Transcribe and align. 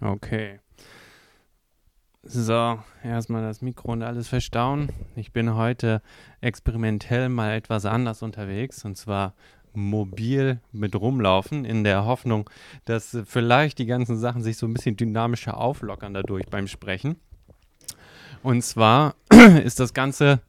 Okay. 0.00 0.60
So, 2.22 2.78
erstmal 3.02 3.42
das 3.42 3.62
Mikro 3.62 3.92
und 3.92 4.02
alles 4.02 4.28
verstauen. 4.28 4.90
Ich 5.16 5.32
bin 5.32 5.54
heute 5.54 6.02
experimentell 6.40 7.28
mal 7.28 7.54
etwas 7.54 7.86
anders 7.86 8.22
unterwegs 8.22 8.84
und 8.84 8.96
zwar 8.96 9.34
mobil 9.72 10.60
mit 10.72 10.94
rumlaufen, 10.94 11.64
in 11.64 11.84
der 11.84 12.04
Hoffnung, 12.04 12.48
dass 12.84 13.16
vielleicht 13.24 13.78
die 13.78 13.86
ganzen 13.86 14.18
Sachen 14.18 14.42
sich 14.42 14.56
so 14.56 14.66
ein 14.66 14.74
bisschen 14.74 14.96
dynamischer 14.96 15.56
auflockern 15.58 16.14
dadurch 16.14 16.46
beim 16.46 16.66
Sprechen. 16.66 17.16
Und 18.42 18.62
zwar 18.62 19.14
ist 19.64 19.80
das 19.80 19.94
Ganze 19.94 20.40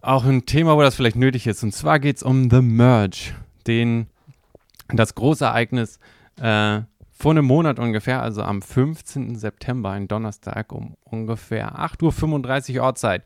auch 0.00 0.24
ein 0.24 0.46
Thema, 0.46 0.76
wo 0.76 0.82
das 0.82 0.94
vielleicht 0.94 1.16
nötig 1.16 1.46
ist. 1.46 1.62
Und 1.62 1.72
zwar 1.72 2.00
geht 2.00 2.16
es 2.16 2.22
um 2.22 2.50
The 2.50 2.60
Merge, 2.60 3.34
den, 3.66 4.08
das 4.88 5.14
Großereignis 5.14 5.98
äh, 6.40 6.80
vor 7.22 7.30
einem 7.30 7.44
Monat 7.44 7.78
ungefähr, 7.78 8.20
also 8.20 8.42
am 8.42 8.62
15. 8.62 9.36
September, 9.36 9.90
ein 9.90 10.08
Donnerstag 10.08 10.72
um 10.72 10.96
ungefähr 11.04 11.78
8.35 11.78 12.78
Uhr 12.78 12.82
Ortszeit, 12.82 13.22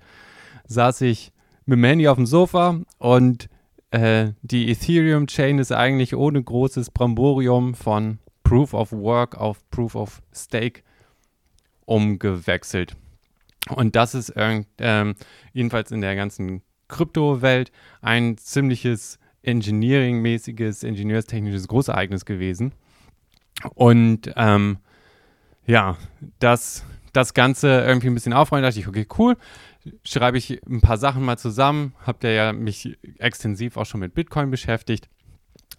saß 0.66 1.00
ich 1.00 1.32
mit 1.64 1.78
Mandy 1.78 2.06
auf 2.06 2.18
dem 2.18 2.26
Sofa 2.26 2.78
und 2.98 3.48
äh, 3.92 4.32
die 4.42 4.70
Ethereum-Chain 4.70 5.58
ist 5.58 5.72
eigentlich 5.72 6.14
ohne 6.14 6.42
großes 6.42 6.90
Bramborium 6.90 7.72
von 7.72 8.18
Proof 8.44 8.74
of 8.74 8.92
Work 8.92 9.38
auf 9.38 9.66
Proof 9.70 9.94
of 9.94 10.20
Stake 10.30 10.82
umgewechselt. 11.86 12.96
Und 13.70 13.96
das 13.96 14.14
ist 14.14 14.34
ähm, 14.36 15.14
jedenfalls 15.54 15.90
in 15.90 16.02
der 16.02 16.16
ganzen 16.16 16.60
Kryptowelt 16.88 17.72
ein 18.02 18.36
ziemliches 18.36 19.18
Engineering-mäßiges, 19.40 20.82
ingenieurstechnisches 20.82 21.66
Großereignis 21.66 22.26
gewesen. 22.26 22.74
Und 23.74 24.32
ähm, 24.36 24.78
ja, 25.66 25.96
das, 26.38 26.84
das 27.12 27.34
Ganze 27.34 27.68
irgendwie 27.68 28.08
ein 28.08 28.14
bisschen 28.14 28.32
aufräumen, 28.32 28.62
dachte 28.62 28.78
ich, 28.78 28.88
okay, 28.88 29.06
cool. 29.18 29.36
Schreibe 30.04 30.38
ich 30.38 30.60
ein 30.66 30.80
paar 30.80 30.98
Sachen 30.98 31.24
mal 31.24 31.38
zusammen. 31.38 31.94
Habt 32.04 32.24
ihr 32.24 32.32
ja 32.32 32.52
mich 32.52 32.98
extensiv 33.18 33.76
auch 33.76 33.86
schon 33.86 34.00
mit 34.00 34.14
Bitcoin 34.14 34.50
beschäftigt. 34.50 35.08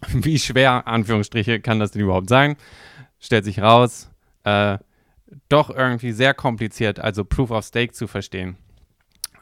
Wie 0.08 0.38
schwer, 0.38 0.86
Anführungsstriche, 0.86 1.60
kann 1.60 1.78
das 1.78 1.90
denn 1.90 2.02
überhaupt 2.02 2.28
sein? 2.28 2.56
Stellt 3.18 3.44
sich 3.44 3.60
raus, 3.60 4.10
äh, 4.44 4.78
doch 5.48 5.70
irgendwie 5.70 6.12
sehr 6.12 6.34
kompliziert, 6.34 7.00
also 7.00 7.24
Proof 7.24 7.50
of 7.50 7.64
Stake 7.64 7.92
zu 7.92 8.06
verstehen. 8.06 8.56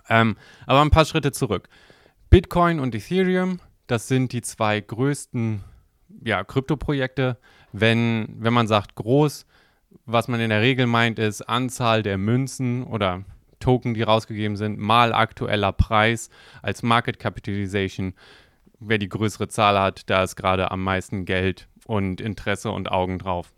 Ähm, 0.09 0.37
aber 0.67 0.81
ein 0.81 0.91
paar 0.91 1.05
Schritte 1.05 1.33
zurück. 1.33 1.69
Bitcoin 2.31 2.81
und 2.81 2.95
Ethereum, 2.95 3.61
das 3.87 4.09
sind 4.09 4.33
die 4.33 4.43
zwei 4.43 4.81
größten 4.81 5.63
ja, 6.25 6.45
Kryptoprojekte. 6.45 7.39
Wenn, 7.73 8.37
wenn 8.39 8.55
man 8.55 8.69
sagt 8.69 8.95
groß, 8.95 9.47
was 10.05 10.29
man 10.29 10.41
in 10.41 10.51
der 10.51 10.61
Regel 10.61 10.87
meint, 10.87 11.19
ist 11.19 11.43
Anzahl 11.43 12.03
der 12.03 12.19
Münzen 12.19 12.85
oder 12.85 13.25
Token, 13.61 13.95
die 13.95 14.03
rausgegeben 14.03 14.57
sind, 14.57 14.79
mal 14.79 15.13
aktueller 15.13 15.73
Preis 15.73 16.31
als 16.63 16.83
Market 16.83 17.19
Capitalization. 17.19 18.15
Wer 18.79 18.99
die 18.99 19.09
größere 19.09 19.49
Zahl 19.49 19.79
hat, 19.79 20.09
da 20.11 20.23
ist 20.23 20.37
gerade 20.37 20.71
am 20.71 20.83
meisten 20.83 21.25
Geld 21.25 21.69
und 21.87 22.21
Interesse 22.21 22.71
und 22.71 22.91
Augen 22.91 23.19
drauf. 23.19 23.53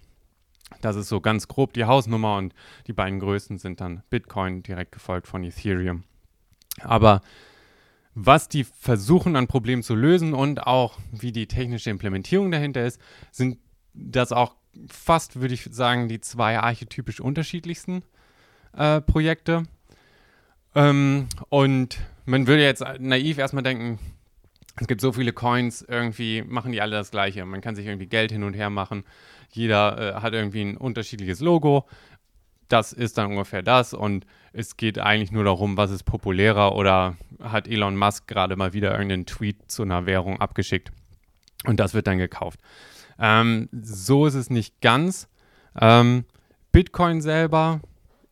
Das 0.80 0.96
ist 0.96 1.08
so 1.08 1.20
ganz 1.20 1.48
grob 1.48 1.72
die 1.72 1.86
Hausnummer 1.86 2.36
und 2.36 2.54
die 2.86 2.92
beiden 2.92 3.20
größten 3.20 3.58
sind 3.58 3.80
dann 3.80 4.02
Bitcoin, 4.10 4.62
direkt 4.62 4.92
gefolgt 4.92 5.26
von 5.26 5.42
Ethereum. 5.42 6.04
Aber 6.82 7.22
was 8.20 8.48
die 8.48 8.64
versuchen 8.64 9.36
an 9.36 9.47
Problemen 9.47 9.84
zu 9.84 9.94
lösen 9.94 10.34
und 10.34 10.66
auch 10.66 10.98
wie 11.12 11.30
die 11.30 11.47
technische 11.47 11.91
Implementierung 11.91 12.50
dahinter 12.50 12.84
ist, 12.84 13.00
sind 13.30 13.58
das 13.94 14.33
auch 14.33 14.56
fast, 14.88 15.41
würde 15.41 15.55
ich 15.55 15.69
sagen, 15.70 16.08
die 16.08 16.20
zwei 16.20 16.58
archetypisch 16.58 17.20
unterschiedlichsten 17.20 18.02
äh, 18.77 19.00
Projekte. 19.00 19.64
Ähm, 20.75 21.28
und 21.48 21.98
man 22.25 22.48
würde 22.48 22.62
jetzt 22.62 22.84
naiv 22.98 23.38
erstmal 23.38 23.62
denken, 23.62 24.00
es 24.81 24.88
gibt 24.88 25.00
so 25.00 25.12
viele 25.12 25.32
Coins, 25.32 25.82
irgendwie 25.82 26.42
machen 26.42 26.72
die 26.72 26.81
alle 26.81 26.97
das 26.97 27.12
Gleiche. 27.12 27.44
Man 27.44 27.60
kann 27.60 27.76
sich 27.76 27.87
irgendwie 27.87 28.06
Geld 28.06 28.32
hin 28.32 28.42
und 28.42 28.54
her 28.54 28.71
machen. 28.71 29.04
Jeder 29.50 30.16
äh, 30.16 30.21
hat 30.21 30.34
irgendwie 30.34 30.62
ein 30.62 30.76
unterschiedliches 30.76 31.38
Logo. 31.38 31.87
Das 32.68 32.92
ist 32.92 33.18
dann 33.18 33.30
ungefähr 33.30 33.62
das. 33.62 33.94
Und 33.94 34.26
es 34.52 34.76
geht 34.76 34.98
eigentlich 34.98 35.32
nur 35.32 35.44
darum, 35.44 35.76
was 35.76 35.90
ist 35.90 36.04
populärer 36.04 36.74
oder 36.74 37.16
hat 37.42 37.66
Elon 37.68 37.96
Musk 37.96 38.26
gerade 38.26 38.56
mal 38.56 38.72
wieder 38.72 38.92
irgendeinen 38.92 39.26
Tweet 39.26 39.70
zu 39.70 39.82
einer 39.82 40.06
Währung 40.06 40.40
abgeschickt. 40.40 40.92
Und 41.64 41.80
das 41.80 41.94
wird 41.94 42.06
dann 42.06 42.18
gekauft. 42.18 42.60
Ähm, 43.18 43.68
so 43.72 44.26
ist 44.26 44.34
es 44.34 44.50
nicht 44.50 44.80
ganz. 44.80 45.28
Ähm, 45.80 46.24
Bitcoin 46.72 47.20
selber 47.20 47.80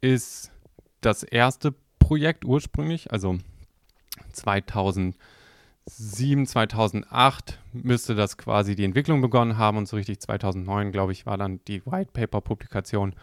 ist 0.00 0.52
das 1.00 1.22
erste 1.22 1.74
Projekt 1.98 2.44
ursprünglich, 2.44 3.10
also 3.10 3.38
2007, 4.32 5.16
2008 6.46 7.58
müsste 7.72 8.14
das 8.14 8.38
quasi 8.38 8.76
die 8.76 8.84
Entwicklung 8.84 9.20
begonnen 9.20 9.58
haben 9.58 9.78
und 9.78 9.88
so 9.88 9.96
richtig 9.96 10.20
2009, 10.20 10.92
glaube 10.92 11.12
ich, 11.12 11.26
war 11.26 11.36
dann 11.36 11.60
die 11.66 11.84
White 11.84 12.10
Paper 12.12 12.40
Publikation. 12.40 13.14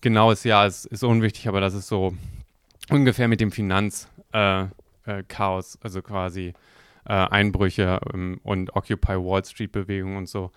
Genaues 0.00 0.44
Jahr 0.44 0.66
ist, 0.66 0.86
ist 0.86 1.02
unwichtig, 1.04 1.48
aber 1.48 1.60
das 1.60 1.74
ist 1.74 1.88
so 1.88 2.14
ungefähr 2.90 3.28
mit 3.28 3.40
dem 3.40 3.50
Finanzchaos, 3.50 4.18
äh, 5.06 5.20
äh, 5.20 5.24
also 5.82 6.02
quasi 6.02 6.54
äh, 7.06 7.12
Einbrüche 7.12 8.00
ähm, 8.12 8.40
und 8.42 8.74
Occupy 8.76 9.14
Wall 9.14 9.44
Street 9.44 9.72
Bewegung 9.72 10.16
und 10.16 10.28
so 10.28 10.50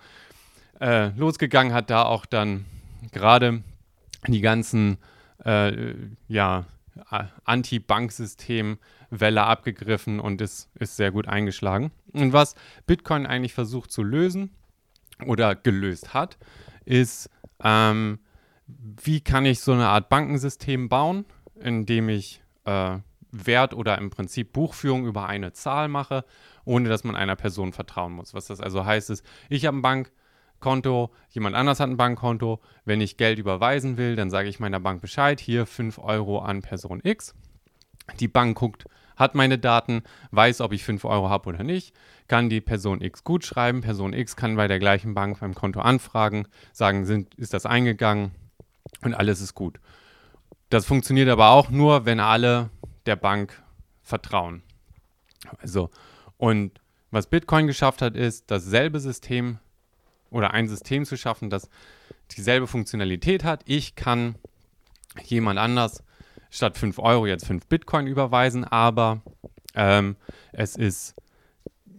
äh, 0.80 1.08
losgegangen, 1.16 1.72
hat 1.72 1.90
da 1.90 2.04
auch 2.04 2.26
dann 2.26 2.64
gerade 3.12 3.62
die 4.26 4.40
ganzen 4.40 4.98
äh, 5.44 5.94
ja, 6.28 6.66
Anti-Banksystem-Welle 7.44 9.42
abgegriffen 9.42 10.20
und 10.20 10.40
ist, 10.40 10.68
ist 10.74 10.96
sehr 10.96 11.12
gut 11.12 11.28
eingeschlagen. 11.28 11.92
Und 12.12 12.32
was 12.32 12.54
Bitcoin 12.86 13.26
eigentlich 13.26 13.54
versucht 13.54 13.92
zu 13.92 14.02
lösen 14.02 14.50
oder 15.26 15.54
gelöst 15.54 16.14
hat, 16.14 16.38
ist, 16.84 17.30
ähm, 17.62 18.18
wie 18.68 19.20
kann 19.20 19.46
ich 19.46 19.60
so 19.60 19.72
eine 19.72 19.88
Art 19.88 20.08
Bankensystem 20.08 20.88
bauen, 20.88 21.24
in 21.58 21.86
dem 21.86 22.08
ich 22.08 22.42
äh, 22.64 22.98
Wert 23.30 23.74
oder 23.74 23.98
im 23.98 24.10
Prinzip 24.10 24.52
Buchführung 24.52 25.06
über 25.06 25.26
eine 25.26 25.52
Zahl 25.52 25.88
mache, 25.88 26.24
ohne 26.64 26.88
dass 26.88 27.04
man 27.04 27.16
einer 27.16 27.36
Person 27.36 27.72
vertrauen 27.72 28.12
muss. 28.12 28.34
Was 28.34 28.46
das 28.46 28.60
also 28.60 28.84
heißt, 28.84 29.10
ist, 29.10 29.24
ich 29.48 29.66
habe 29.66 29.78
ein 29.78 29.82
Bankkonto, 29.82 31.10
jemand 31.30 31.56
anders 31.56 31.80
hat 31.80 31.88
ein 31.88 31.96
Bankkonto. 31.96 32.60
Wenn 32.84 33.00
ich 33.00 33.16
Geld 33.16 33.38
überweisen 33.38 33.96
will, 33.96 34.16
dann 34.16 34.30
sage 34.30 34.48
ich 34.48 34.60
meiner 34.60 34.80
Bank 34.80 35.00
Bescheid, 35.00 35.40
hier 35.40 35.66
5 35.66 35.98
Euro 35.98 36.40
an 36.40 36.62
Person 36.62 37.00
X. 37.02 37.34
Die 38.20 38.28
Bank 38.28 38.56
guckt, 38.56 38.86
hat 39.16 39.34
meine 39.34 39.58
Daten, 39.58 40.02
weiß, 40.30 40.60
ob 40.60 40.72
ich 40.72 40.84
5 40.84 41.04
Euro 41.04 41.28
habe 41.28 41.48
oder 41.48 41.64
nicht, 41.64 41.94
kann 42.28 42.48
die 42.48 42.60
Person 42.60 43.00
X 43.00 43.24
gut 43.24 43.44
schreiben. 43.44 43.80
Person 43.80 44.12
X 44.12 44.36
kann 44.36 44.56
bei 44.56 44.68
der 44.68 44.78
gleichen 44.78 45.14
Bank 45.14 45.40
beim 45.40 45.54
Konto 45.54 45.80
anfragen, 45.80 46.46
sagen, 46.72 47.04
sind, 47.04 47.34
ist 47.34 47.52
das 47.52 47.66
eingegangen 47.66 48.32
und 49.02 49.14
alles 49.14 49.40
ist 49.40 49.54
gut. 49.54 49.78
Das 50.70 50.84
funktioniert 50.84 51.28
aber 51.28 51.50
auch 51.50 51.70
nur, 51.70 52.04
wenn 52.04 52.20
alle 52.20 52.70
der 53.06 53.16
Bank 53.16 53.62
vertrauen. 54.02 54.62
Also, 55.60 55.90
und 56.36 56.80
was 57.10 57.26
Bitcoin 57.26 57.66
geschafft 57.66 58.02
hat, 58.02 58.16
ist, 58.16 58.50
dasselbe 58.50 59.00
System 59.00 59.58
oder 60.30 60.52
ein 60.52 60.68
System 60.68 61.04
zu 61.04 61.16
schaffen, 61.16 61.48
das 61.48 61.70
dieselbe 62.36 62.66
Funktionalität 62.66 63.44
hat. 63.44 63.62
Ich 63.64 63.94
kann 63.94 64.34
jemand 65.24 65.58
anders 65.58 66.02
statt 66.50 66.76
5 66.76 66.98
Euro 66.98 67.26
jetzt 67.26 67.46
5 67.46 67.66
Bitcoin 67.66 68.06
überweisen, 68.06 68.64
aber 68.64 69.22
ähm, 69.74 70.16
es 70.52 70.76
ist 70.76 71.14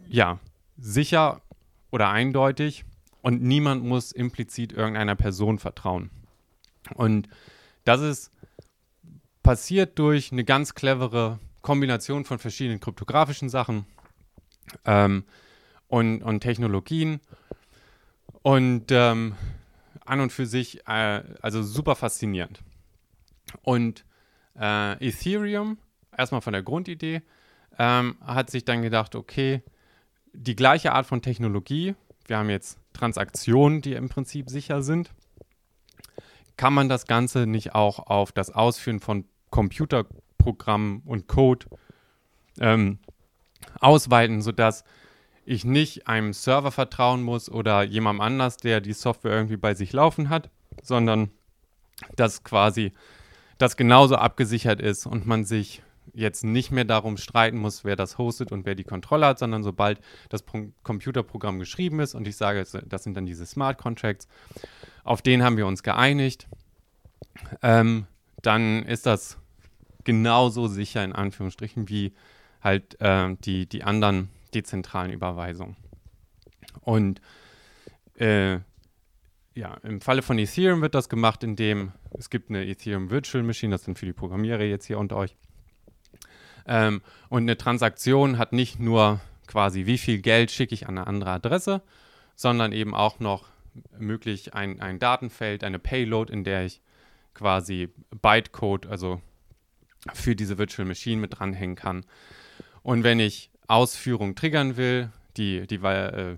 ja 0.08 0.40
sicher 0.78 1.42
oder 1.92 2.10
eindeutig 2.10 2.86
und 3.22 3.42
niemand 3.42 3.84
muss 3.84 4.12
implizit 4.12 4.74
irgendeiner 4.74 5.16
Person 5.16 5.60
vertrauen. 5.60 6.10
Und 6.95 7.27
das 7.83 8.01
ist 8.01 8.31
passiert 9.44 9.97
durch 9.97 10.31
eine 10.31 10.44
ganz 10.44 10.75
clevere 10.75 11.39
Kombination 11.62 12.25
von 12.25 12.39
verschiedenen 12.39 12.80
kryptografischen 12.80 13.50
Sachen 13.50 13.86
ähm, 14.86 15.24
und, 15.88 16.21
und 16.21 16.41
Technologien. 16.41 17.19
Und 18.41 18.86
ähm, 18.91 19.36
an 20.06 20.21
und 20.21 20.31
für 20.31 20.45
sich, 20.45 20.88
äh, 20.88 21.24
also 21.41 21.62
super 21.63 21.95
faszinierend. 21.95 22.62
Und 23.62 24.06
äh, 24.59 25.07
Ethereum, 25.07 25.77
erstmal 26.18 26.41
von 26.41 26.53
der 26.53 26.63
Grundidee, 26.63 27.21
ähm, 27.77 28.18
hat 28.21 28.50
sich 28.50 28.65
dann 28.65 28.81
gedacht, 28.81 29.15
okay, 29.15 29.63
die 30.33 30.56
gleiche 30.56 30.94
Art 30.94 31.06
von 31.06 31.21
Technologie, 31.21 31.95
wir 32.27 32.38
haben 32.38 32.50
jetzt 32.50 32.77
Transaktionen, 32.94 33.81
die 33.81 33.94
im 33.94 34.09
Prinzip 34.09 34.50
sicher 34.50 34.81
sind, 34.81 35.12
kann 36.60 36.74
man 36.74 36.90
das 36.90 37.08
Ganze 37.08 37.48
nicht 37.48 37.74
auch 37.74 38.00
auf 38.00 38.34
das 38.34 38.52
Ausführen 38.52 39.00
von 39.00 39.24
Computerprogramm 39.50 41.02
und 41.06 41.26
Code 41.30 41.68
ähm, 42.60 43.00
ausweiten, 43.80 44.42
sodass 44.42 44.84
ich 45.46 45.64
nicht 45.64 46.10
einem 46.10 46.34
Server 46.34 46.74
vertrauen 46.74 47.24
muss 47.24 47.50
oder 47.50 47.84
jemandem 47.84 48.20
anders, 48.20 48.58
der 48.58 48.82
die 48.82 48.92
Software 48.92 49.32
irgendwie 49.32 49.56
bei 49.56 49.74
sich 49.74 49.94
laufen 49.94 50.28
hat, 50.28 50.50
sondern 50.84 51.32
dass 52.18 52.44
quasi 52.44 52.92
das 53.58 53.78
genauso 53.78 54.18
abgesichert 54.18 54.82
ist 54.82 55.06
und 55.06 55.26
man 55.26 55.46
sich 55.46 55.82
jetzt 56.14 56.44
nicht 56.44 56.72
mehr 56.72 56.84
darum 56.84 57.16
streiten 57.16 57.58
muss, 57.58 57.86
wer 57.86 57.96
das 57.96 58.18
hostet 58.18 58.52
und 58.52 58.66
wer 58.66 58.76
die 58.76 58.84
Kontrolle 58.84 59.28
hat, 59.28 59.40
sondern 59.40 59.64
sobald 59.64 60.02
das 60.28 60.44
Pro 60.44 60.68
Computerprogramm 60.84 61.58
geschrieben 61.58 62.02
ist 62.02 62.16
und 62.16 62.28
ich 62.28 62.36
sage, 62.36 62.66
das 62.86 63.04
sind 63.04 63.16
dann 63.16 63.26
diese 63.26 63.46
Smart 63.46 63.78
Contracts, 63.78 64.28
auf 65.10 65.24
den 65.24 65.44
haben 65.44 65.58
wir 65.58 65.66
uns 65.66 65.82
geeinigt, 65.82 66.48
ähm, 67.64 68.06
dann 68.44 68.84
ist 68.84 69.08
das 69.08 69.40
genauso 70.04 70.68
sicher 70.68 71.04
in 71.04 71.14
Anführungsstrichen 71.14 71.90
wie 71.90 72.14
halt 72.62 73.02
äh, 73.02 73.36
die, 73.40 73.66
die 73.66 73.84
anderen 73.84 74.30
dezentralen 74.54 75.12
Überweisungen. 75.12 75.76
Und 76.82 77.22
äh, 78.20 78.60
ja, 79.56 79.74
im 79.82 80.00
Falle 80.00 80.22
von 80.22 80.38
Ethereum 80.38 80.82
wird 80.82 80.94
das 80.94 81.10
gemacht, 81.10 81.44
indem 81.44 81.92
es 82.16 82.30
gibt 82.30 82.52
eine 82.52 82.68
Ethereum 82.68 83.10
Virtual 83.10 83.44
Machine, 83.44 83.72
das 83.72 83.86
sind 83.86 83.98
für 83.98 84.06
die 84.06 84.14
Programmierer 84.14 84.62
jetzt 84.62 84.86
hier 84.86 85.00
unter 85.00 85.16
euch. 85.16 85.36
Ähm, 86.68 87.02
und 87.30 87.42
eine 87.42 87.58
Transaktion 87.58 88.38
hat 88.38 88.54
nicht 88.54 88.80
nur 88.80 89.22
quasi, 89.48 89.88
wie 89.88 89.98
viel 89.98 90.22
Geld 90.22 90.52
schicke 90.52 90.76
ich 90.76 90.88
an 90.88 91.00
eine 91.00 91.08
andere 91.08 91.32
Adresse, 91.32 91.82
sondern 92.36 92.74
eben 92.74 92.94
auch 92.94 93.20
noch 93.20 93.50
möglich 93.98 94.54
ein, 94.54 94.81
ein 94.81 95.00
Datenfeld, 95.00 95.64
eine 95.64 95.80
Payload, 95.80 96.31
in 96.31 96.44
der 96.44 96.66
ich 96.66 96.81
quasi 97.34 97.90
Bytecode, 98.22 98.88
also 98.88 99.22
für 100.14 100.36
diese 100.36 100.58
Virtual 100.58 100.88
Machine 100.88 101.22
mit 101.22 101.40
dranhängen 101.40 101.76
kann. 101.76 102.06
Und 102.84 103.04
wenn 103.04 103.20
ich 103.20 103.50
Ausführungen 103.68 104.36
triggern 104.36 104.78
will, 104.78 105.12
die, 105.38 105.68
die 105.68 105.76
äh, 105.76 106.38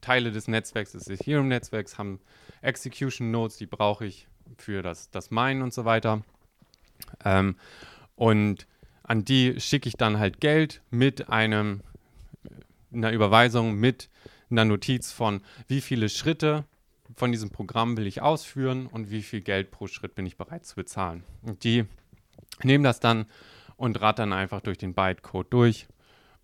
Teile 0.00 0.30
des 0.30 0.48
Netzwerks, 0.48 0.92
des 0.92 1.08
Ethereum-Netzwerks 1.08 1.98
haben 1.98 2.20
Execution 2.62 3.30
Nodes, 3.30 3.56
die 3.56 3.66
brauche 3.66 4.06
ich 4.06 4.26
für 4.56 4.82
das, 4.82 5.10
das 5.10 5.30
Minen 5.30 5.62
und 5.62 5.72
so 5.72 5.84
weiter. 5.84 6.22
Ähm, 7.24 7.56
und 8.16 8.66
an 9.02 9.24
die 9.24 9.60
schicke 9.60 9.88
ich 9.88 9.96
dann 9.96 10.18
halt 10.18 10.40
Geld 10.40 10.82
mit 10.90 11.28
einem, 11.28 11.82
einer 12.92 13.12
Überweisung, 13.12 13.74
mit 13.74 14.08
einer 14.50 14.64
Notiz 14.64 15.12
von, 15.12 15.42
wie 15.66 15.80
viele 15.80 16.08
Schritte 16.08 16.64
von 17.18 17.32
diesem 17.32 17.50
Programm 17.50 17.96
will 17.96 18.06
ich 18.06 18.22
ausführen 18.22 18.86
und 18.86 19.10
wie 19.10 19.22
viel 19.22 19.40
Geld 19.40 19.70
pro 19.70 19.86
Schritt 19.86 20.14
bin 20.14 20.24
ich 20.24 20.36
bereit 20.36 20.64
zu 20.64 20.76
bezahlen. 20.76 21.24
Und 21.42 21.64
die 21.64 21.84
nehmen 22.62 22.84
das 22.84 23.00
dann 23.00 23.26
und 23.76 24.00
rattern 24.00 24.32
einfach 24.32 24.60
durch 24.60 24.78
den 24.78 24.94
Bytecode 24.94 25.52
durch. 25.52 25.88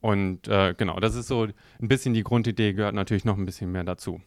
Und 0.01 0.49
äh, 0.49 0.75
genau, 0.77 1.01
das 1.01 1.15
ist 1.15 1.29
so 1.29 1.45
ein 1.45 1.89
bisschen 1.89 2.13
die 2.13 2.25
Grundidee, 2.25 2.75
gehört 2.75 2.95
natürlich 2.95 3.25
noch 3.25 3.39
ein 3.39 3.47
bisschen 3.47 3.73
mehr 3.73 3.85
dazu. 3.85 4.21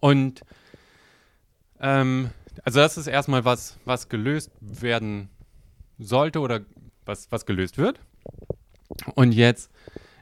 Und 0.00 0.42
ähm, 1.80 2.30
also 2.64 2.80
das 2.80 2.96
ist 2.96 3.06
erstmal 3.06 3.44
was, 3.44 3.78
was 3.84 4.08
gelöst 4.08 4.50
werden 4.60 5.30
sollte 5.98 6.40
oder 6.40 6.60
was, 7.04 7.30
was 7.30 7.46
gelöst 7.46 7.78
wird. 7.78 8.00
Und 9.14 9.32
jetzt 9.32 9.70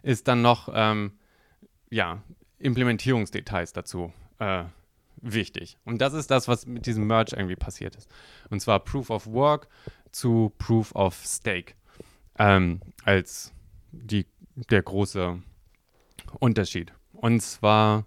ist 0.03 0.29
dann 0.29 0.43
noch 0.43 0.69
ähm, 0.73 1.13
ja, 1.91 2.23
Implementierungsdetails 2.59 3.73
dazu 3.73 4.13
äh, 4.39 4.65
wichtig. 5.25 5.79
Und 5.85 6.01
das 6.01 6.13
ist 6.13 6.31
das, 6.31 6.49
was 6.49 6.67
mit 6.67 6.87
diesem 6.87 7.07
Merge 7.07 7.37
irgendwie 7.37 7.57
passiert 7.57 7.97
ist. 7.97 8.09
Und 8.51 8.61
zwar 8.61 8.81
Proof 8.81 9.11
of 9.11 9.27
Work 9.27 9.69
zu 10.13 10.53
Proof 10.59 10.95
of 10.95 11.21
Stake 11.25 11.75
ähm, 12.39 12.81
als 13.05 13.53
die, 13.91 14.27
der 14.71 14.83
große 14.83 15.41
Unterschied. 16.39 16.93
Und 17.13 17.41
zwar, 17.41 18.07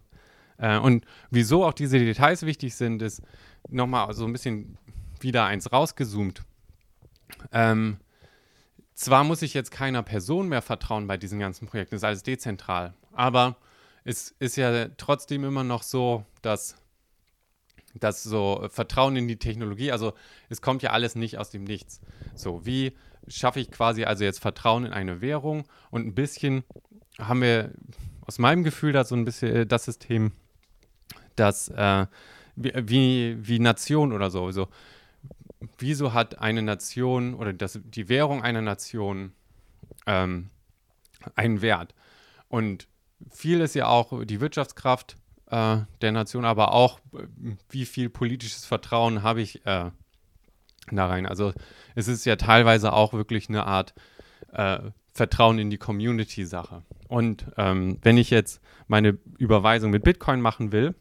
äh, 0.58 0.78
und 0.78 1.06
wieso 1.32 1.66
auch 1.66 1.74
diese 1.74 2.00
Details 2.00 2.44
wichtig 2.44 2.76
sind, 2.76 3.02
ist 3.02 3.22
nochmal 3.70 4.14
so 4.14 4.26
ein 4.26 4.34
bisschen 4.34 4.78
wieder 5.20 5.46
eins 5.46 5.72
rausgezoomt. 5.72 6.44
Ähm, 7.52 7.98
zwar 8.94 9.24
muss 9.24 9.42
ich 9.42 9.54
jetzt 9.54 9.72
keiner 9.72 10.04
Person 10.04 10.48
mehr 10.48 10.62
vertrauen 10.62 11.08
bei 11.08 11.18
diesen 11.18 11.40
ganzen 11.40 11.68
Projekten, 11.68 11.96
das 11.96 12.00
ist 12.00 12.06
alles 12.06 12.24
dezentral, 12.24 12.94
aber 13.12 13.58
es 14.04 14.34
ist 14.40 14.56
ja 14.56 14.88
trotzdem 14.98 15.44
immer 15.44 15.64
noch 15.64 15.84
so, 15.84 16.26
dass 16.42 16.76
das 18.04 18.24
so 18.24 18.68
Vertrauen 18.70 19.16
in 19.16 19.28
die 19.28 19.38
Technologie, 19.38 19.92
also 19.92 20.14
es 20.50 20.62
kommt 20.62 20.82
ja 20.84 20.92
alles 20.92 21.16
nicht 21.16 21.38
aus 21.38 21.50
dem 21.50 21.64
Nichts. 21.64 22.02
So, 22.36 22.66
wie 22.66 22.94
schaffe 23.28 23.60
ich 23.60 23.72
quasi 23.72 24.06
also 24.06 24.24
jetzt 24.24 24.40
Vertrauen 24.40 24.86
in 24.86 24.94
eine 24.94 25.22
Währung 25.22 25.66
und 25.92 26.06
ein 26.06 26.16
bisschen 26.16 26.64
haben 27.20 27.42
wir 27.42 27.72
aus 28.22 28.40
meinem 28.40 28.64
Gefühl 28.64 28.92
da 28.92 29.04
so 29.04 29.16
ein 29.16 29.26
bisschen 29.26 29.56
äh, 29.56 29.66
das 29.66 29.86
System, 29.86 30.32
dass 31.36 31.70
äh, 31.70 32.06
wie, 32.56 33.38
wie 33.40 33.60
Nation 33.60 34.14
oder 34.14 34.30
so, 34.30 34.52
so 34.52 34.68
wieso 35.78 36.14
hat 36.14 36.40
eine 36.40 36.62
Nation 36.62 37.34
oder 37.34 37.54
das, 37.54 37.80
die 37.84 38.10
Währung 38.10 38.44
einer 38.44 38.62
Nation 38.62 39.34
ähm, 40.06 40.50
einen 41.36 41.62
Wert? 41.62 41.94
Und 42.50 42.88
viel 43.32 43.62
ist 43.62 43.76
ja 43.76 43.88
auch 43.88 44.24
die 44.26 44.42
Wirtschaftskraft 44.42 45.18
äh, 45.50 45.78
der 46.02 46.12
Nation, 46.12 46.46
aber 46.46 46.74
auch, 46.74 47.00
wie 47.70 47.86
viel 47.86 48.10
politisches 48.10 48.66
Vertrauen 48.66 49.24
habe 49.24 49.42
ich 49.42 49.66
äh, 49.66 49.92
da 50.92 51.08
rein. 51.08 51.26
Also 51.26 51.54
es 51.96 52.08
ist 52.08 52.26
ja 52.26 52.36
teilweise 52.36 52.94
auch 52.94 53.14
wirklich 53.14 53.50
eine 53.50 53.66
Art 53.66 53.94
äh, 54.54 54.80
Vertrauen 55.14 55.60
in 55.60 55.70
die 55.70 55.78
Community-Sache. 55.78 56.84
Und 57.08 57.46
ähm, 57.58 57.98
wenn 58.02 58.18
ich 58.18 58.30
jetzt 58.30 58.62
meine 58.88 59.18
Überweisung 59.38 59.92
mit 59.92 60.04
Bitcoin 60.04 60.42
machen 60.42 60.72
will, 60.72 60.96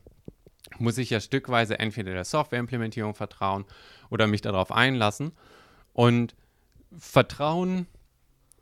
muss 0.78 0.98
ich 0.98 1.10
ja 1.10 1.20
stückweise 1.20 1.78
entweder 1.78 2.12
der 2.12 2.24
Softwareimplementierung 2.24 3.14
vertrauen 3.14 3.64
oder 4.10 4.26
mich 4.26 4.40
darauf 4.40 4.72
einlassen. 4.72 5.32
Und 5.92 6.34
Vertrauen 6.96 7.86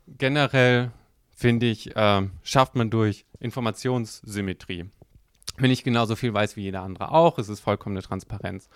generell, 0.07 0.91
finde 1.35 1.67
ich, 1.67 1.95
äh, 1.95 2.27
schafft 2.43 2.75
man 2.75 2.89
durch 2.89 3.25
Informationssymmetrie. 3.39 4.89
Wenn 5.57 5.71
ich 5.71 5.83
genauso 5.83 6.15
viel 6.15 6.33
weiß 6.33 6.55
wie 6.55 6.63
jeder 6.63 6.81
andere 6.81 7.11
auch, 7.11 7.39
ist 7.39 7.49
es 7.49 7.59
vollkommene 7.59 8.01
Transparenz. 8.01 8.69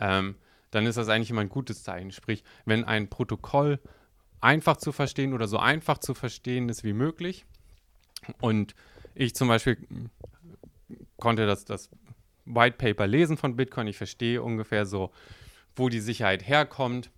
Ähm, 0.00 0.36
dann 0.70 0.86
ist 0.86 0.96
das 0.96 1.08
eigentlich 1.08 1.30
immer 1.30 1.40
ein 1.40 1.48
gutes 1.48 1.82
Zeichen. 1.82 2.10
Sprich, 2.10 2.44
wenn 2.64 2.84
ein 2.84 3.08
Protokoll 3.08 3.78
einfach 4.40 4.76
zu 4.76 4.92
verstehen 4.92 5.32
oder 5.32 5.48
so 5.48 5.58
einfach 5.58 5.98
zu 5.98 6.14
verstehen 6.14 6.68
ist 6.68 6.84
wie 6.84 6.92
möglich 6.92 7.44
und 8.40 8.74
ich 9.14 9.34
zum 9.34 9.48
Beispiel 9.48 9.78
konnte 11.16 11.46
das, 11.46 11.64
das 11.64 11.90
White 12.44 12.76
Paper 12.76 13.06
lesen 13.06 13.36
von 13.36 13.56
Bitcoin, 13.56 13.86
ich 13.86 13.96
verstehe 13.96 14.42
ungefähr 14.42 14.86
so, 14.86 15.10
wo 15.74 15.88
die 15.88 16.00
Sicherheit 16.00 16.46
herkommt. 16.46 17.10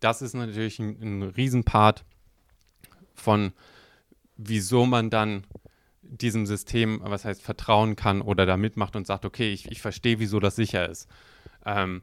Das 0.00 0.22
ist 0.22 0.34
natürlich 0.34 0.78
ein, 0.78 1.00
ein 1.00 1.22
Riesenpart 1.22 2.04
von, 3.14 3.52
wieso 4.36 4.86
man 4.86 5.10
dann 5.10 5.44
diesem 6.08 6.46
System, 6.46 7.00
was 7.02 7.24
heißt, 7.24 7.42
vertrauen 7.42 7.96
kann 7.96 8.22
oder 8.22 8.46
da 8.46 8.56
mitmacht 8.56 8.96
und 8.96 9.06
sagt, 9.06 9.24
okay, 9.24 9.52
ich, 9.52 9.70
ich 9.70 9.80
verstehe, 9.80 10.18
wieso 10.18 10.40
das 10.40 10.56
sicher 10.56 10.88
ist. 10.88 11.08
Ähm, 11.64 12.02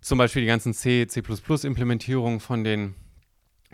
zum 0.00 0.18
Beispiel 0.18 0.42
die 0.42 0.48
ganzen 0.48 0.72
C, 0.72 1.06
C++-Implementierungen 1.06 2.40
von 2.40 2.64
den, 2.64 2.94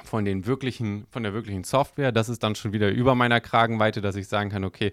von 0.03 0.25
den 0.25 0.47
wirklichen, 0.47 1.07
von 1.11 1.23
der 1.23 1.33
wirklichen 1.33 1.65
Software, 1.65 2.13
das 2.13 2.29
ist 2.29 2.43
dann 2.43 2.55
schon 2.55 2.73
wieder 2.73 2.91
über 2.91 3.15
meiner 3.15 3.41
Kragenweite, 3.41 4.01
dass 4.01 4.17
ich 4.17 4.29
sagen 4.29 4.51
kann, 4.51 4.65
okay, 4.65 4.93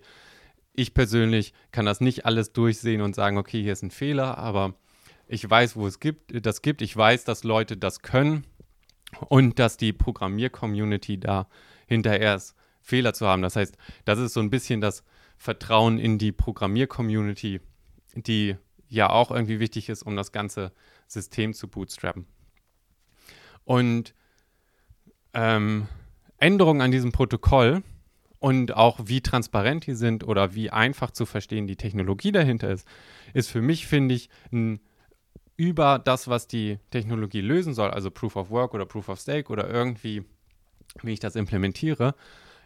ich 0.73 0.93
persönlich 0.93 1.53
kann 1.71 1.85
das 1.85 2.01
nicht 2.01 2.25
alles 2.25 2.53
durchsehen 2.53 3.01
und 3.01 3.15
sagen, 3.15 3.37
okay, 3.37 3.61
hier 3.61 3.73
ist 3.73 3.83
ein 3.83 3.91
Fehler, 3.91 4.37
aber 4.37 4.75
ich 5.27 5.47
weiß, 5.47 5.75
wo 5.75 5.87
es 5.87 5.99
gibt, 5.99 6.45
das 6.45 6.61
gibt. 6.61 6.81
Ich 6.81 6.95
weiß, 6.95 7.23
dass 7.23 7.43
Leute 7.43 7.77
das 7.77 8.01
können 8.01 8.45
und 9.27 9.59
dass 9.59 9.77
die 9.77 9.93
Programmier-Community 9.93 11.19
da 11.19 11.47
hinterher 11.87 12.35
ist, 12.35 12.55
Fehler 12.89 13.13
zu 13.13 13.27
haben. 13.27 13.41
Das 13.41 13.55
heißt, 13.55 13.77
das 14.05 14.19
ist 14.19 14.33
so 14.33 14.39
ein 14.39 14.49
bisschen 14.49 14.81
das 14.81 15.03
Vertrauen 15.37 15.99
in 15.99 16.17
die 16.17 16.31
Programmier-Community, 16.31 17.61
die 18.15 18.57
ja 18.89 19.09
auch 19.09 19.31
irgendwie 19.31 19.59
wichtig 19.59 19.87
ist, 19.89 20.03
um 20.03 20.15
das 20.15 20.31
ganze 20.31 20.73
System 21.07 21.53
zu 21.53 21.67
bootstrappen. 21.67 22.25
Und 23.63 24.13
ähm, 25.33 25.87
Änderungen 26.37 26.81
an 26.81 26.91
diesem 26.91 27.11
Protokoll 27.11 27.83
und 28.39 28.75
auch 28.75 28.99
wie 29.03 29.21
transparent 29.21 29.85
die 29.85 29.93
sind 29.93 30.23
oder 30.23 30.55
wie 30.55 30.69
einfach 30.69 31.11
zu 31.11 31.25
verstehen 31.25 31.67
die 31.67 31.75
Technologie 31.75 32.31
dahinter 32.31 32.71
ist, 32.71 32.87
ist 33.33 33.49
für 33.49 33.61
mich, 33.61 33.85
finde 33.85 34.15
ich, 34.15 34.29
ein, 34.51 34.79
über 35.55 35.99
das, 35.99 36.29
was 36.29 36.47
die 36.47 36.79
Technologie 36.89 37.41
lösen 37.41 37.73
soll, 37.73 37.91
also 37.91 38.09
Proof 38.09 38.37
of 38.37 38.49
Work 38.49 38.73
oder 38.73 38.85
Proof 38.85 39.09
of 39.09 39.19
Stake 39.19 39.51
oder 39.51 39.69
irgendwie, 39.69 40.23
wie 41.03 41.13
ich 41.13 41.19
das 41.19 41.35
implementiere, 41.35 42.15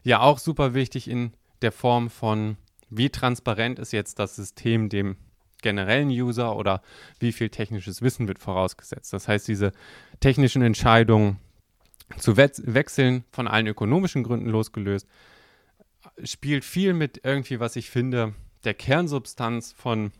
ja 0.03 0.21
auch 0.21 0.39
super 0.39 0.73
wichtig 0.73 1.09
in 1.09 1.33
der 1.61 1.71
Form 1.71 2.09
von, 2.09 2.57
wie 2.89 3.09
transparent 3.09 3.79
ist 3.79 3.93
jetzt 3.93 4.19
das 4.19 4.35
System 4.35 4.89
dem 4.89 5.17
generellen 5.61 6.09
User 6.09 6.55
oder 6.55 6.81
wie 7.19 7.31
viel 7.31 7.49
technisches 7.49 8.01
Wissen 8.01 8.27
wird 8.27 8.39
vorausgesetzt. 8.39 9.13
Das 9.13 9.27
heißt, 9.27 9.47
diese 9.47 9.71
technischen 10.19 10.61
Entscheidungen 10.61 11.39
zu 12.17 12.37
we 12.37 12.51
wechseln, 12.65 13.23
von 13.31 13.47
allen 13.47 13.67
ökonomischen 13.67 14.23
Gründen 14.23 14.49
losgelöst, 14.49 15.07
spielt 16.23 16.65
viel 16.65 16.93
mit 16.93 17.21
irgendwie, 17.23 17.59
was 17.59 17.75
ich 17.77 17.89
finde, 17.89 18.33
der 18.65 18.73
Kernsubstanz 18.73 19.71
von 19.71 20.11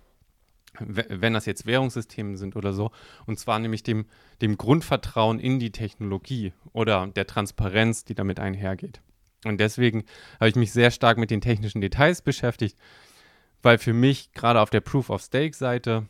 wenn 0.80 1.34
das 1.34 1.46
jetzt 1.46 1.66
Währungssysteme 1.66 2.38
sind 2.38 2.56
oder 2.56 2.74
so, 2.74 2.92
und 3.26 3.40
zwar 3.40 3.60
nämlich 3.60 3.84
dem, 3.84 4.06
dem 4.42 4.58
Grundvertrauen 4.58 5.40
in 5.40 5.60
die 5.60 5.72
Technologie 5.72 6.54
oder 6.72 7.08
der 7.08 7.28
Transparenz, 7.28 8.06
die 8.06 8.16
damit 8.16 8.40
einhergeht. 8.40 9.02
Und 9.46 9.60
deswegen 9.60 10.06
habe 10.40 10.50
ich 10.50 10.56
mich 10.56 10.72
sehr 10.72 10.92
stark 10.92 11.18
mit 11.18 11.32
den 11.32 11.42
technischen 11.42 11.82
Details 11.82 12.22
beschäftigt, 12.22 12.78
weil 13.62 13.78
für 13.78 13.94
mich 13.94 14.32
gerade 14.34 14.60
auf 14.60 14.70
der 14.70 14.82
Proof-of-Stake-Seite 14.82 16.06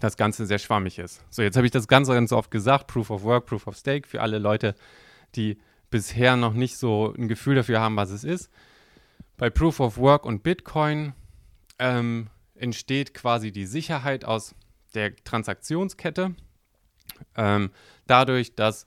das 0.00 0.16
Ganze 0.16 0.46
sehr 0.46 0.58
schwammig 0.58 0.98
ist. 0.98 1.24
So, 1.30 1.42
jetzt 1.42 1.56
habe 1.56 1.66
ich 1.66 1.72
das 1.72 1.88
Ganze 1.88 2.12
ganz 2.12 2.32
oft 2.32 2.50
gesagt, 2.50 2.86
Proof 2.86 3.10
of 3.10 3.22
Work, 3.22 3.46
Proof 3.46 3.66
of 3.66 3.76
Stake, 3.76 4.08
für 4.08 4.20
alle 4.20 4.38
Leute, 4.38 4.74
die 5.34 5.58
bisher 5.90 6.36
noch 6.36 6.54
nicht 6.54 6.78
so 6.78 7.14
ein 7.16 7.28
Gefühl 7.28 7.54
dafür 7.54 7.80
haben, 7.80 7.96
was 7.96 8.10
es 8.10 8.24
ist. 8.24 8.50
Bei 9.36 9.50
Proof 9.50 9.80
of 9.80 9.98
Work 9.98 10.24
und 10.24 10.42
Bitcoin 10.42 11.14
ähm, 11.78 12.28
entsteht 12.54 13.14
quasi 13.14 13.52
die 13.52 13.66
Sicherheit 13.66 14.24
aus 14.24 14.54
der 14.94 15.16
Transaktionskette, 15.16 16.34
ähm, 17.36 17.70
dadurch, 18.06 18.54
dass 18.54 18.86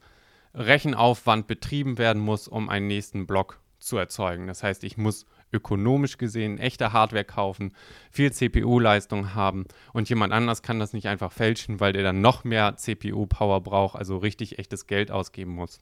Rechenaufwand 0.56 1.48
betrieben 1.48 1.98
werden 1.98 2.22
muss, 2.22 2.48
um 2.48 2.70
einen 2.70 2.88
nächsten 2.88 3.28
Block 3.28 3.60
zu 3.80 3.98
erzeugen. 3.98 4.48
Das 4.48 4.64
heißt, 4.64 4.84
ich 4.84 4.98
muss 4.98 5.26
ökonomisch 5.52 6.18
gesehen 6.18 6.58
echte 6.58 6.92
Hardware 6.92 7.24
kaufen, 7.24 7.74
viel 8.12 8.32
CPU-Leistung 8.32 9.36
haben 9.36 9.66
und 9.94 10.10
jemand 10.10 10.34
anders 10.34 10.64
kann 10.64 10.80
das 10.80 10.94
nicht 10.94 11.08
einfach 11.08 11.32
fälschen, 11.32 11.80
weil 11.80 11.94
der 11.94 12.04
dann 12.04 12.22
noch 12.22 12.44
mehr 12.44 12.78
CPU-Power 12.78 13.62
braucht, 13.62 13.96
also 13.96 14.18
richtig 14.18 14.58
echtes 14.58 14.88
Geld 14.88 15.12
ausgeben 15.12 15.52
muss. 15.52 15.80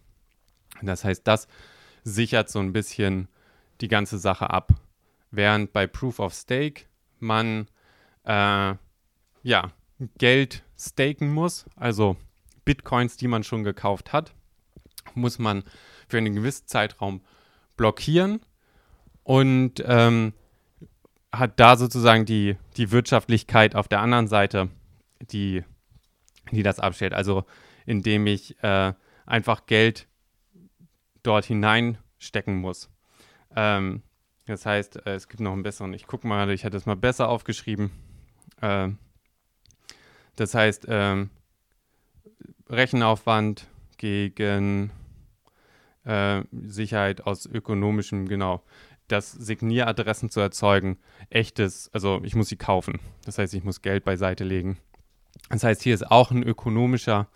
Das 0.81 1.03
heißt, 1.05 1.25
das 1.27 1.47
sichert 2.03 2.49
so 2.49 2.59
ein 2.59 2.73
bisschen 2.73 3.27
die 3.81 3.87
ganze 3.87 4.17
Sache 4.17 4.49
ab. 4.49 4.73
Während 5.31 5.73
bei 5.73 5.87
Proof 5.87 6.19
of 6.19 6.33
Stake 6.33 6.83
man 7.19 7.67
äh, 8.25 8.75
ja, 9.43 9.71
Geld 10.17 10.63
staken 10.77 11.31
muss, 11.33 11.65
also 11.75 12.17
Bitcoins, 12.65 13.17
die 13.17 13.27
man 13.27 13.43
schon 13.43 13.63
gekauft 13.63 14.13
hat, 14.13 14.33
muss 15.13 15.39
man 15.39 15.63
für 16.07 16.17
einen 16.17 16.35
gewissen 16.35 16.67
Zeitraum 16.67 17.21
blockieren 17.77 18.41
und 19.23 19.83
ähm, 19.85 20.33
hat 21.31 21.59
da 21.59 21.75
sozusagen 21.75 22.25
die, 22.25 22.57
die 22.77 22.91
Wirtschaftlichkeit 22.91 23.75
auf 23.75 23.87
der 23.87 24.01
anderen 24.01 24.27
Seite, 24.27 24.69
die, 25.31 25.63
die 26.51 26.63
das 26.63 26.79
abstellt. 26.79 27.13
Also 27.13 27.45
indem 27.85 28.27
ich 28.27 28.61
äh, 28.63 28.93
einfach 29.25 29.65
Geld 29.65 30.07
dort 31.23 31.45
hineinstecken 31.45 32.57
muss. 32.57 32.89
Ähm, 33.55 34.03
das 34.45 34.65
heißt, 34.65 35.05
äh, 35.05 35.15
es 35.15 35.27
gibt 35.27 35.39
noch 35.39 35.53
einen 35.53 35.63
besseren, 35.63 35.93
ich 35.93 36.05
gucke 36.05 36.27
mal, 36.27 36.49
ich 36.51 36.65
hatte 36.65 36.77
es 36.77 36.85
mal 36.85 36.95
besser 36.95 37.29
aufgeschrieben. 37.29 37.91
Äh, 38.61 38.89
das 40.35 40.53
heißt, 40.53 40.85
äh, 40.85 41.25
Rechenaufwand 42.69 43.67
gegen 44.03 44.91
äh, 46.03 46.43
Sicherheit 46.51 47.25
aus 47.25 47.45
ökonomischem, 47.45 48.27
genau, 48.27 48.61
das 49.07 49.31
Signieradressen 49.31 50.29
zu 50.29 50.41
erzeugen, 50.41 50.97
echtes, 51.29 51.89
also 51.93 52.19
ich 52.25 52.35
muss 52.35 52.49
sie 52.49 52.57
kaufen. 52.57 52.99
Das 53.23 53.37
heißt, 53.37 53.53
ich 53.53 53.63
muss 53.63 53.81
Geld 53.81 54.03
beiseite 54.03 54.43
legen. 54.43 54.77
Das 55.49 55.63
heißt, 55.63 55.81
hier 55.81 55.95
ist 55.95 56.11
auch 56.11 56.31
ein 56.31 56.43
ökonomischer, 56.43 57.29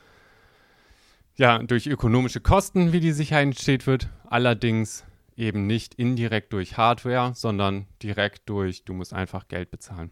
ja, 1.38 1.60
durch 1.60 1.88
ökonomische 1.88 2.42
Kosten, 2.42 2.92
wie 2.92 3.00
die 3.00 3.14
Sicherheit 3.14 3.44
entsteht 3.44 3.88
wird, 3.88 4.10
allerdings 4.26 5.06
eben 5.38 5.68
nicht 5.68 5.96
indirekt 5.96 6.52
durch 6.52 6.76
Hardware, 6.76 7.32
sondern 7.34 7.86
direkt 8.04 8.50
durch, 8.50 8.84
du 8.84 8.94
musst 8.94 9.14
einfach 9.14 9.48
Geld 9.48 9.72
bezahlen. 9.72 10.12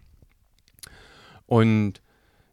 Und 1.47 2.01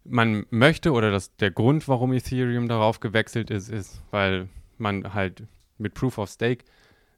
man 0.05 0.47
möchte, 0.51 0.93
oder 0.93 1.11
das, 1.11 1.35
der 1.37 1.51
Grund, 1.51 1.89
warum 1.89 2.13
Ethereum 2.13 2.69
darauf 2.69 3.01
gewechselt 3.01 3.51
ist, 3.51 3.69
ist, 3.69 4.03
weil 4.11 4.49
man 4.79 5.15
halt 5.15 5.45
mit 5.79 5.95
Proof 5.95 6.19
of 6.19 6.31
Stake 6.31 6.65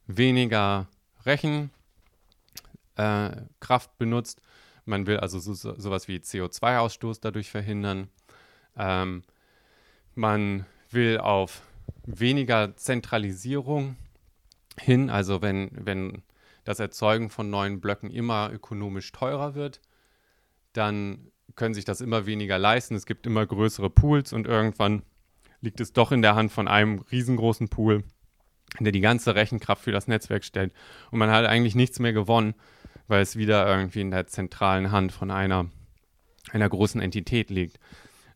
weniger 0.07 0.87
Rechenkraft 1.25 1.71
äh, 2.97 3.97
benutzt. 3.97 4.41
Man 4.85 5.07
will 5.07 5.17
also 5.17 5.39
so, 5.39 5.53
so, 5.53 5.73
sowas 5.79 6.07
wie 6.07 6.17
CO2-Ausstoß 6.17 7.19
dadurch 7.21 7.49
verhindern. 7.49 8.09
Ähm, 8.77 9.23
man 10.13 10.65
will 10.91 11.17
auf 11.17 11.61
weniger 12.05 12.75
Zentralisierung 12.75 13.95
hin, 14.79 15.09
also 15.09 15.41
wenn, 15.41 15.71
wenn 15.73 16.21
das 16.65 16.79
Erzeugen 16.79 17.29
von 17.29 17.49
neuen 17.49 17.79
Blöcken 17.79 18.11
immer 18.11 18.51
ökonomisch 18.51 19.11
teurer 19.11 19.55
wird, 19.55 19.81
dann 20.73 21.31
können 21.55 21.73
sich 21.73 21.85
das 21.85 22.01
immer 22.01 22.25
weniger 22.25 22.57
leisten. 22.57 22.95
Es 22.95 23.05
gibt 23.05 23.25
immer 23.25 23.45
größere 23.45 23.89
Pools 23.89 24.33
und 24.33 24.47
irgendwann 24.47 25.03
liegt 25.61 25.79
es 25.79 25.93
doch 25.93 26.11
in 26.11 26.21
der 26.21 26.35
Hand 26.35 26.51
von 26.51 26.67
einem 26.67 26.99
riesengroßen 27.11 27.69
Pool, 27.69 28.03
der 28.79 28.91
die 28.91 29.01
ganze 29.01 29.35
Rechenkraft 29.35 29.83
für 29.83 29.91
das 29.91 30.07
Netzwerk 30.07 30.43
stellt. 30.43 30.73
Und 31.11 31.19
man 31.19 31.31
hat 31.31 31.45
eigentlich 31.45 31.75
nichts 31.75 31.99
mehr 31.99 32.13
gewonnen, 32.13 32.55
weil 33.07 33.21
es 33.21 33.35
wieder 33.35 33.67
irgendwie 33.67 34.01
in 34.01 34.11
der 34.11 34.27
zentralen 34.27 34.91
Hand 34.91 35.11
von 35.11 35.31
einer, 35.31 35.67
einer 36.51 36.69
großen 36.69 37.01
Entität 37.01 37.49
liegt. 37.49 37.79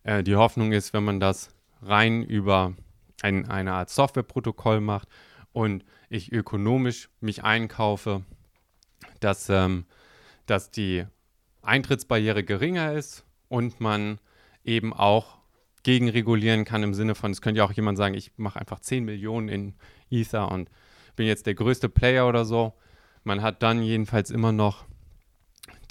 Äh, 0.03 0.23
die 0.23 0.35
Hoffnung 0.35 0.71
ist, 0.71 0.93
wenn 0.93 1.03
man 1.03 1.19
das 1.19 1.49
rein 1.81 2.23
über 2.23 2.73
ein, 3.21 3.49
eine 3.49 3.73
Art 3.73 3.89
Softwareprotokoll 3.89 4.81
macht 4.81 5.07
und 5.51 5.83
ich 6.09 6.31
ökonomisch 6.31 7.09
mich 7.19 7.43
einkaufe, 7.43 8.23
dass, 9.19 9.49
ähm, 9.49 9.85
dass 10.45 10.71
die 10.71 11.05
Eintrittsbarriere 11.69 12.43
geringer 12.43 12.93
ist 12.93 13.25
und 13.47 13.79
man 13.79 14.19
eben 14.63 14.93
auch 14.93 15.39
gegenregulieren 15.83 16.65
kann 16.65 16.83
im 16.83 16.93
Sinne 16.93 17.15
von, 17.15 17.31
es 17.31 17.41
könnte 17.41 17.59
ja 17.59 17.65
auch 17.65 17.71
jemand 17.71 17.97
sagen, 17.97 18.15
ich 18.15 18.33
mache 18.37 18.59
einfach 18.59 18.79
10 18.79 19.05
Millionen 19.05 19.47
in 19.47 19.75
Ether 20.09 20.51
und 20.51 20.69
bin 21.15 21.27
jetzt 21.27 21.45
der 21.45 21.53
größte 21.53 21.89
Player 21.89 22.27
oder 22.27 22.45
so. 22.45 22.73
Man 23.23 23.41
hat 23.41 23.63
dann 23.63 23.81
jedenfalls 23.81 24.31
immer 24.31 24.51
noch 24.51 24.85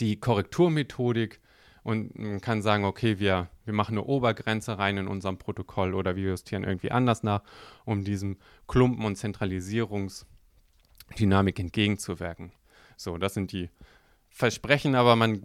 die 0.01 0.21
Korrekturmethodik 0.21 1.41
und 1.83 2.19
man 2.19 2.41
kann 2.41 2.61
sagen, 2.61 2.85
okay, 2.85 3.19
wir, 3.19 3.49
wir 3.65 3.75
machen 3.75 3.93
eine 3.93 4.05
Obergrenze 4.05 4.79
rein 4.79 4.99
in 4.99 5.09
unserem 5.09 5.39
Protokoll 5.39 5.95
oder 5.95 6.17
wir 6.17 6.31
justieren 6.31 6.65
irgendwie 6.65 6.91
anders 6.91 7.23
nach, 7.23 7.43
um 7.85 8.05
diesem 8.05 8.37
Klumpen- 8.67 9.05
und 9.05 9.17
Zentralisierungsdynamik 9.17 11.59
entgegenzuwirken. 11.59 12.53
So, 12.97 13.17
das 13.17 13.35
sind 13.35 13.53
die 13.53 13.71
Versprechen, 14.39 14.95
aber 14.95 15.17
man 15.17 15.43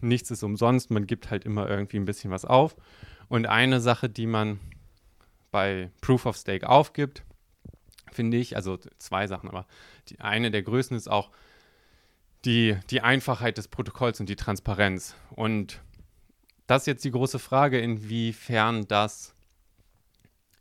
nichts 0.00 0.30
ist 0.30 0.44
umsonst, 0.44 0.92
man 0.92 1.08
gibt 1.08 1.28
halt 1.28 1.44
immer 1.44 1.68
irgendwie 1.68 1.96
ein 1.96 2.04
bisschen 2.04 2.30
was 2.30 2.44
auf. 2.44 2.76
Und 3.28 3.46
eine 3.46 3.80
Sache, 3.80 4.08
die 4.08 4.28
man 4.28 4.60
bei 5.50 5.90
Proof 6.02 6.24
of 6.24 6.36
Stake 6.36 6.68
aufgibt, 6.68 7.24
finde 8.12 8.36
ich, 8.36 8.54
also 8.54 8.78
zwei 8.98 9.26
Sachen, 9.26 9.48
aber 9.48 9.66
die 10.08 10.20
eine 10.20 10.52
der 10.52 10.62
größten 10.62 10.96
ist 10.96 11.10
auch 11.10 11.32
die, 12.44 12.76
die 12.90 13.00
Einfachheit 13.00 13.58
des 13.58 13.66
Protokolls 13.66 14.20
und 14.20 14.28
die 14.28 14.36
Transparenz. 14.36 15.16
Und 15.30 15.80
das 16.68 16.82
ist 16.82 16.86
jetzt 16.86 17.04
die 17.04 17.10
große 17.10 17.40
Frage, 17.40 17.80
inwiefern 17.80 18.86
das 18.86 19.34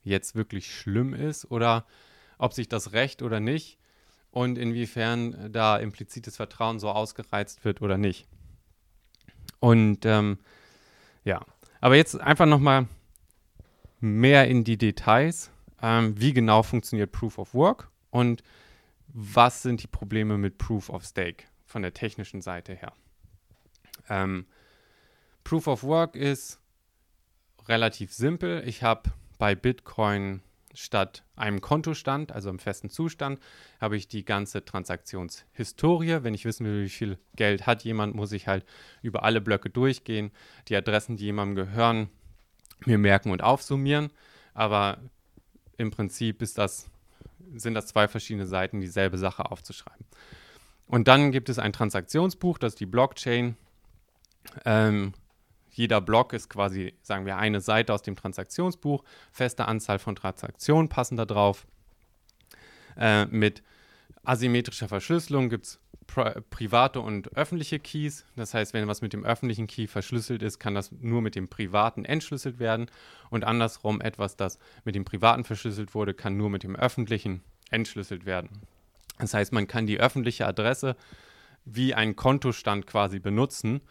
jetzt 0.03 0.33
wirklich 0.33 0.75
schlimm 0.75 1.13
ist 1.13 1.51
oder 1.51 1.85
ob 2.39 2.53
sich 2.53 2.67
das 2.67 2.93
recht 2.93 3.21
oder 3.21 3.39
nicht 3.39 3.77
und 4.37 4.59
inwiefern 4.59 5.51
da 5.51 5.77
implizites 5.77 6.35
Vertrauen 6.35 6.77
so 6.77 6.91
ausgereizt 6.91 7.65
wird 7.65 7.81
oder 7.81 7.97
nicht. 7.97 8.27
Und 9.59 10.05
ähm, 10.05 10.37
ja, 11.23 11.43
aber 11.81 11.95
jetzt 11.95 12.21
einfach 12.21 12.45
nochmal 12.45 12.87
mehr 13.99 14.47
in 14.47 14.63
die 14.63 14.77
Details. 14.77 15.49
Ähm, 15.81 16.21
wie 16.21 16.33
genau 16.33 16.61
funktioniert 16.61 17.11
Proof 17.11 17.39
of 17.39 17.55
Work 17.55 17.89
und 18.11 18.43
was 19.07 19.63
sind 19.63 19.81
die 19.81 19.87
Probleme 19.87 20.37
mit 20.37 20.59
Proof 20.59 20.91
of 20.91 21.03
Stake 21.03 21.45
von 21.65 21.81
der 21.81 21.95
technischen 21.95 22.41
Seite 22.41 22.75
her? 22.75 22.93
Ähm, 24.07 24.45
Proof 25.43 25.65
of 25.65 25.81
Work 25.81 26.15
ist 26.15 26.59
relativ 27.67 28.13
simpel. 28.13 28.61
Ich 28.67 28.83
habe 28.83 29.09
bei 29.39 29.55
Bitcoin 29.55 30.41
statt 30.77 31.23
einem 31.35 31.59
Kontostand, 31.59 32.31
also 32.31 32.49
im 32.49 32.59
festen 32.59 32.89
Zustand, 32.89 33.39
habe 33.81 33.97
ich 33.97 34.07
die 34.07 34.23
ganze 34.23 34.63
Transaktionshistorie. 34.63 36.19
Wenn 36.21 36.33
ich 36.33 36.45
wissen 36.45 36.65
will, 36.65 36.83
wie 36.83 36.89
viel 36.89 37.17
Geld 37.35 37.65
hat 37.65 37.83
jemand, 37.83 38.15
muss 38.15 38.31
ich 38.31 38.47
halt 38.47 38.65
über 39.01 39.23
alle 39.23 39.41
Blöcke 39.41 39.69
durchgehen, 39.69 40.31
die 40.67 40.75
Adressen, 40.75 41.17
die 41.17 41.25
jemandem 41.25 41.55
gehören, 41.55 42.09
mir 42.85 42.97
merken 42.97 43.31
und 43.31 43.41
aufsummieren. 43.41 44.11
Aber 44.53 44.99
im 45.77 45.89
Prinzip 45.89 46.39
das, 46.39 46.89
sind 47.55 47.73
das 47.73 47.87
zwei 47.87 48.07
verschiedene 48.07 48.45
Seiten, 48.45 48.79
dieselbe 48.79 49.17
Sache 49.17 49.49
aufzuschreiben. 49.49 50.05
Und 50.85 51.07
dann 51.07 51.31
gibt 51.31 51.49
es 51.49 51.59
ein 51.59 51.73
Transaktionsbuch, 51.73 52.59
das 52.59 52.73
ist 52.73 52.79
die 52.79 52.85
Blockchain. 52.85 53.57
Ähm, 54.63 55.13
jeder 55.77 56.01
Block 56.01 56.33
ist 56.33 56.49
quasi, 56.49 56.95
sagen 57.03 57.25
wir, 57.25 57.37
eine 57.37 57.61
Seite 57.61 57.93
aus 57.93 58.01
dem 58.01 58.15
Transaktionsbuch. 58.15 59.03
Feste 59.31 59.65
Anzahl 59.65 59.99
von 59.99 60.15
Transaktionen 60.15 60.89
passen 60.89 61.17
da 61.17 61.25
drauf. 61.25 61.67
Äh, 62.97 63.25
mit 63.27 63.61
asymmetrischer 64.23 64.87
Verschlüsselung 64.87 65.49
gibt 65.49 65.65
es 65.65 65.79
pri 66.07 66.41
private 66.49 66.99
und 66.99 67.35
öffentliche 67.37 67.79
Keys. 67.79 68.25
Das 68.35 68.55
heißt, 68.55 68.73
wenn 68.73 68.87
was 68.87 69.01
mit 69.01 69.13
dem 69.13 69.23
öffentlichen 69.23 69.67
Key 69.67 69.87
verschlüsselt 69.87 70.41
ist, 70.41 70.57
kann 70.57 70.73
das 70.73 70.91
nur 70.91 71.21
mit 71.21 71.35
dem 71.35 71.47
privaten 71.47 72.05
entschlüsselt 72.05 72.57
werden. 72.57 72.87
Und 73.29 73.43
andersrum, 73.43 74.01
etwas, 74.01 74.35
das 74.35 74.57
mit 74.83 74.95
dem 74.95 75.05
privaten 75.05 75.43
verschlüsselt 75.43 75.93
wurde, 75.93 76.15
kann 76.15 76.37
nur 76.37 76.49
mit 76.49 76.63
dem 76.63 76.75
öffentlichen 76.75 77.43
entschlüsselt 77.69 78.25
werden. 78.25 78.61
Das 79.19 79.33
heißt, 79.33 79.53
man 79.53 79.67
kann 79.67 79.85
die 79.85 79.99
öffentliche 79.99 80.47
Adresse 80.47 80.95
wie 81.65 81.93
einen 81.93 82.15
Kontostand 82.15 82.87
quasi 82.87 83.19
benutzen. 83.19 83.81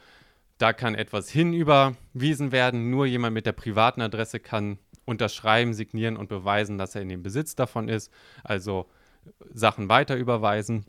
Da 0.59 0.73
kann 0.73 0.95
etwas 0.95 1.29
hinüberwiesen 1.29 2.53
werden. 2.53 2.91
Nur 2.91 3.07
jemand 3.07 3.35
mit 3.35 3.47
der 3.47 3.53
privaten 3.53 4.01
Adresse 4.01 4.41
kann 4.41 4.79
unterschreiben, 5.05 5.75
signieren 5.75 6.17
und 6.17 6.29
beweisen, 6.29 6.79
dass 6.79 6.95
er 6.95 7.03
in 7.03 7.09
dem 7.09 7.23
Besitz 7.23 7.55
davon 7.55 7.89
ist. 7.89 8.13
Also 8.43 8.87
Sachen 9.53 9.89
weiter 9.89 10.17
überweisen. 10.17 10.87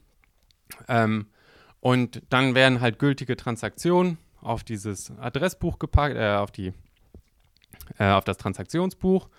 Ähm, 0.88 1.28
und 1.80 2.22
dann 2.30 2.56
werden 2.56 2.82
halt 2.82 3.00
gültige 3.00 3.36
Transaktionen 3.36 4.18
auf 4.42 4.64
dieses 4.64 5.12
Adressbuch 5.18 5.80
gepackt, 5.80 6.16
äh, 6.16 6.36
auf, 6.36 6.52
die, 6.52 6.74
äh, 7.98 8.10
auf 8.10 8.24
das 8.24 8.38
Transaktionsbuch. 8.38 9.30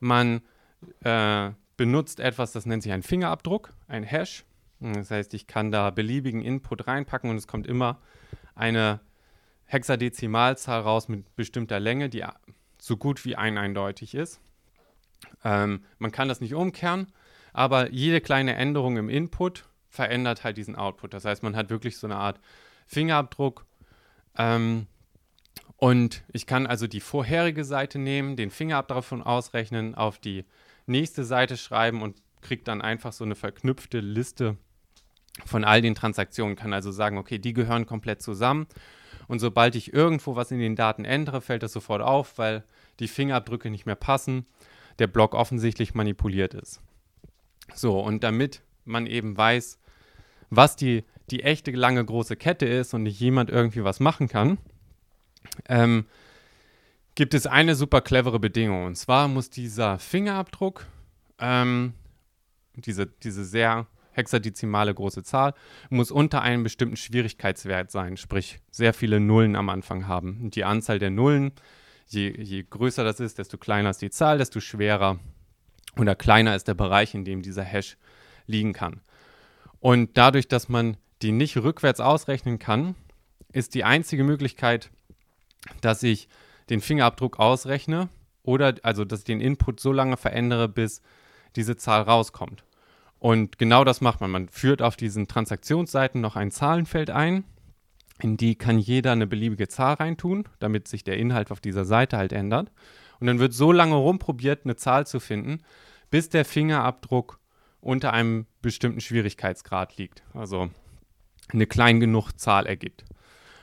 Man 0.00 0.42
äh, 1.00 1.50
benutzt 1.76 2.20
etwas, 2.20 2.52
das 2.52 2.66
nennt 2.66 2.82
sich 2.82 2.92
ein 2.92 3.02
Fingerabdruck, 3.02 3.72
ein 3.88 4.02
Hash. 4.04 4.44
Das 4.80 5.10
heißt, 5.10 5.34
ich 5.34 5.46
kann 5.46 5.70
da 5.70 5.90
beliebigen 5.90 6.42
Input 6.42 6.86
reinpacken 6.86 7.30
und 7.30 7.36
es 7.36 7.46
kommt 7.46 7.66
immer 7.66 8.00
eine 8.54 9.00
Hexadezimalzahl 9.66 10.80
raus 10.80 11.08
mit 11.08 11.34
bestimmter 11.36 11.80
Länge, 11.80 12.08
die 12.08 12.24
so 12.78 12.96
gut 12.96 13.24
wie 13.24 13.36
ein 13.36 13.58
eindeutig 13.58 14.14
ist. 14.14 14.40
Ähm, 15.42 15.84
man 15.98 16.12
kann 16.12 16.28
das 16.28 16.40
nicht 16.40 16.54
umkehren, 16.54 17.12
aber 17.52 17.90
jede 17.90 18.20
kleine 18.20 18.54
Änderung 18.56 18.96
im 18.96 19.08
Input 19.08 19.64
verändert 19.88 20.44
halt 20.44 20.56
diesen 20.56 20.76
Output. 20.76 21.14
Das 21.14 21.24
heißt, 21.24 21.42
man 21.42 21.56
hat 21.56 21.70
wirklich 21.70 21.96
so 21.98 22.06
eine 22.06 22.16
Art 22.16 22.40
Fingerabdruck. 22.86 23.64
Ähm, 24.36 24.86
und 25.76 26.24
ich 26.32 26.46
kann 26.46 26.66
also 26.66 26.86
die 26.86 27.00
vorherige 27.00 27.64
Seite 27.64 27.98
nehmen, 27.98 28.36
den 28.36 28.50
Fingerabdruck 28.50 28.96
davon 28.96 29.22
ausrechnen, 29.22 29.94
auf 29.94 30.18
die 30.18 30.44
nächste 30.86 31.24
Seite 31.24 31.56
schreiben 31.56 32.02
und 32.02 32.16
kriege 32.40 32.62
dann 32.64 32.82
einfach 32.82 33.12
so 33.12 33.24
eine 33.24 33.34
verknüpfte 33.34 34.00
Liste 34.00 34.56
von 35.46 35.64
all 35.64 35.82
den 35.82 35.94
Transaktionen. 35.94 36.56
Kann 36.56 36.72
also 36.72 36.90
sagen, 36.90 37.18
okay, 37.18 37.38
die 37.38 37.54
gehören 37.54 37.86
komplett 37.86 38.22
zusammen. 38.22 38.66
Und 39.28 39.38
sobald 39.38 39.74
ich 39.74 39.92
irgendwo 39.92 40.36
was 40.36 40.50
in 40.50 40.58
den 40.58 40.76
Daten 40.76 41.04
ändere, 41.04 41.40
fällt 41.40 41.62
das 41.62 41.72
sofort 41.72 42.02
auf, 42.02 42.38
weil 42.38 42.64
die 43.00 43.08
Fingerabdrücke 43.08 43.70
nicht 43.70 43.86
mehr 43.86 43.94
passen, 43.94 44.46
der 44.98 45.06
Block 45.06 45.34
offensichtlich 45.34 45.94
manipuliert 45.94 46.54
ist. 46.54 46.80
So, 47.74 47.98
und 48.00 48.22
damit 48.22 48.62
man 48.84 49.06
eben 49.06 49.36
weiß, 49.36 49.78
was 50.50 50.76
die, 50.76 51.04
die 51.30 51.42
echte 51.42 51.70
lange 51.70 52.04
große 52.04 52.36
Kette 52.36 52.66
ist 52.66 52.94
und 52.94 53.02
nicht 53.02 53.18
jemand 53.18 53.50
irgendwie 53.50 53.84
was 53.84 54.00
machen 54.00 54.28
kann, 54.28 54.58
ähm, 55.68 56.06
gibt 57.14 57.34
es 57.34 57.46
eine 57.46 57.74
super 57.74 58.00
clevere 58.00 58.38
Bedingung. 58.38 58.84
Und 58.84 58.96
zwar 58.96 59.28
muss 59.28 59.50
dieser 59.50 59.98
Fingerabdruck, 59.98 60.86
ähm, 61.38 61.94
diese, 62.74 63.06
diese 63.06 63.44
sehr 63.44 63.86
hexadezimale 64.14 64.94
große 64.94 65.22
Zahl, 65.22 65.54
muss 65.90 66.10
unter 66.10 66.42
einem 66.42 66.62
bestimmten 66.62 66.96
Schwierigkeitswert 66.96 67.90
sein, 67.90 68.16
sprich 68.16 68.60
sehr 68.70 68.94
viele 68.94 69.20
Nullen 69.20 69.56
am 69.56 69.68
Anfang 69.68 70.06
haben. 70.06 70.40
Und 70.42 70.56
die 70.56 70.64
Anzahl 70.64 70.98
der 70.98 71.10
Nullen, 71.10 71.52
je, 72.06 72.30
je 72.30 72.64
größer 72.68 73.04
das 73.04 73.20
ist, 73.20 73.38
desto 73.38 73.58
kleiner 73.58 73.90
ist 73.90 74.02
die 74.02 74.10
Zahl, 74.10 74.38
desto 74.38 74.60
schwerer 74.60 75.18
oder 75.96 76.14
kleiner 76.14 76.56
ist 76.56 76.68
der 76.68 76.74
Bereich, 76.74 77.14
in 77.14 77.24
dem 77.24 77.42
dieser 77.42 77.64
Hash 77.64 77.96
liegen 78.46 78.72
kann. 78.72 79.00
Und 79.80 80.16
dadurch, 80.16 80.48
dass 80.48 80.68
man 80.68 80.96
die 81.22 81.32
nicht 81.32 81.56
rückwärts 81.56 82.00
ausrechnen 82.00 82.58
kann, 82.58 82.94
ist 83.52 83.74
die 83.74 83.84
einzige 83.84 84.24
Möglichkeit, 84.24 84.90
dass 85.80 86.02
ich 86.02 86.28
den 86.70 86.80
Fingerabdruck 86.80 87.38
ausrechne 87.38 88.08
oder 88.42 88.74
also 88.82 89.04
dass 89.04 89.20
ich 89.20 89.24
den 89.24 89.40
Input 89.40 89.80
so 89.80 89.92
lange 89.92 90.16
verändere, 90.16 90.68
bis 90.68 91.02
diese 91.56 91.76
Zahl 91.76 92.02
rauskommt. 92.02 92.64
Und 93.24 93.56
genau 93.56 93.84
das 93.84 94.02
macht 94.02 94.20
man. 94.20 94.30
Man 94.30 94.50
führt 94.50 94.82
auf 94.82 94.96
diesen 94.96 95.26
Transaktionsseiten 95.26 96.20
noch 96.20 96.36
ein 96.36 96.50
Zahlenfeld 96.50 97.08
ein. 97.08 97.44
In 98.20 98.36
die 98.36 98.54
kann 98.54 98.78
jeder 98.78 99.12
eine 99.12 99.26
beliebige 99.26 99.66
Zahl 99.66 99.94
reintun, 99.94 100.44
damit 100.58 100.88
sich 100.88 101.04
der 101.04 101.16
Inhalt 101.16 101.50
auf 101.50 101.60
dieser 101.60 101.86
Seite 101.86 102.18
halt 102.18 102.34
ändert. 102.34 102.70
Und 103.20 103.26
dann 103.26 103.38
wird 103.38 103.54
so 103.54 103.72
lange 103.72 103.94
rumprobiert, 103.94 104.66
eine 104.66 104.76
Zahl 104.76 105.06
zu 105.06 105.20
finden, 105.20 105.62
bis 106.10 106.28
der 106.28 106.44
Fingerabdruck 106.44 107.40
unter 107.80 108.12
einem 108.12 108.44
bestimmten 108.60 109.00
Schwierigkeitsgrad 109.00 109.96
liegt. 109.96 110.22
Also 110.34 110.68
eine 111.50 111.66
klein 111.66 112.00
genug 112.00 112.32
Zahl 112.32 112.66
ergibt. 112.66 113.06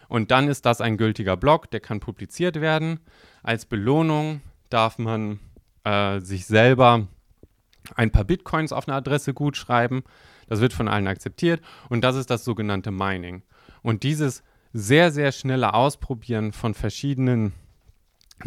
Und 0.08 0.32
dann 0.32 0.48
ist 0.48 0.66
das 0.66 0.82
ein 0.82 0.98
gültiger 0.98 1.38
Block, 1.38 1.70
der 1.70 1.82
kann 1.82 2.00
publiziert 2.00 2.62
werden. 2.62 3.00
Als 3.44 3.68
Belohnung 3.68 4.42
darf 4.72 4.98
man 4.98 5.40
äh, 5.84 6.20
sich 6.20 6.48
selber 6.48 7.08
ein 7.96 8.12
paar 8.12 8.24
Bitcoins 8.24 8.72
auf 8.72 8.88
eine 8.88 8.96
Adresse 8.96 9.34
gut 9.34 9.58
schreiben. 9.58 10.04
Das 10.48 10.60
wird 10.60 10.74
von 10.74 10.88
allen 10.88 11.08
akzeptiert 11.08 11.62
und 11.90 12.04
das 12.04 12.16
ist 12.16 12.30
das 12.30 12.44
sogenannte 12.44 12.92
Mining. 12.92 13.44
Und 13.82 14.04
dieses 14.04 14.44
sehr, 14.74 15.12
sehr 15.12 15.32
schnelle 15.32 15.74
Ausprobieren 15.74 16.52
von 16.52 16.74
verschiedenen 16.74 17.54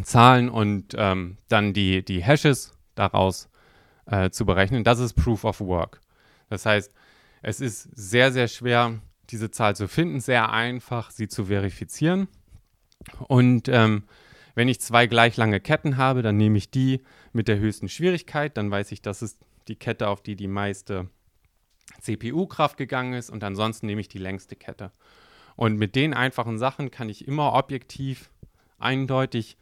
Zahlen 0.02 0.48
und 0.48 0.94
ähm, 0.96 1.38
dann 1.48 1.72
die, 1.72 2.04
die 2.04 2.22
Hashes 2.22 2.72
daraus 2.94 3.48
äh, 4.06 4.30
zu 4.30 4.44
berechnen. 4.44 4.84
Das 4.84 4.98
ist 4.98 5.14
Proof 5.14 5.44
of 5.44 5.60
Work. 5.60 6.00
Das 6.48 6.66
heißt, 6.66 6.92
es 7.42 7.60
ist 7.60 7.88
sehr, 7.94 8.32
sehr 8.32 8.48
schwer, 8.48 9.00
diese 9.30 9.50
Zahl 9.50 9.76
zu 9.76 9.88
finden, 9.88 10.20
sehr 10.20 10.50
einfach, 10.50 11.10
sie 11.10 11.28
zu 11.28 11.46
verifizieren. 11.46 12.28
Und 13.28 13.68
ähm, 13.68 14.04
wenn 14.54 14.68
ich 14.68 14.80
zwei 14.80 15.06
gleich 15.06 15.36
lange 15.36 15.60
Ketten 15.60 15.96
habe, 15.96 16.22
dann 16.22 16.36
nehme 16.36 16.58
ich 16.58 16.70
die 16.70 17.02
mit 17.32 17.48
der 17.48 17.58
höchsten 17.58 17.88
Schwierigkeit. 17.88 18.56
Dann 18.56 18.70
weiß 18.70 18.92
ich, 18.92 19.02
das 19.02 19.22
ist 19.22 19.44
die 19.68 19.76
Kette, 19.76 20.08
auf 20.08 20.22
die 20.22 20.36
die 20.36 20.46
meiste 20.46 21.08
CPU-Kraft 22.00 22.76
gegangen 22.76 23.14
ist. 23.14 23.30
Und 23.30 23.42
ansonsten 23.42 23.86
nehme 23.86 24.00
ich 24.00 24.08
die 24.08 24.18
längste 24.18 24.56
Kette. 24.56 24.92
Und 25.56 25.76
mit 25.76 25.94
den 25.96 26.14
einfachen 26.14 26.58
Sachen 26.58 26.90
kann 26.90 27.08
ich 27.08 27.26
immer 27.26 27.52
objektiv 27.54 28.30
eindeutig 28.78 29.56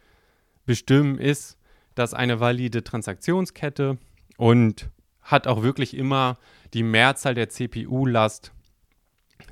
bestimmen, 0.65 1.17
ist 1.17 1.57
das 1.95 2.13
eine 2.13 2.39
valide 2.39 2.83
Transaktionskette 2.83 3.97
und 4.37 4.89
hat 5.21 5.47
auch 5.47 5.61
wirklich 5.61 5.95
immer 5.95 6.37
die 6.73 6.83
Mehrzahl 6.83 7.35
der 7.35 7.49
CPU-Last 7.49 8.51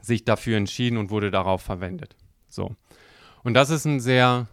sich 0.02 0.26
dafür 0.26 0.58
entschieden 0.58 0.98
und 0.98 1.12
wurde 1.12 1.32
darauf 1.32 1.62
verwendet. 1.62 2.16
So. 2.48 2.76
Und 3.44 3.54
das 3.54 3.70
ist 3.70 3.86
ein 3.86 4.00
sehr 4.00 4.48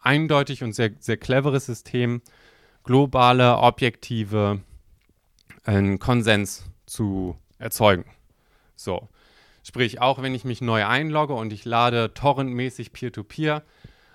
eindeutig 0.00 0.62
und 0.62 0.72
sehr, 0.72 0.90
sehr 0.98 1.16
cleveres 1.16 1.66
System, 1.66 2.22
globale, 2.84 3.58
objektive 3.58 4.60
einen 5.64 5.98
Konsens 5.98 6.64
zu 6.86 7.36
erzeugen. 7.58 8.04
So. 8.76 9.08
Sprich, 9.62 10.00
auch 10.00 10.22
wenn 10.22 10.34
ich 10.34 10.44
mich 10.44 10.62
neu 10.62 10.86
einlogge 10.86 11.34
und 11.34 11.52
ich 11.52 11.66
lade 11.66 12.14
torrentmäßig 12.14 12.92
Peer-to-Peer 12.92 13.62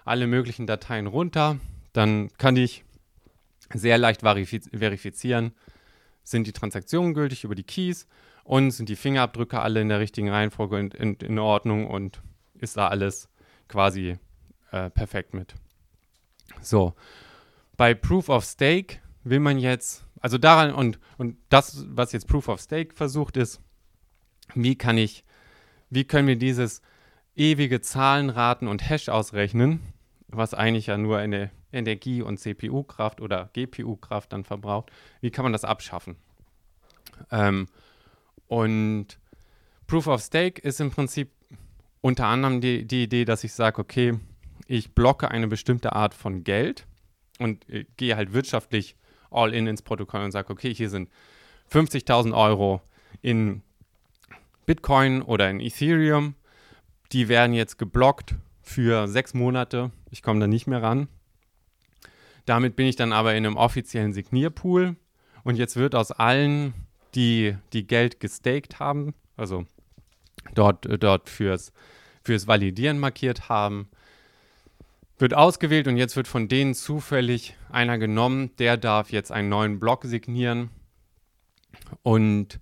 alle 0.04 0.26
möglichen 0.26 0.66
Dateien 0.66 1.06
runter, 1.06 1.60
dann 1.94 2.30
kann 2.38 2.56
ich 2.56 2.84
sehr 3.72 3.98
leicht 3.98 4.22
verifizieren, 4.22 5.54
sind 6.24 6.48
die 6.48 6.54
Transaktionen 6.54 7.14
gültig 7.14 7.44
über 7.44 7.56
die 7.56 7.64
Keys 7.64 8.08
und 8.44 8.72
sind 8.72 8.90
die 8.90 8.96
Fingerabdrücke 8.96 9.60
alle 9.62 9.82
in 9.82 9.90
der 9.90 10.00
richtigen 10.00 10.30
Reihenfolge 10.30 10.80
in, 10.80 10.92
in, 10.92 11.14
in 11.16 11.40
Ordnung 11.40 11.88
und 11.88 12.22
ist 12.56 12.78
da 12.78 12.88
alles 12.88 13.30
quasi 13.68 14.18
äh, 14.72 14.90
perfekt 14.90 15.34
mit. 15.34 15.56
So, 16.62 16.94
bei 17.78 17.94
Proof 17.94 18.30
of 18.30 18.46
Stake 18.46 19.00
will 19.24 19.40
man 19.40 19.58
jetzt, 19.58 20.06
also 20.20 20.38
daran 20.38 20.74
und, 20.74 21.00
und 21.18 21.38
das, 21.50 21.86
was 21.90 22.12
jetzt 22.12 22.28
Proof 22.28 22.48
of 22.48 22.62
Stake 22.62 22.94
versucht 22.94 23.38
ist, 23.38 23.62
wie 24.56 24.76
kann 24.76 24.98
ich, 24.98 25.24
wie 25.90 26.04
können 26.04 26.28
wir 26.28 26.36
dieses 26.36 26.82
ewige 27.36 27.82
Zahlenraten 27.82 28.68
und 28.68 28.88
Hash 28.88 29.10
ausrechnen, 29.10 29.82
was 30.28 30.54
eigentlich 30.54 30.88
ja 30.88 30.98
nur 30.98 31.18
eine 31.18 31.52
Energie- 31.72 32.22
und 32.22 32.40
CPU-Kraft 32.40 33.22
oder 33.22 33.50
GPU-Kraft 33.54 34.32
dann 34.34 34.44
verbraucht, 34.44 34.92
wie 35.22 35.32
kann 35.32 35.44
man 35.44 35.54
das 35.54 35.66
abschaffen? 35.66 36.16
Ähm, 37.32 37.68
und 38.48 39.18
Proof 39.88 40.08
of 40.08 40.22
Stake 40.22 40.62
ist 40.62 40.80
im 40.80 40.92
Prinzip 40.92 41.32
unter 42.02 42.28
anderem 42.28 42.62
die, 42.62 42.86
die 42.86 43.04
Idee, 43.04 43.26
dass 43.26 43.44
ich 43.44 43.54
sage, 43.54 43.82
okay, 43.82 44.20
ich 44.68 44.94
blocke 44.94 45.30
eine 45.30 45.48
bestimmte 45.48 45.94
Art 45.94 46.14
von 46.14 46.44
Geld 46.44 46.86
und 47.40 47.68
äh, 47.70 47.86
gehe 47.98 48.16
halt 48.16 48.34
wirtschaftlich 48.34 48.96
all 49.32 49.54
in 49.54 49.68
ins 49.68 49.82
Protokoll 49.82 50.24
und 50.24 50.32
sage, 50.32 50.52
okay, 50.52 50.74
hier 50.74 50.90
sind 50.90 51.10
50.000 51.72 52.36
Euro 52.36 52.82
in 53.22 53.62
Bitcoin 54.66 55.22
oder 55.22 55.50
in 55.50 55.60
Ethereum. 55.60 56.36
Die 57.12 57.28
werden 57.28 57.54
jetzt 57.54 57.78
geblockt 57.78 58.36
für 58.62 59.08
sechs 59.08 59.34
Monate. 59.34 59.92
Ich 60.10 60.22
komme 60.22 60.40
da 60.40 60.48
nicht 60.48 60.68
mehr 60.68 60.82
ran. 60.82 61.08
Damit 62.46 62.76
bin 62.76 62.88
ich 62.88 62.96
dann 62.96 63.14
aber 63.14 63.36
in 63.36 63.46
einem 63.46 63.58
offiziellen 63.58 64.14
Signierpool 64.14 64.96
und 65.44 65.56
jetzt 65.56 65.76
wird 65.76 65.96
aus 65.96 66.12
allen, 66.12 66.74
die, 67.16 67.56
die 67.74 67.88
Geld 67.88 68.20
gestaked 68.20 68.80
haben, 68.80 69.14
also 69.38 69.66
dort, 70.56 70.86
äh, 70.86 70.98
dort 70.98 71.30
fürs, 71.30 71.72
fürs 72.24 72.48
Validieren 72.48 73.00
markiert 73.00 73.50
haben. 73.50 73.90
Wird 75.20 75.34
ausgewählt 75.34 75.88
und 75.88 75.98
jetzt 75.98 76.16
wird 76.16 76.28
von 76.28 76.48
denen 76.48 76.74
zufällig 76.74 77.56
einer 77.70 77.98
genommen, 77.98 78.56
der 78.58 78.78
darf 78.78 79.12
jetzt 79.12 79.32
einen 79.32 79.50
neuen 79.50 79.80
Block 79.80 80.04
signieren 80.06 80.70
und 82.02 82.60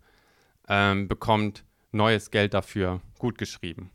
ähm, 0.67 1.07
bekommt 1.07 1.63
neues 1.91 2.31
Geld 2.31 2.53
dafür 2.53 3.01
gutgeschrieben. 3.19 3.89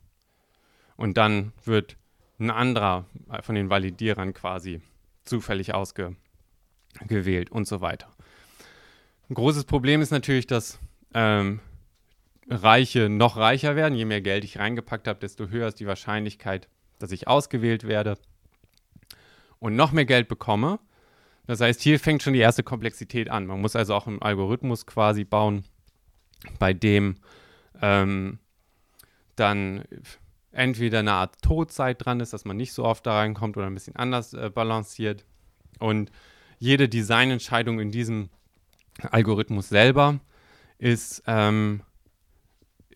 Und 0.95 1.17
dann 1.17 1.53
wird 1.63 1.97
ein 2.39 2.49
anderer 2.49 3.05
von 3.41 3.55
den 3.55 3.69
Validierern 3.69 4.33
quasi 4.33 4.81
zufällig 5.23 5.73
ausgewählt 5.73 7.51
und 7.51 7.67
so 7.67 7.81
weiter. 7.81 8.11
Ein 9.29 9.35
großes 9.35 9.65
Problem 9.65 10.01
ist 10.01 10.11
natürlich, 10.11 10.47
dass 10.47 10.79
ähm, 11.13 11.59
Reiche 12.49 13.09
noch 13.09 13.37
reicher 13.37 13.75
werden. 13.75 13.95
Je 13.95 14.05
mehr 14.05 14.21
Geld 14.21 14.43
ich 14.43 14.57
reingepackt 14.57 15.07
habe, 15.07 15.19
desto 15.19 15.49
höher 15.49 15.67
ist 15.67 15.79
die 15.79 15.87
Wahrscheinlichkeit, 15.87 16.69
dass 16.97 17.11
ich 17.11 17.27
ausgewählt 17.27 17.87
werde 17.87 18.17
und 19.59 19.75
noch 19.75 19.91
mehr 19.91 20.05
Geld 20.05 20.27
bekomme. 20.27 20.79
Das 21.45 21.61
heißt, 21.61 21.81
hier 21.81 21.99
fängt 21.99 22.23
schon 22.23 22.33
die 22.33 22.39
erste 22.39 22.63
Komplexität 22.63 23.29
an. 23.29 23.45
Man 23.45 23.61
muss 23.61 23.75
also 23.75 23.95
auch 23.95 24.07
einen 24.07 24.21
Algorithmus 24.21 24.85
quasi 24.85 25.23
bauen, 25.23 25.63
bei 26.59 26.73
dem 26.73 27.15
ähm, 27.81 28.39
dann 29.35 29.85
entweder 30.51 30.99
eine 30.99 31.13
Art 31.13 31.41
Todzeit 31.41 32.03
dran 32.03 32.19
ist, 32.19 32.33
dass 32.33 32.45
man 32.45 32.57
nicht 32.57 32.73
so 32.73 32.83
oft 32.83 33.05
da 33.05 33.17
reinkommt 33.19 33.57
oder 33.57 33.67
ein 33.67 33.73
bisschen 33.73 33.95
anders 33.95 34.33
äh, 34.33 34.49
balanciert. 34.53 35.25
Und 35.79 36.11
jede 36.59 36.89
Designentscheidung 36.89 37.79
in 37.79 37.91
diesem 37.91 38.29
Algorithmus 39.11 39.69
selber 39.69 40.19
ist, 40.79 41.23
ähm, 41.27 41.81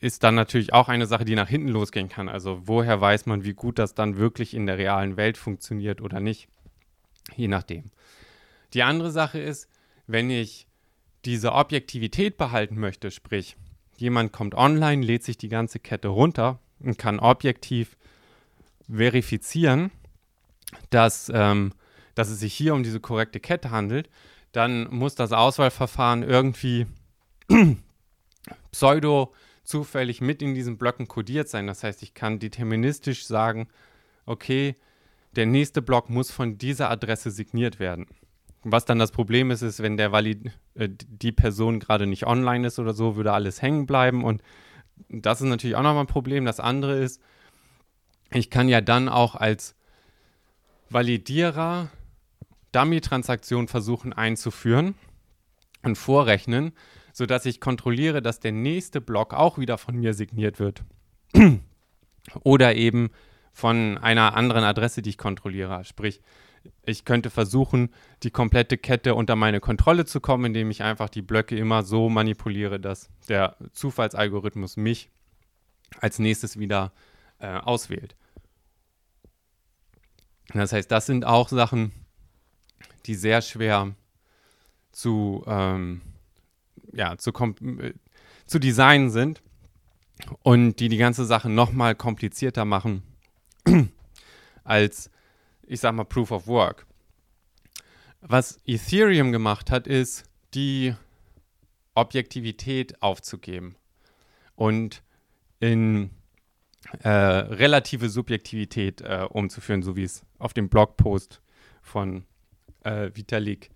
ist 0.02 0.24
dann 0.24 0.34
natürlich 0.34 0.74
auch 0.74 0.90
eine 0.90 1.06
Sache, 1.06 1.26
die 1.26 1.36
nach 1.36 1.48
hinten 1.48 1.68
losgehen 1.68 2.10
kann. 2.10 2.28
Also 2.28 2.64
woher 2.66 3.00
weiß 3.00 3.28
man, 3.28 3.44
wie 3.44 3.54
gut 3.54 3.78
das 3.78 3.94
dann 3.94 4.18
wirklich 4.18 4.56
in 4.56 4.66
der 4.66 4.80
realen 4.80 5.16
Welt 5.16 5.38
funktioniert 5.38 6.02
oder 6.02 6.20
nicht? 6.20 6.50
Je 7.36 7.48
nachdem. 7.48 7.86
Die 8.74 8.82
andere 8.82 9.12
Sache 9.12 9.40
ist, 9.40 9.70
wenn 10.08 10.32
ich 10.32 10.68
diese 11.24 11.54
Objektivität 11.54 12.38
behalten 12.38 12.80
möchte, 12.80 13.12
sprich, 13.12 13.56
jemand 13.96 14.34
kommt 14.34 14.56
online, 14.56 15.06
lädt 15.06 15.24
sich 15.24 15.38
die 15.38 15.50
ganze 15.50 15.78
Kette 15.80 16.08
runter 16.08 16.60
und 16.80 16.98
kann 16.98 17.20
objektiv 17.20 17.96
verifizieren, 18.92 19.92
dass, 20.90 21.32
ähm, 21.34 21.74
dass 22.16 22.30
es 22.30 22.40
sich 22.40 22.56
hier 22.56 22.74
um 22.74 22.82
diese 22.82 23.00
korrekte 23.00 23.40
Kette 23.40 23.70
handelt, 23.70 24.10
dann 24.52 24.90
muss 24.90 25.14
das 25.14 25.32
Auswahlverfahren 25.32 26.24
irgendwie 26.24 26.88
pseudo 28.72 29.32
zufällig 29.64 30.22
mit 30.22 30.42
in 30.42 30.54
diesen 30.54 30.78
Blöcken 30.78 31.08
kodiert 31.08 31.50
sein. 31.50 31.68
Das 31.68 31.84
heißt, 31.84 32.04
ich 32.04 32.14
kann 32.14 32.40
deterministisch 32.40 33.26
sagen, 33.26 33.68
okay, 34.26 34.76
der 35.36 35.46
nächste 35.46 35.82
Block 35.82 36.10
muss 36.10 36.32
von 36.32 36.58
dieser 36.58 36.90
Adresse 36.90 37.32
signiert 37.32 37.80
werden. 37.80 38.08
Was 38.64 38.86
dann 38.86 39.00
das 39.00 39.12
Problem 39.12 39.50
ist, 39.50 39.62
ist, 39.62 39.82
wenn 39.82 39.98
der 39.98 40.12
Valid 40.12 40.52
äh, 40.76 40.90
die 40.90 41.32
Person 41.32 41.80
gerade 41.80 42.06
nicht 42.06 42.28
online 42.28 42.68
ist 42.68 42.80
oder 42.80 42.94
so, 42.94 43.16
würde 43.16 43.34
alles 43.34 43.62
hängen 43.62 43.86
bleiben 43.86 44.24
und 44.24 44.44
das 45.10 45.42
ist 45.42 45.48
natürlich 45.48 45.76
auch 45.76 45.82
nochmal 45.82 46.04
ein 46.04 46.08
Problem. 46.08 46.46
Das 46.46 46.60
andere 46.60 47.00
ist, 47.00 47.22
ich 48.32 48.50
kann 48.50 48.70
ja 48.70 48.82
dann 48.82 49.10
auch 49.10 49.36
als 49.36 49.76
Validierer 50.90 51.90
Dummy-Transaktionen 52.72 53.68
versuchen 53.68 54.14
einzuführen 54.14 54.96
und 55.84 55.98
vorrechnen, 55.98 56.74
sodass 57.22 57.46
ich 57.46 57.60
kontrolliere, 57.60 58.24
dass 58.24 58.40
der 58.40 58.52
nächste 58.52 59.00
Block 59.00 59.36
auch 59.36 59.60
wieder 59.60 59.78
von 59.78 59.96
mir 59.96 60.16
signiert 60.16 60.58
wird. 60.58 60.84
Oder 62.44 62.74
eben 62.74 63.12
von 63.54 64.00
einer 64.00 64.36
anderen 64.36 64.64
Adresse, 64.64 65.04
die 65.04 65.12
ich 65.12 65.20
kontrolliere. 65.20 65.86
Sprich, 65.86 66.20
ich 66.84 67.06
könnte 67.06 67.30
versuchen, 67.30 67.92
die 68.24 68.32
komplette 68.32 68.76
Kette 68.76 69.14
unter 69.14 69.36
meine 69.36 69.60
Kontrolle 69.60 70.06
zu 70.06 70.20
kommen, 70.20 70.46
indem 70.46 70.72
ich 70.72 70.82
einfach 70.82 71.10
die 71.10 71.22
Blöcke 71.22 71.56
immer 71.56 71.84
so 71.84 72.10
manipuliere, 72.10 72.80
dass 72.80 73.12
der 73.30 73.56
Zufallsalgorithmus 73.72 74.76
mich 74.76 75.12
als 76.00 76.18
nächstes 76.18 76.58
wieder 76.58 76.92
äh, 77.38 77.54
auswählt. 77.54 78.16
Das 80.56 80.74
heißt, 80.74 80.90
das 80.90 81.06
sind 81.06 81.24
auch 81.24 81.50
Sachen, 81.50 81.92
die 83.06 83.14
sehr 83.14 83.44
schwer 83.44 83.94
zu, 84.92 85.44
ähm, 85.46 86.02
ja, 86.94 87.18
zu, 87.18 87.32
äh, 87.32 87.94
zu 88.46 88.60
designen 88.60 89.10
sind 89.10 89.42
und 90.44 90.80
die 90.80 90.90
die 90.90 90.98
ganze 90.98 91.26
Sache 91.26 91.50
nochmal 91.50 91.96
komplizierter 91.96 92.66
machen 92.66 93.04
als 94.64 95.12
ich 95.72 95.80
sag 95.80 95.96
mal, 95.96 96.04
Proof 96.04 96.32
of 96.32 96.48
Work. 96.48 96.86
Was 98.20 98.60
Ethereum 98.66 99.32
gemacht 99.32 99.72
hat, 99.72 99.88
ist, 99.88 100.26
die 100.54 100.94
Objektivität 101.96 103.02
aufzugeben 103.02 103.78
und 104.56 105.02
in 105.62 106.10
äh, 107.04 107.10
relative 107.10 108.10
Subjektivität 108.10 109.00
äh, 109.00 109.26
umzuführen, 109.30 109.82
so 109.82 109.96
wie 109.96 110.04
es 110.04 110.26
auf 110.40 110.54
dem 110.54 110.68
Blogpost 110.68 111.42
von 111.82 112.26
äh, 112.84 113.10
Vitalik, 113.14 113.70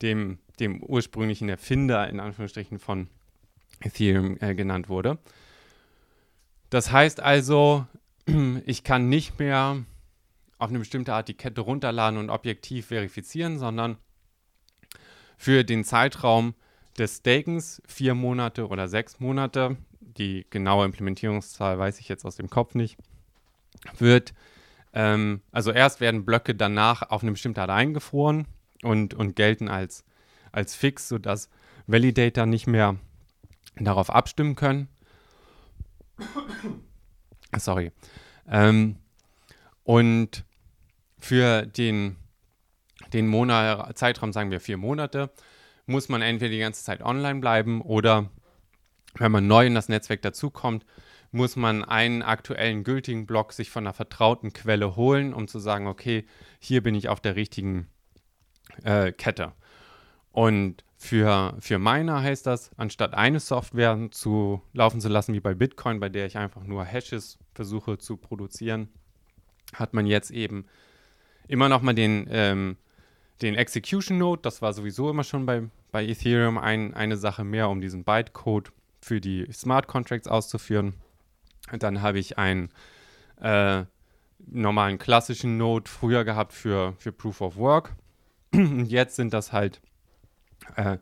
dem, 0.00 0.38
dem 0.62 0.82
ursprünglichen 0.82 1.48
Erfinder 1.48 2.08
in 2.08 2.20
Anführungsstrichen 2.20 2.78
von 2.78 3.08
Ethereum 3.80 4.38
äh, 4.40 4.54
genannt 4.54 4.88
wurde. 4.88 5.18
Das 6.70 6.90
heißt 6.90 7.20
also, 7.20 7.86
ich 8.66 8.84
kann 8.84 9.08
nicht 9.08 9.38
mehr 9.38 9.84
auf 10.58 10.70
eine 10.70 10.78
bestimmte 10.78 11.12
Art 11.12 11.28
die 11.28 11.34
Kette 11.34 11.60
runterladen 11.60 12.18
und 12.18 12.30
objektiv 12.30 12.86
verifizieren, 12.86 13.58
sondern 13.58 13.98
für 15.36 15.64
den 15.64 15.84
Zeitraum 15.84 16.54
des 16.96 17.18
Stakens, 17.18 17.82
vier 17.86 18.14
Monate 18.14 18.68
oder 18.68 18.86
sechs 18.86 19.18
Monate, 19.18 19.76
die 20.00 20.46
genaue 20.50 20.84
Implementierungszahl 20.84 21.78
weiß 21.78 21.98
ich 21.98 22.08
jetzt 22.08 22.24
aus 22.24 22.36
dem 22.36 22.48
Kopf 22.48 22.74
nicht, 22.74 22.96
wird, 23.98 24.34
ähm, 24.92 25.40
also 25.50 25.72
erst 25.72 26.00
werden 26.00 26.24
Blöcke 26.24 26.54
danach 26.54 27.10
auf 27.10 27.22
eine 27.22 27.32
bestimmte 27.32 27.60
Art 27.62 27.70
eingefroren 27.70 28.46
und, 28.82 29.14
und 29.14 29.36
gelten 29.36 29.68
als, 29.68 30.04
als 30.52 30.74
fix, 30.74 31.08
sodass 31.08 31.48
Validator 31.86 32.46
nicht 32.46 32.66
mehr 32.66 32.96
darauf 33.76 34.10
abstimmen 34.10 34.54
können. 34.54 34.88
Sorry. 37.56 37.92
Ähm, 38.48 38.96
und 39.84 40.44
für 41.18 41.66
den, 41.66 42.16
den 43.12 43.26
Monat, 43.26 43.96
Zeitraum, 43.98 44.32
sagen 44.32 44.50
wir 44.50 44.60
vier 44.60 44.76
Monate, 44.76 45.30
muss 45.86 46.08
man 46.08 46.22
entweder 46.22 46.50
die 46.50 46.58
ganze 46.58 46.84
Zeit 46.84 47.02
online 47.02 47.40
bleiben 47.40 47.80
oder 47.80 48.30
wenn 49.14 49.32
man 49.32 49.46
neu 49.46 49.66
in 49.66 49.74
das 49.74 49.88
Netzwerk 49.88 50.22
dazukommt, 50.22 50.86
muss 51.32 51.56
man 51.56 51.84
einen 51.84 52.22
aktuellen 52.22 52.84
gültigen 52.84 53.26
Block 53.26 53.52
sich 53.52 53.70
von 53.70 53.84
einer 53.84 53.94
vertrauten 53.94 54.52
Quelle 54.52 54.96
holen, 54.96 55.32
um 55.32 55.48
zu 55.48 55.58
sagen, 55.58 55.86
okay, 55.86 56.26
hier 56.58 56.82
bin 56.82 56.94
ich 56.94 57.08
auf 57.08 57.20
der 57.20 57.36
richtigen 57.36 57.88
äh, 58.84 59.12
Kette. 59.12 59.52
Und 60.32 60.84
für, 60.96 61.56
für 61.60 61.78
Miner 61.78 62.22
heißt 62.22 62.46
das, 62.46 62.70
anstatt 62.76 63.14
eine 63.14 63.40
Software 63.40 64.08
zu 64.10 64.62
laufen 64.72 65.00
zu 65.00 65.08
lassen 65.08 65.34
wie 65.34 65.40
bei 65.40 65.54
Bitcoin, 65.54 66.00
bei 66.00 66.08
der 66.08 66.26
ich 66.26 66.38
einfach 66.38 66.64
nur 66.64 66.84
Hashes 66.84 67.38
versuche 67.54 67.98
zu 67.98 68.16
produzieren, 68.16 68.88
hat 69.74 69.94
man 69.94 70.06
jetzt 70.06 70.30
eben 70.30 70.64
immer 71.48 71.68
noch 71.68 71.82
mal 71.82 71.94
den, 71.94 72.26
ähm, 72.30 72.76
den 73.42 73.54
Execution 73.54 74.18
Node. 74.18 74.42
Das 74.42 74.62
war 74.62 74.72
sowieso 74.72 75.10
immer 75.10 75.24
schon 75.24 75.44
bei, 75.44 75.64
bei 75.90 76.06
Ethereum 76.06 76.56
ein, 76.56 76.94
eine 76.94 77.16
Sache 77.16 77.44
mehr, 77.44 77.68
um 77.68 77.80
diesen 77.80 78.04
Bytecode 78.04 78.72
für 79.00 79.20
die 79.20 79.50
Smart 79.52 79.88
Contracts 79.88 80.28
auszuführen. 80.28 80.94
Und 81.72 81.82
dann 81.82 82.00
habe 82.00 82.18
ich 82.18 82.38
einen 82.38 82.70
äh, 83.40 83.84
normalen 84.46 84.98
klassischen 84.98 85.58
Node 85.58 85.90
früher 85.90 86.24
gehabt 86.24 86.52
für, 86.52 86.94
für 86.98 87.12
Proof 87.12 87.40
of 87.40 87.56
Work. 87.56 87.94
Und 88.54 88.86
jetzt 88.88 89.16
sind 89.16 89.34
das 89.34 89.52
halt 89.52 89.82
äh, 90.76 90.98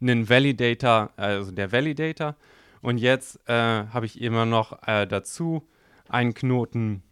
einen 0.00 0.28
Validator, 0.28 1.10
also 1.16 1.50
der 1.50 1.72
Validator. 1.72 2.36
Und 2.82 2.98
jetzt 2.98 3.38
äh, 3.48 3.52
habe 3.52 4.06
ich 4.06 4.20
immer 4.20 4.46
noch 4.46 4.86
äh, 4.86 5.06
dazu 5.06 5.68
einen 6.08 6.34
Knoten 6.34 7.02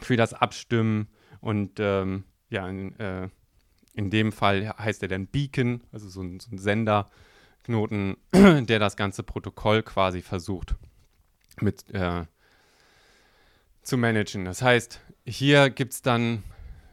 für 0.00 0.16
das 0.16 0.34
Abstimmen 0.34 1.08
und 1.40 1.78
ähm, 1.78 2.24
ja, 2.48 2.68
in, 2.68 2.98
äh, 2.98 3.28
in, 3.94 4.10
dem 4.10 4.32
Fall 4.32 4.74
heißt 4.78 5.02
er 5.02 5.08
dann 5.08 5.26
Beacon, 5.26 5.82
also 5.92 6.08
so 6.08 6.22
ein, 6.22 6.40
so 6.40 6.50
ein 6.50 6.58
Senderknoten, 6.58 8.16
der 8.32 8.78
das 8.78 8.96
ganze 8.96 9.22
Protokoll 9.22 9.82
quasi 9.82 10.22
versucht 10.22 10.74
mit 11.60 11.90
äh, 11.92 12.24
zu 13.82 13.96
managen. 13.96 14.44
Das 14.44 14.62
heißt, 14.62 15.00
hier 15.24 15.70
gibt 15.70 15.92
es 15.92 16.02
dann, 16.02 16.42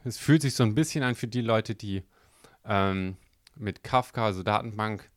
es 0.04 0.18
fühlt 0.18 0.42
sich 0.42 0.54
so 0.54 0.62
ein 0.62 0.74
bisschen 0.74 1.02
an 1.02 1.14
für 1.14 1.28
die 1.28 1.42
Leute, 1.42 1.74
die 1.74 2.02
ähm, 2.64 3.16
mit 3.56 3.82
Kafka, 3.82 4.24
also 4.24 4.42
Datenbank, 4.42 5.10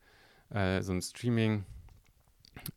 äh, 0.50 0.82
so 0.82 0.92
ein 0.92 1.02
Streaming 1.02 1.64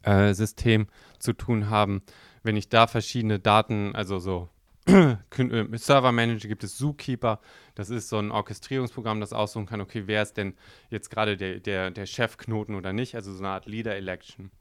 äh, 0.03 0.33
zu 0.33 1.33
tun 1.33 1.69
haben. 1.69 2.01
Wenn 2.43 2.57
ich 2.57 2.69
da 2.69 2.87
verschiedene 2.87 3.39
Daten, 3.39 3.95
also 3.95 4.19
so 4.19 4.49
äh, 4.87 5.77
Server 5.77 6.11
Manager 6.11 6.47
gibt 6.47 6.63
es 6.63 6.77
Zookeeper. 6.77 7.39
Das 7.75 7.89
ist 7.89 8.09
so 8.09 8.17
ein 8.17 8.31
Orchestrierungsprogramm, 8.31 9.19
das 9.19 9.33
aussuchen 9.33 9.67
kann, 9.67 9.81
okay, 9.81 10.03
wer 10.07 10.23
ist 10.23 10.37
denn 10.37 10.55
jetzt 10.89 11.09
gerade 11.09 11.37
der, 11.37 11.59
der, 11.59 11.91
der 11.91 12.05
Chefknoten 12.05 12.75
oder 12.75 12.93
nicht, 12.93 13.15
also 13.15 13.31
so 13.31 13.39
eine 13.39 13.49
Art 13.49 13.67
Leader 13.67 13.95
Election. 13.95 14.51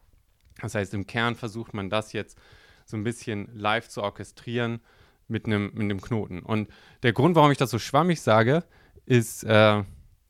Das 0.60 0.74
heißt, 0.74 0.92
im 0.94 1.06
Kern 1.06 1.36
versucht 1.36 1.72
man 1.72 1.88
das 1.88 2.12
jetzt 2.12 2.38
so 2.84 2.96
ein 2.96 3.04
bisschen 3.04 3.48
live 3.54 3.88
zu 3.88 4.02
orchestrieren 4.02 4.80
mit 5.26 5.46
einem, 5.46 5.70
mit 5.72 5.82
einem 5.82 6.00
Knoten. 6.00 6.40
Und 6.40 6.68
der 7.02 7.12
Grund, 7.12 7.36
warum 7.36 7.50
ich 7.50 7.58
das 7.58 7.70
so 7.70 7.78
schwammig 7.78 8.20
sage, 8.20 8.64
ist 9.06 9.44
äh, 9.44 9.82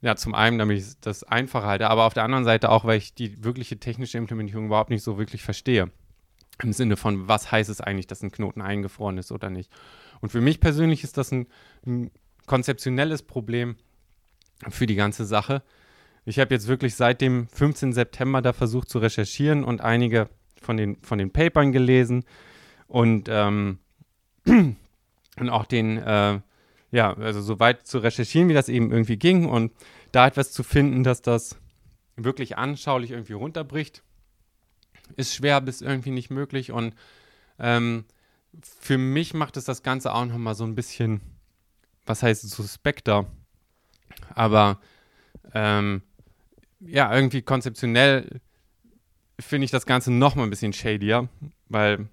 ja 0.03 0.17
zum 0.17 0.35
einen, 0.35 0.59
damit 0.59 0.79
ich 0.79 1.01
das 1.01 1.25
einfacher 1.25 1.67
halte, 1.67 1.89
aber 1.89 2.05
auf 2.05 2.15
der 2.15 2.25
anderen 2.25 2.45
Seite 2.45 2.71
auch, 2.71 2.85
weil 2.85 2.99
ich 2.99 3.15
die 3.15 3.43
wirkliche 3.45 3.79
technische 3.79 4.19
Implementierung 4.19 4.67
überhaupt 4.67 4.91
nicht 4.91 5.03
so 5.03 5.19
wirklich 5.19 5.43
verstehe. 5.43 5.91
Im 6.63 6.73
Sinne 6.73 6.97
von, 6.97 7.29
was 7.29 7.51
heißt 7.51 7.71
es 7.71 7.81
eigentlich, 7.81 8.07
dass 8.07 8.23
ein 8.23 8.33
Knoten 8.33 8.61
eingefroren 8.61 9.19
ist 9.19 9.33
oder 9.33 9.51
nicht. 9.51 9.71
Und 10.21 10.31
für 10.31 10.41
mich 10.41 10.61
persönlich 10.61 11.05
ist 11.05 11.17
das 11.17 11.33
ein, 11.33 11.47
ein 11.87 12.11
konzeptionelles 12.47 13.23
Problem 13.23 13.77
für 14.69 14.87
die 14.87 14.95
ganze 14.95 15.25
Sache. 15.25 15.63
Ich 16.25 16.39
habe 16.39 16.53
jetzt 16.55 16.69
wirklich 16.69 16.95
seit 16.95 17.21
dem 17.21 17.49
15. 17.49 17.93
September 17.93 18.43
da 18.43 18.53
versucht 18.53 18.91
zu 18.91 18.99
recherchieren 18.99 19.65
und 19.65 19.81
einige 19.81 20.29
von 20.61 20.77
den, 20.77 20.97
von 21.03 21.19
den 21.19 21.33
Papern 21.33 21.73
gelesen 21.73 22.25
und, 22.89 23.29
ähm, 23.31 23.79
und 24.47 25.49
auch 25.49 25.65
den, 25.65 25.97
äh, 25.97 26.41
ja, 26.91 27.15
also 27.15 27.41
so 27.41 27.61
weit 27.61 27.87
zu 27.87 27.99
recherchieren, 27.99 28.49
wie 28.49 28.55
das 28.55 28.69
eben 28.69 28.91
irgendwie 28.91 29.17
ging 29.17 29.49
und 29.49 29.73
da 30.13 30.27
etwas 30.27 30.53
zu 30.53 30.63
finden, 30.63 31.05
dass 31.05 31.23
das 31.23 31.57
wirklich 32.17 32.59
anschaulich 32.59 33.13
irgendwie 33.13 33.33
runterbricht, 33.35 34.03
ist 35.17 35.35
schwer 35.35 35.61
bis 35.61 35.81
irgendwie 35.81 36.11
nicht 36.11 36.31
möglich 36.31 36.73
und 36.73 36.95
ähm, 37.59 38.05
für 38.81 38.99
mich 38.99 39.35
macht 39.35 39.57
es 39.57 39.65
das 39.65 39.83
Ganze 39.83 40.13
auch 40.13 40.25
nochmal 40.25 40.55
so 40.55 40.65
ein 40.65 40.75
bisschen, 40.75 41.21
was 42.07 42.23
heißt 42.23 42.49
suspekter, 42.49 43.27
aber 44.35 44.81
ähm, 45.55 46.03
ja, 46.81 47.15
irgendwie 47.15 47.43
konzeptionell 47.43 48.41
finde 49.39 49.65
ich 49.65 49.71
das 49.71 49.87
Ganze 49.87 50.11
nochmal 50.13 50.47
ein 50.47 50.51
bisschen 50.51 50.73
shadier, 50.73 51.29
weil 51.69 52.09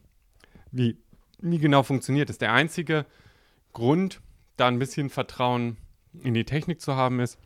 wie, 0.72 0.98
wie 1.40 1.60
genau 1.60 1.84
funktioniert 1.84 2.30
es? 2.30 2.38
Der 2.38 2.54
einzige 2.54 3.06
Grund, 3.74 4.22
da 4.58 4.67
ein 4.67 4.80
bisschen 4.80 5.10
Vertrauen 5.10 5.78
in 6.22 6.34
die 6.34 6.46
Technik 6.46 6.82
zu 6.82 6.96
haben, 6.96 7.20
ist, 7.20 7.38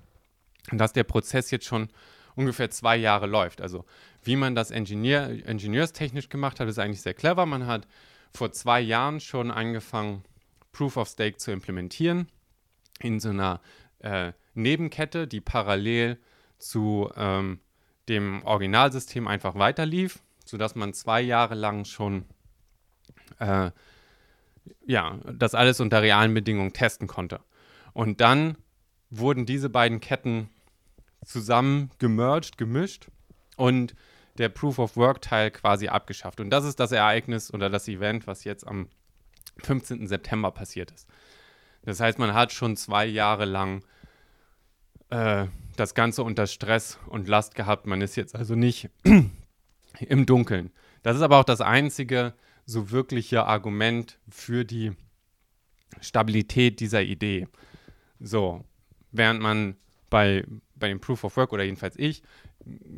dass 0.71 0.93
der 0.93 1.03
Prozess 1.03 1.51
jetzt 1.51 1.65
schon 1.65 1.89
ungefähr 2.35 2.69
zwei 2.69 2.97
Jahre 2.97 3.27
läuft. 3.27 3.61
Also 3.61 3.85
wie 4.23 4.35
man 4.35 4.55
das 4.55 4.71
Ingenieur, 4.71 5.29
ingenieurstechnisch 5.29 6.29
gemacht 6.29 6.59
hat, 6.59 6.67
ist 6.67 6.79
eigentlich 6.79 7.01
sehr 7.01 7.13
clever. 7.13 7.45
Man 7.45 7.67
hat 7.67 7.87
vor 8.33 8.51
zwei 8.51 8.79
Jahren 8.79 9.19
schon 9.19 9.51
angefangen, 9.51 10.23
Proof 10.71 10.97
of 10.97 11.09
Stake 11.09 11.37
zu 11.37 11.51
implementieren 11.51 12.27
in 12.99 13.19
so 13.19 13.29
einer 13.29 13.59
äh, 13.99 14.31
Nebenkette, 14.53 15.27
die 15.27 15.41
parallel 15.41 16.17
zu 16.57 17.11
ähm, 17.15 17.59
dem 18.07 18.43
Originalsystem 18.43 19.27
einfach 19.27 19.55
weiterlief, 19.55 20.19
sodass 20.45 20.75
man 20.75 20.93
zwei 20.93 21.21
Jahre 21.21 21.55
lang 21.55 21.85
schon 21.85 22.25
äh, 23.39 23.71
ja, 24.85 25.17
das 25.31 25.55
alles 25.55 25.79
unter 25.79 26.01
realen 26.01 26.33
Bedingungen 26.33 26.73
testen 26.73 27.07
konnte. 27.07 27.39
Und 27.93 28.21
dann 28.21 28.57
wurden 29.09 29.45
diese 29.45 29.69
beiden 29.69 29.99
Ketten 29.99 30.49
zusammen 31.25 31.91
gemerged, 31.99 32.57
gemischt 32.57 33.07
und 33.57 33.95
der 34.37 34.49
Proof 34.49 34.79
of 34.79 34.95
Work 34.95 35.21
Teil 35.21 35.51
quasi 35.51 35.87
abgeschafft. 35.87 36.39
Und 36.39 36.49
das 36.49 36.65
ist 36.65 36.79
das 36.79 36.91
Ereignis 36.91 37.53
oder 37.53 37.69
das 37.69 37.87
Event, 37.87 38.27
was 38.27 38.43
jetzt 38.43 38.65
am 38.65 38.87
15. 39.59 40.07
September 40.07 40.51
passiert 40.51 40.91
ist. 40.91 41.07
Das 41.83 41.99
heißt, 41.99 42.19
man 42.19 42.33
hat 42.33 42.51
schon 42.51 42.77
zwei 42.77 43.05
Jahre 43.05 43.45
lang 43.45 43.83
äh, 45.09 45.47
das 45.75 45.93
Ganze 45.93 46.23
unter 46.23 46.47
Stress 46.47 46.97
und 47.07 47.27
Last 47.27 47.55
gehabt. 47.55 47.85
Man 47.87 48.01
ist 48.01 48.15
jetzt 48.15 48.35
also 48.35 48.55
nicht 48.55 48.89
im 49.99 50.25
Dunkeln. 50.25 50.71
Das 51.03 51.15
ist 51.15 51.21
aber 51.21 51.37
auch 51.37 51.43
das 51.43 51.61
einzige 51.61 52.33
so 52.71 52.91
wirkliche 52.91 53.45
Argument 53.45 54.17
für 54.29 54.65
die 54.65 54.91
Stabilität 55.99 56.79
dieser 56.79 57.01
Idee. 57.01 57.47
So, 58.19 58.63
während 59.11 59.41
man 59.41 59.75
bei, 60.09 60.45
bei 60.75 60.87
dem 60.87 60.99
Proof 60.99 61.23
of 61.23 61.37
Work 61.37 61.53
oder 61.53 61.63
jedenfalls 61.63 61.95
ich, 61.97 62.23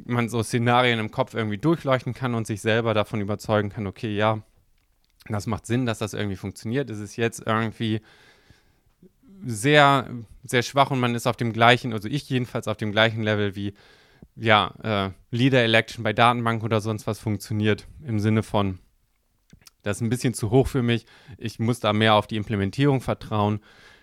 man 0.06 0.30
so 0.30 0.44
Szenarien 0.44 1.00
im 1.00 1.12
Kopf 1.12 1.34
irgendwie 1.34 1.58
durchleuchten 1.58 2.14
kann 2.14 2.36
und 2.36 2.46
sich 2.46 2.62
selber 2.62 2.94
davon 2.94 3.22
überzeugen 3.22 3.70
kann, 3.70 3.88
okay, 3.88 4.16
ja, 4.16 4.44
das 5.28 5.48
macht 5.48 5.66
Sinn, 5.66 5.86
dass 5.86 6.00
das 6.00 6.14
irgendwie 6.14 6.36
funktioniert. 6.36 6.90
Es 6.90 7.00
ist 7.00 7.16
jetzt 7.16 7.44
irgendwie 7.46 8.02
sehr, 9.46 10.10
sehr 10.44 10.64
schwach 10.64 10.92
und 10.92 11.00
man 11.00 11.16
ist 11.16 11.28
auf 11.28 11.38
dem 11.38 11.54
gleichen, 11.54 11.94
also 11.94 12.10
ich 12.10 12.30
jedenfalls 12.30 12.68
auf 12.68 12.78
dem 12.78 12.92
gleichen 12.92 13.24
Level 13.24 13.56
wie, 13.56 13.74
ja, 14.36 14.74
äh, 14.84 15.12
Leader 15.32 15.64
Election 15.64 16.04
bei 16.04 16.14
Datenbank 16.14 16.64
oder 16.64 16.82
sonst 16.82 17.08
was 17.08 17.20
funktioniert 17.20 17.88
im 18.06 18.20
Sinne 18.20 18.44
von, 18.44 18.80
das 19.84 19.98
ist 19.98 20.02
ein 20.02 20.10
bisschen 20.10 20.34
zu 20.34 20.50
hoch 20.50 20.68
für 20.68 20.82
mich. 20.82 21.06
Ich 21.38 21.60
muss 21.60 21.80
da 21.80 21.94
mehr 21.94 22.16
auf 22.16 22.26
die 22.26 22.38
Implementierung 22.38 23.02
vertrauen 23.02 23.60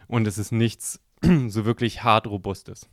und 0.06 0.26
es 0.26 0.38
ist 0.38 0.52
nichts 0.52 1.00
so 1.48 1.64
wirklich 1.64 2.04
hart 2.04 2.26
robustes. 2.26 2.88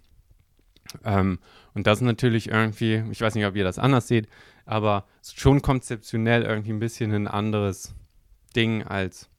Ähm, 1.04 1.40
und 1.74 1.86
das 1.86 2.00
ist 2.00 2.04
natürlich 2.04 2.50
irgendwie, 2.50 3.04
ich 3.12 3.22
weiß 3.22 3.36
nicht, 3.36 3.46
ob 3.46 3.56
ihr 3.56 3.64
das 3.64 3.78
anders 3.78 4.08
seht, 4.08 4.28
aber 4.66 5.06
schon 5.22 5.62
konzeptionell 5.62 6.44
irgendwie 6.44 6.72
ein 6.72 6.80
bisschen 6.80 7.12
ein 7.12 7.28
anderes 7.28 7.94
Ding 8.56 8.84
als 8.84 9.30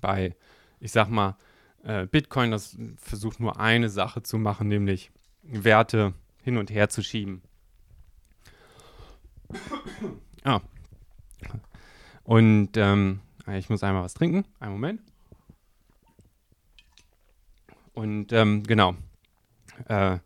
bei, 0.00 0.34
ich 0.80 0.92
sag 0.92 1.08
mal, 1.08 1.36
äh, 1.82 2.06
Bitcoin, 2.06 2.50
das 2.50 2.76
versucht 2.96 3.40
nur 3.40 3.60
eine 3.60 3.90
Sache 3.90 4.22
zu 4.22 4.38
machen, 4.38 4.68
nämlich 4.68 5.10
Werte 5.42 6.14
hin 6.42 6.56
und 6.56 6.70
her 6.70 6.88
zu 6.88 7.02
schieben. 7.02 7.42
Ah. 10.46 10.60
Und 12.24 12.76
ähm, 12.76 13.20
ich 13.46 13.70
muss 13.70 13.82
einmal 13.82 14.02
was 14.02 14.14
trinken. 14.14 14.44
Einen 14.58 14.72
Moment. 14.72 15.00
Und 17.92 18.32
ähm, 18.32 18.62
genau. 18.64 18.96
Äh, 19.88 20.18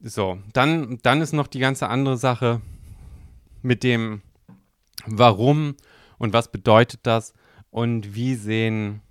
so, 0.00 0.38
dann, 0.52 0.98
dann 1.02 1.20
ist 1.20 1.32
noch 1.32 1.46
die 1.46 1.58
ganze 1.58 1.88
andere 1.88 2.16
Sache 2.16 2.60
mit 3.62 3.82
dem 3.82 4.22
Warum 5.06 5.76
und 6.18 6.32
was 6.32 6.50
bedeutet 6.50 7.00
das 7.04 7.34
und 7.70 8.14
wie 8.14 8.34
sehen 8.34 9.02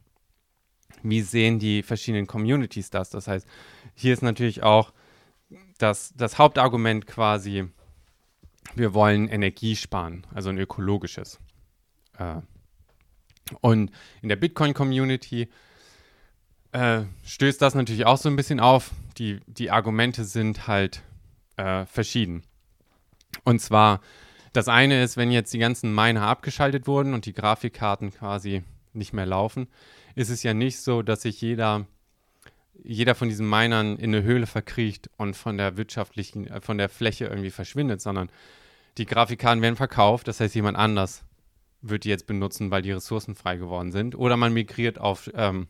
wie 1.09 1.21
sehen 1.21 1.59
die 1.59 1.83
verschiedenen 1.83 2.27
Communities 2.27 2.89
das? 2.89 3.09
Das 3.09 3.27
heißt, 3.27 3.47
hier 3.93 4.13
ist 4.13 4.23
natürlich 4.23 4.63
auch 4.63 4.91
das, 5.77 6.13
das 6.15 6.37
Hauptargument 6.37 7.05
quasi, 7.05 7.67
wir 8.73 8.93
wollen 8.93 9.27
Energie 9.27 9.75
sparen, 9.75 10.25
also 10.33 10.49
ein 10.49 10.57
ökologisches. 10.57 11.39
Äh, 12.17 12.41
und 13.61 13.91
in 14.21 14.29
der 14.29 14.35
Bitcoin-Community 14.35 15.49
äh, 16.71 17.03
stößt 17.25 17.61
das 17.61 17.75
natürlich 17.75 18.05
auch 18.05 18.17
so 18.17 18.29
ein 18.29 18.35
bisschen 18.35 18.59
auf. 18.59 18.91
Die, 19.17 19.39
die 19.47 19.71
Argumente 19.71 20.25
sind 20.25 20.67
halt 20.67 21.01
äh, 21.57 21.85
verschieden. 21.85 22.43
Und 23.43 23.61
zwar, 23.61 24.01
das 24.53 24.67
eine 24.67 25.03
ist, 25.03 25.17
wenn 25.17 25.31
jetzt 25.31 25.53
die 25.53 25.59
ganzen 25.59 25.93
Miner 25.93 26.23
abgeschaltet 26.23 26.87
wurden 26.87 27.13
und 27.13 27.25
die 27.25 27.33
Grafikkarten 27.33 28.11
quasi 28.11 28.63
nicht 28.93 29.13
mehr 29.13 29.25
laufen, 29.25 29.67
ist 30.15 30.29
es 30.29 30.43
ja 30.43 30.53
nicht 30.53 30.79
so, 30.79 31.01
dass 31.01 31.21
sich 31.21 31.41
jeder, 31.41 31.85
jeder 32.83 33.15
von 33.15 33.29
diesen 33.29 33.49
Minern 33.49 33.97
in 33.97 34.15
eine 34.15 34.23
Höhle 34.23 34.47
verkriecht 34.47 35.09
und 35.17 35.35
von 35.35 35.57
der 35.57 35.77
wirtschaftlichen, 35.77 36.49
von 36.61 36.77
der 36.77 36.89
Fläche 36.89 37.25
irgendwie 37.25 37.51
verschwindet, 37.51 38.01
sondern 38.01 38.29
die 38.97 39.05
Grafikkarten 39.05 39.61
werden 39.61 39.75
verkauft, 39.75 40.29
das 40.29 40.39
heißt, 40.39 40.55
jemand 40.55 40.77
anders 40.77 41.24
wird 41.89 42.03
die 42.03 42.09
jetzt 42.09 42.27
benutzen, 42.27 42.71
weil 42.71 42.81
die 42.81 42.91
Ressourcen 42.91 43.35
frei 43.35 43.57
geworden 43.57 43.91
sind. 43.91 44.15
Oder 44.15 44.37
man 44.37 44.53
migriert 44.53 44.99
auf 44.99 45.29
ähm, 45.35 45.67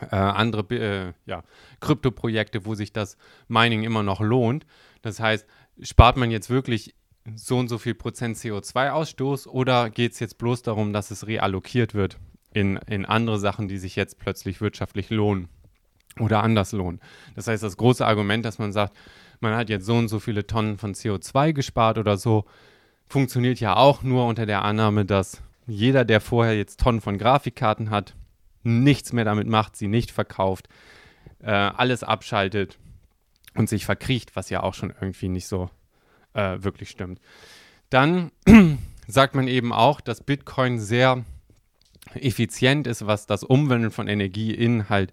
äh, 0.00 0.16
andere 0.16 0.62
äh, 0.74 1.12
ja, 1.26 1.42
Krypto-Projekte, 1.80 2.64
wo 2.64 2.74
sich 2.74 2.92
das 2.92 3.16
Mining 3.48 3.82
immer 3.82 4.02
noch 4.02 4.20
lohnt. 4.20 4.66
Das 5.02 5.20
heißt, 5.20 5.46
spart 5.82 6.16
man 6.16 6.30
jetzt 6.30 6.50
wirklich 6.50 6.94
so 7.34 7.58
und 7.58 7.68
so 7.68 7.78
viel 7.78 7.94
Prozent 7.94 8.36
CO2-Ausstoß 8.36 9.46
oder 9.46 9.90
geht 9.90 10.12
es 10.12 10.20
jetzt 10.20 10.38
bloß 10.38 10.62
darum, 10.62 10.92
dass 10.92 11.10
es 11.10 11.26
reallokiert 11.26 11.94
wird 11.94 12.18
in, 12.52 12.76
in 12.86 13.04
andere 13.04 13.38
Sachen, 13.38 13.68
die 13.68 13.78
sich 13.78 13.96
jetzt 13.96 14.18
plötzlich 14.18 14.60
wirtschaftlich 14.60 15.10
lohnen 15.10 15.48
oder 16.18 16.42
anders 16.42 16.72
lohnen. 16.72 17.00
Das 17.34 17.46
heißt, 17.46 17.62
das 17.62 17.76
große 17.76 18.06
Argument, 18.06 18.44
dass 18.44 18.58
man 18.58 18.72
sagt, 18.72 18.96
man 19.40 19.54
hat 19.54 19.70
jetzt 19.70 19.86
so 19.86 19.96
und 19.96 20.08
so 20.08 20.18
viele 20.18 20.46
Tonnen 20.46 20.76
von 20.76 20.94
CO2 20.94 21.52
gespart 21.52 21.98
oder 21.98 22.16
so, 22.16 22.44
funktioniert 23.10 23.58
ja 23.58 23.76
auch 23.76 24.02
nur 24.02 24.26
unter 24.26 24.46
der 24.46 24.62
Annahme, 24.62 25.04
dass 25.04 25.42
jeder, 25.66 26.04
der 26.04 26.20
vorher 26.20 26.56
jetzt 26.56 26.80
Tonnen 26.80 27.00
von 27.00 27.18
Grafikkarten 27.18 27.90
hat, 27.90 28.14
nichts 28.62 29.12
mehr 29.12 29.24
damit 29.24 29.48
macht, 29.48 29.76
sie 29.76 29.88
nicht 29.88 30.12
verkauft, 30.12 30.68
äh, 31.42 31.50
alles 31.50 32.04
abschaltet 32.04 32.78
und 33.54 33.68
sich 33.68 33.84
verkriecht, 33.84 34.36
was 34.36 34.48
ja 34.48 34.62
auch 34.62 34.74
schon 34.74 34.94
irgendwie 35.00 35.28
nicht 35.28 35.48
so 35.48 35.70
äh, 36.34 36.58
wirklich 36.60 36.90
stimmt. 36.90 37.20
Dann 37.90 38.30
sagt 39.08 39.34
man 39.34 39.48
eben 39.48 39.72
auch, 39.72 40.00
dass 40.00 40.22
Bitcoin 40.22 40.78
sehr 40.78 41.24
effizient 42.14 42.86
ist, 42.86 43.06
was 43.06 43.26
das 43.26 43.42
Umwandeln 43.42 43.90
von 43.90 44.06
Energie 44.06 44.54
in 44.54 44.88
halt 44.88 45.12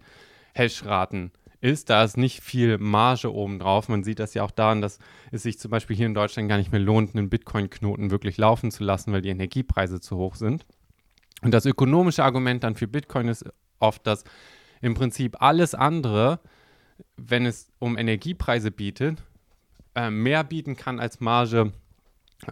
Hashraten 0.53 1.31
ist. 1.61 1.89
Da 1.89 2.03
ist 2.03 2.17
nicht 2.17 2.41
viel 2.41 2.77
Marge 2.77 3.33
oben 3.33 3.59
drauf. 3.59 3.89
Man 3.89 4.03
sieht 4.03 4.19
das 4.19 4.33
ja 4.33 4.43
auch 4.43 4.51
daran, 4.51 4.81
dass 4.81 4.99
es 5.31 5.43
sich 5.43 5.59
zum 5.59 5.71
Beispiel 5.71 5.95
hier 5.95 6.05
in 6.05 6.13
Deutschland 6.13 6.49
gar 6.49 6.57
nicht 6.57 6.71
mehr 6.71 6.81
lohnt, 6.81 7.15
einen 7.15 7.29
Bitcoin-Knoten 7.29 8.11
wirklich 8.11 8.37
laufen 8.37 8.71
zu 8.71 8.83
lassen, 8.83 9.11
weil 9.13 9.21
die 9.21 9.29
Energiepreise 9.29 9.99
zu 9.99 10.17
hoch 10.17 10.35
sind. 10.35 10.65
Und 11.41 11.53
das 11.53 11.65
ökonomische 11.65 12.23
Argument 12.23 12.63
dann 12.63 12.75
für 12.75 12.87
Bitcoin 12.87 13.27
ist 13.27 13.45
oft, 13.79 14.05
dass 14.07 14.23
im 14.81 14.93
Prinzip 14.93 15.41
alles 15.41 15.75
andere, 15.75 16.39
wenn 17.15 17.45
es 17.45 17.69
um 17.79 17.97
Energiepreise 17.97 18.71
bietet, 18.71 19.23
äh, 19.95 20.09
mehr 20.09 20.43
bieten 20.43 20.75
kann 20.75 20.99
als 20.99 21.19
Marge 21.19 21.71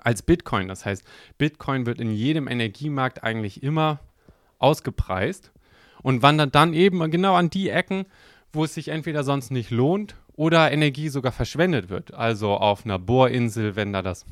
als 0.04 0.24
Bitcoin. 0.24 0.68
Das 0.68 0.86
heißt, 0.86 1.04
Bitcoin 1.38 1.86
wird 1.86 2.00
in 2.00 2.12
jedem 2.12 2.48
Energiemarkt 2.48 3.24
eigentlich 3.24 3.62
immer 3.64 4.00
ausgepreist 4.58 5.52
und 6.02 6.22
wandert 6.22 6.56
dann 6.56 6.74
eben 6.74 7.10
genau 7.12 7.36
an 7.36 7.50
die 7.50 7.70
Ecken, 7.70 8.06
wo 8.56 8.64
es 8.64 8.74
sich 8.74 8.88
entweder 8.88 9.24
sonst 9.24 9.52
nicht 9.52 9.70
lohnt 9.70 10.16
oder 10.34 10.72
Energie 10.72 11.10
sogar 11.10 11.32
verschwendet 11.32 11.90
wird. 11.90 12.14
Also 12.14 12.56
auf 12.56 12.86
einer 12.86 13.00
Bohrinsel, 13.00 13.76
wenn 13.76 13.94
da 13.94 14.02
das 14.02 14.26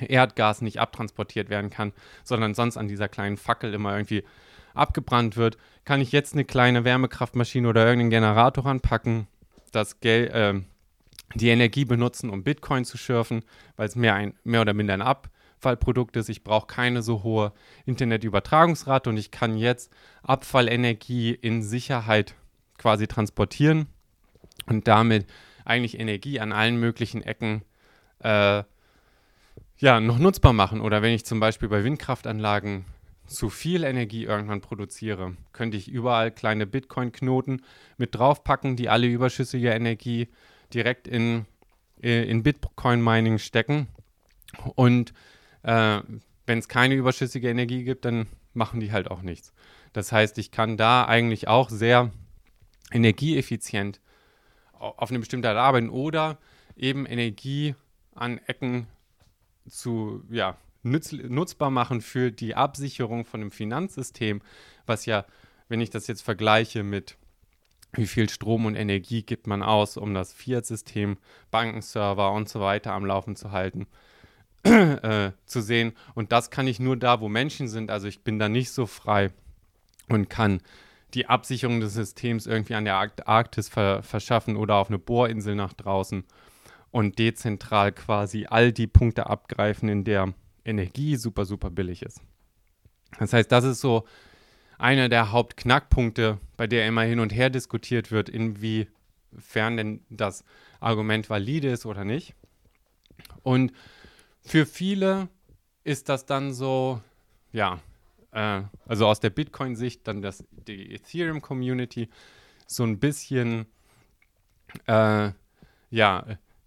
Erdgas 0.00 0.62
nicht 0.62 0.80
abtransportiert 0.80 1.48
werden 1.48 1.70
kann, 1.70 1.92
sondern 2.24 2.54
sonst 2.54 2.76
an 2.76 2.88
dieser 2.88 3.08
kleinen 3.08 3.36
Fackel 3.36 3.72
immer 3.72 3.94
irgendwie 3.94 4.24
abgebrannt 4.74 5.36
wird, 5.36 5.56
kann 5.84 6.00
ich 6.00 6.12
jetzt 6.12 6.34
eine 6.34 6.44
kleine 6.44 6.84
Wärmekraftmaschine 6.84 7.68
oder 7.68 7.84
irgendeinen 7.86 8.10
Generator 8.10 8.66
anpacken, 8.66 9.26
das 9.72 10.00
Geld, 10.00 10.30
äh, 10.32 10.54
die 11.34 11.48
Energie 11.48 11.84
benutzen, 11.84 12.30
um 12.30 12.44
Bitcoin 12.44 12.84
zu 12.84 12.98
schürfen, 12.98 13.42
weil 13.76 13.88
es 13.88 13.96
mehr, 13.96 14.14
ein, 14.14 14.34
mehr 14.44 14.60
oder 14.60 14.74
minder 14.74 14.94
ein 14.94 15.02
Abfallprodukt 15.02 16.16
ist. 16.16 16.28
Ich 16.28 16.44
brauche 16.44 16.66
keine 16.66 17.02
so 17.02 17.22
hohe 17.22 17.52
Internetübertragungsrate 17.84 19.10
und 19.10 19.16
ich 19.16 19.30
kann 19.30 19.56
jetzt 19.56 19.90
Abfallenergie 20.22 21.32
in 21.32 21.62
Sicherheit 21.62 22.34
quasi 22.78 23.06
transportieren 23.06 23.86
und 24.66 24.88
damit 24.88 25.26
eigentlich 25.64 25.98
Energie 25.98 26.40
an 26.40 26.52
allen 26.52 26.78
möglichen 26.78 27.22
Ecken 27.22 27.62
äh, 28.20 28.62
ja, 29.78 30.00
noch 30.00 30.18
nutzbar 30.18 30.52
machen. 30.52 30.80
Oder 30.80 31.02
wenn 31.02 31.12
ich 31.12 31.24
zum 31.26 31.40
Beispiel 31.40 31.68
bei 31.68 31.84
Windkraftanlagen 31.84 32.84
zu 33.26 33.50
viel 33.50 33.84
Energie 33.84 34.24
irgendwann 34.24 34.60
produziere, 34.60 35.36
könnte 35.52 35.76
ich 35.76 35.88
überall 35.88 36.30
kleine 36.30 36.66
Bitcoin-Knoten 36.66 37.62
mit 37.98 38.14
draufpacken, 38.14 38.76
die 38.76 38.88
alle 38.88 39.06
überschüssige 39.06 39.70
Energie 39.70 40.28
direkt 40.72 41.08
in, 41.08 41.44
in 42.00 42.42
Bitcoin-Mining 42.42 43.38
stecken. 43.38 43.88
Und 44.76 45.12
äh, 45.62 46.00
wenn 46.46 46.58
es 46.58 46.68
keine 46.68 46.94
überschüssige 46.94 47.50
Energie 47.50 47.84
gibt, 47.84 48.04
dann 48.04 48.26
machen 48.54 48.80
die 48.80 48.92
halt 48.92 49.10
auch 49.10 49.22
nichts. 49.22 49.52
Das 49.92 50.12
heißt, 50.12 50.38
ich 50.38 50.50
kann 50.50 50.76
da 50.76 51.04
eigentlich 51.04 51.48
auch 51.48 51.68
sehr 51.68 52.12
energieeffizient 52.92 54.00
auf 54.78 55.10
eine 55.10 55.18
bestimmte 55.18 55.48
Art 55.48 55.58
arbeiten 55.58 55.88
oder 55.88 56.38
eben 56.76 57.06
Energie 57.06 57.74
an 58.14 58.38
Ecken 58.46 58.86
zu, 59.68 60.22
ja, 60.30 60.56
nutz, 60.82 61.12
nutzbar 61.12 61.70
machen 61.70 62.00
für 62.00 62.30
die 62.30 62.54
Absicherung 62.54 63.24
von 63.24 63.40
einem 63.40 63.50
Finanzsystem, 63.50 64.42
was 64.86 65.06
ja, 65.06 65.26
wenn 65.68 65.80
ich 65.80 65.90
das 65.90 66.06
jetzt 66.06 66.22
vergleiche 66.22 66.82
mit 66.82 67.16
wie 67.92 68.06
viel 68.06 68.28
Strom 68.28 68.66
und 68.66 68.74
Energie 68.74 69.22
gibt 69.22 69.46
man 69.46 69.62
aus, 69.62 69.96
um 69.96 70.12
das 70.12 70.32
Fiat-System, 70.32 71.16
Bankenserver 71.50 72.32
und 72.32 72.48
so 72.48 72.60
weiter 72.60 72.92
am 72.92 73.06
Laufen 73.06 73.36
zu 73.36 73.52
halten, 73.52 73.86
äh, 74.62 75.32
zu 75.46 75.62
sehen. 75.62 75.92
Und 76.14 76.32
das 76.32 76.50
kann 76.50 76.66
ich 76.66 76.78
nur 76.78 76.96
da, 76.96 77.20
wo 77.20 77.28
Menschen 77.28 77.68
sind. 77.68 77.90
Also 77.90 78.06
ich 78.06 78.20
bin 78.20 78.38
da 78.38 78.48
nicht 78.48 78.70
so 78.70 78.86
frei 78.86 79.30
und 80.08 80.28
kann 80.28 80.60
die 81.14 81.26
Absicherung 81.26 81.80
des 81.80 81.94
Systems 81.94 82.46
irgendwie 82.46 82.74
an 82.74 82.84
der 82.84 82.96
Arktis 82.96 83.68
ver 83.68 84.02
verschaffen 84.02 84.56
oder 84.56 84.76
auf 84.76 84.88
eine 84.88 84.98
Bohrinsel 84.98 85.54
nach 85.54 85.72
draußen 85.72 86.24
und 86.90 87.18
dezentral 87.18 87.92
quasi 87.92 88.46
all 88.48 88.72
die 88.72 88.86
Punkte 88.86 89.26
abgreifen, 89.28 89.88
in 89.88 90.04
der 90.04 90.34
Energie 90.64 91.16
super, 91.16 91.44
super 91.44 91.70
billig 91.70 92.02
ist. 92.02 92.20
Das 93.18 93.32
heißt, 93.32 93.50
das 93.50 93.64
ist 93.64 93.80
so 93.80 94.04
einer 94.78 95.08
der 95.08 95.32
Hauptknackpunkte, 95.32 96.38
bei 96.56 96.66
der 96.66 96.86
immer 96.86 97.02
hin 97.02 97.20
und 97.20 97.34
her 97.34 97.50
diskutiert 97.50 98.10
wird, 98.10 98.28
inwiefern 98.28 99.76
denn 99.76 100.00
das 100.10 100.44
Argument 100.80 101.30
valide 101.30 101.68
ist 101.68 101.86
oder 101.86 102.04
nicht. 102.04 102.34
Und 103.42 103.72
für 104.42 104.66
viele 104.66 105.28
ist 105.84 106.08
das 106.08 106.26
dann 106.26 106.52
so, 106.52 107.00
ja, 107.52 107.80
äh, 108.32 108.62
also 108.86 109.06
aus 109.06 109.20
der 109.20 109.30
Bitcoin-Sicht 109.30 110.06
dann 110.06 110.22
das, 110.22 110.44
die 110.50 110.94
Ethereum-Community 110.94 112.08
so 112.66 112.84
ein 112.84 112.98
bisschen, 112.98 113.66
äh, 114.86 115.30
ja, 115.90 116.26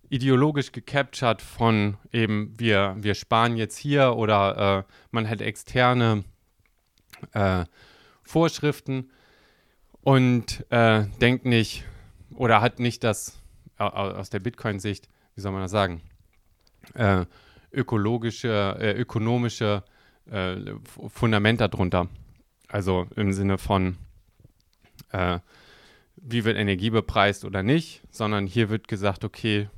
ideologisch 0.10 0.72
gecaptured 0.72 1.42
von 1.42 1.98
eben, 2.12 2.54
wir, 2.58 2.96
wir 2.98 3.14
sparen 3.14 3.58
jetzt 3.58 3.78
hier 3.78 4.16
oder 4.16 4.86
äh, 4.88 4.94
man 5.12 5.30
hat 5.30 5.42
externe 5.42 6.24
äh, 7.34 7.66
Vorschriften 8.24 9.12
und 10.02 10.66
äh, 10.72 11.06
denkt 11.22 11.46
nicht 11.46 11.86
oder 12.34 12.62
hat 12.62 12.80
nicht 12.80 13.04
das 13.04 13.40
aus 13.78 14.30
der 14.30 14.40
Bitcoin-Sicht, 14.40 15.08
wie 15.36 15.42
soll 15.42 15.54
man 15.54 15.62
das 15.62 15.72
sagen, 15.72 16.02
äh, 16.96 17.26
ökologische, 17.72 18.96
ökonomische 18.98 19.84
äh, 20.32 20.58
Fundament 21.08 21.62
darunter. 21.62 22.08
Also 22.68 23.08
im 23.16 23.34
Sinne 23.34 23.58
von, 23.58 23.98
äh, 25.12 25.40
wie 26.16 26.46
wird 26.46 26.58
Energie 26.58 26.90
bepreist 26.90 27.46
oder 27.46 27.64
nicht, 27.64 28.02
sondern 28.12 28.46
hier 28.46 28.70
wird 28.70 28.88
gesagt, 28.88 29.24
okay, 29.24 29.70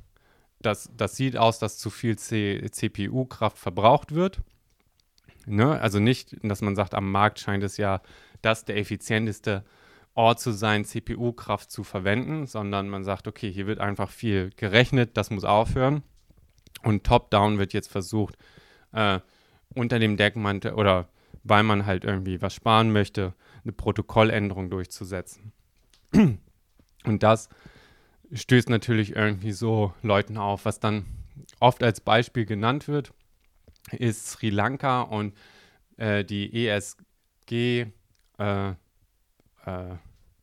das, 0.60 0.90
das 0.96 1.16
sieht 1.16 1.36
aus, 1.36 1.58
dass 1.58 1.78
zu 1.78 1.90
viel 1.90 2.16
CPU-Kraft 2.16 3.58
verbraucht 3.58 4.14
wird. 4.14 4.40
Ne? 5.46 5.80
Also 5.80 5.98
nicht, 5.98 6.36
dass 6.42 6.60
man 6.62 6.76
sagt, 6.76 6.94
am 6.94 7.10
Markt 7.10 7.40
scheint 7.40 7.64
es 7.64 7.76
ja 7.76 8.00
das 8.42 8.64
der 8.64 8.76
effizienteste 8.76 9.64
Ort 10.14 10.40
zu 10.40 10.52
sein, 10.52 10.84
CPU-Kraft 10.84 11.70
zu 11.70 11.84
verwenden, 11.84 12.46
sondern 12.46 12.88
man 12.88 13.02
sagt, 13.02 13.26
okay, 13.26 13.50
hier 13.50 13.66
wird 13.66 13.80
einfach 13.80 14.10
viel 14.10 14.50
gerechnet, 14.56 15.16
das 15.16 15.30
muss 15.30 15.44
aufhören. 15.44 16.02
Und 16.82 17.04
top-down 17.04 17.58
wird 17.58 17.72
jetzt 17.72 17.90
versucht, 17.90 18.36
äh, 18.92 19.20
unter 19.74 19.98
dem 19.98 20.16
Deckmantel 20.16 20.74
oder 20.74 21.08
weil 21.44 21.62
man 21.62 21.86
halt 21.86 22.04
irgendwie 22.04 22.40
was 22.40 22.54
sparen 22.54 22.92
möchte, 22.92 23.34
eine 23.64 23.72
Protokolländerung 23.72 24.70
durchzusetzen. 24.70 25.52
Und 26.12 27.22
das 27.22 27.48
stößt 28.32 28.68
natürlich 28.68 29.16
irgendwie 29.16 29.52
so 29.52 29.92
Leuten 30.02 30.38
auf, 30.38 30.64
was 30.64 30.80
dann 30.80 31.04
oft 31.60 31.82
als 31.82 32.00
Beispiel 32.00 32.46
genannt 32.46 32.88
wird, 32.88 33.12
ist 33.90 34.28
Sri 34.28 34.50
Lanka 34.50 35.02
und 35.02 35.34
äh, 35.96 36.24
die 36.24 36.66
ESG 36.66 37.86
äh, 38.38 38.70
äh, 38.70 38.74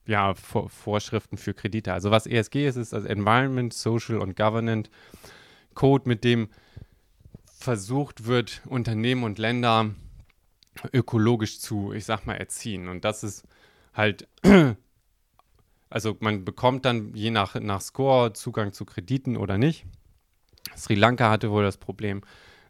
ja, 0.05 0.33
Vor 0.33 0.69
Vorschriften 0.69 1.37
für 1.37 1.53
Kredite. 1.53 1.93
Also 1.93 2.09
was 2.09 2.25
ESG 2.25 2.67
ist, 2.67 2.77
ist 2.77 2.93
das 2.93 3.05
Environment, 3.05 3.71
Social 3.73 4.17
und 4.17 4.35
Governance 4.35 4.89
Code, 5.75 6.09
mit 6.09 6.23
dem 6.23 6.49
versucht 7.59 8.25
wird, 8.25 8.61
Unternehmen 8.65 9.23
und 9.23 9.37
Länder 9.37 9.91
ökologisch 10.93 11.59
zu, 11.59 11.91
ich 11.91 12.05
sag 12.05 12.25
mal, 12.25 12.35
erziehen. 12.35 12.87
Und 12.87 13.03
das 13.03 13.23
ist 13.23 13.43
halt, 13.93 14.27
also 15.89 16.15
man 16.21 16.45
bekommt 16.45 16.85
dann 16.85 17.13
je 17.13 17.31
nach, 17.31 17.55
nach 17.55 17.81
Score 17.81 18.31
Zugang 18.31 18.71
zu 18.71 18.85
Krediten 18.85 19.35
oder 19.35 19.57
nicht. 19.57 19.85
Sri 20.77 20.95
Lanka 20.95 21.29
hatte 21.29 21.51
wohl 21.51 21.63
das 21.63 21.77
Problem, 21.77 22.21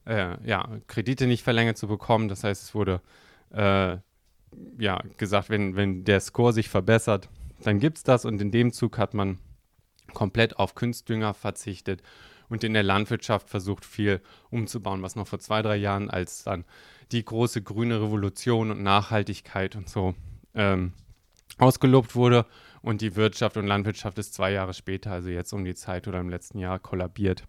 äh, 0.06 0.43
ja, 0.43 0.67
Kredite 0.88 1.28
nicht 1.28 1.43
verlängert 1.43 1.78
zu 1.78 1.88
bekommen. 1.88 2.28
Das 2.28 2.43
heißt, 2.43 2.63
es 2.63 2.74
wurde 2.74 3.01
äh, 3.51 3.97
ja, 4.80 5.03
gesagt, 5.18 5.51
wenn, 5.51 5.76
wenn 5.76 6.03
der 6.03 6.20
Score 6.20 6.51
sich 6.51 6.68
verbessert, 6.68 7.30
dann 7.61 7.78
gibt 7.78 7.97
es 7.97 8.03
das. 8.03 8.26
Und 8.26 8.41
in 8.41 8.49
dem 8.49 8.74
Zug 8.74 8.97
hat 8.97 9.13
man 9.13 9.38
komplett 10.14 10.57
auf 10.57 10.76
Kunstdünger 10.76 11.34
verzichtet 11.34 12.01
und 12.49 12.64
in 12.64 12.74
der 12.74 12.84
Landwirtschaft 12.84 13.49
versucht, 13.49 13.86
viel 13.86 14.22
umzubauen, 14.49 15.01
was 15.01 15.16
noch 15.16 15.28
vor 15.28 15.39
zwei, 15.39 15.62
drei 15.62 15.76
Jahren 15.76 16.10
als 16.10 16.43
dann 16.43 16.66
die 17.12 17.24
große 17.24 17.62
grüne 17.62 18.01
Revolution 18.01 18.72
und 18.72 18.84
Nachhaltigkeit 18.84 19.76
und 19.76 19.89
so 19.89 20.16
ähm, 20.55 20.93
ausgelobt 21.57 22.16
wurde. 22.16 22.45
Und 22.82 23.01
die 23.01 23.16
Wirtschaft 23.16 23.57
und 23.57 23.68
Landwirtschaft 23.68 24.18
ist 24.20 24.34
zwei 24.34 24.51
Jahre 24.51 24.74
später, 24.74 25.12
also 25.12 25.30
jetzt 25.30 25.53
um 25.53 25.66
die 25.66 25.76
Zeit 25.76 26.07
oder 26.07 26.20
im 26.20 26.30
letzten 26.30 26.60
Jahr, 26.60 26.80
kollabiert 26.80 27.43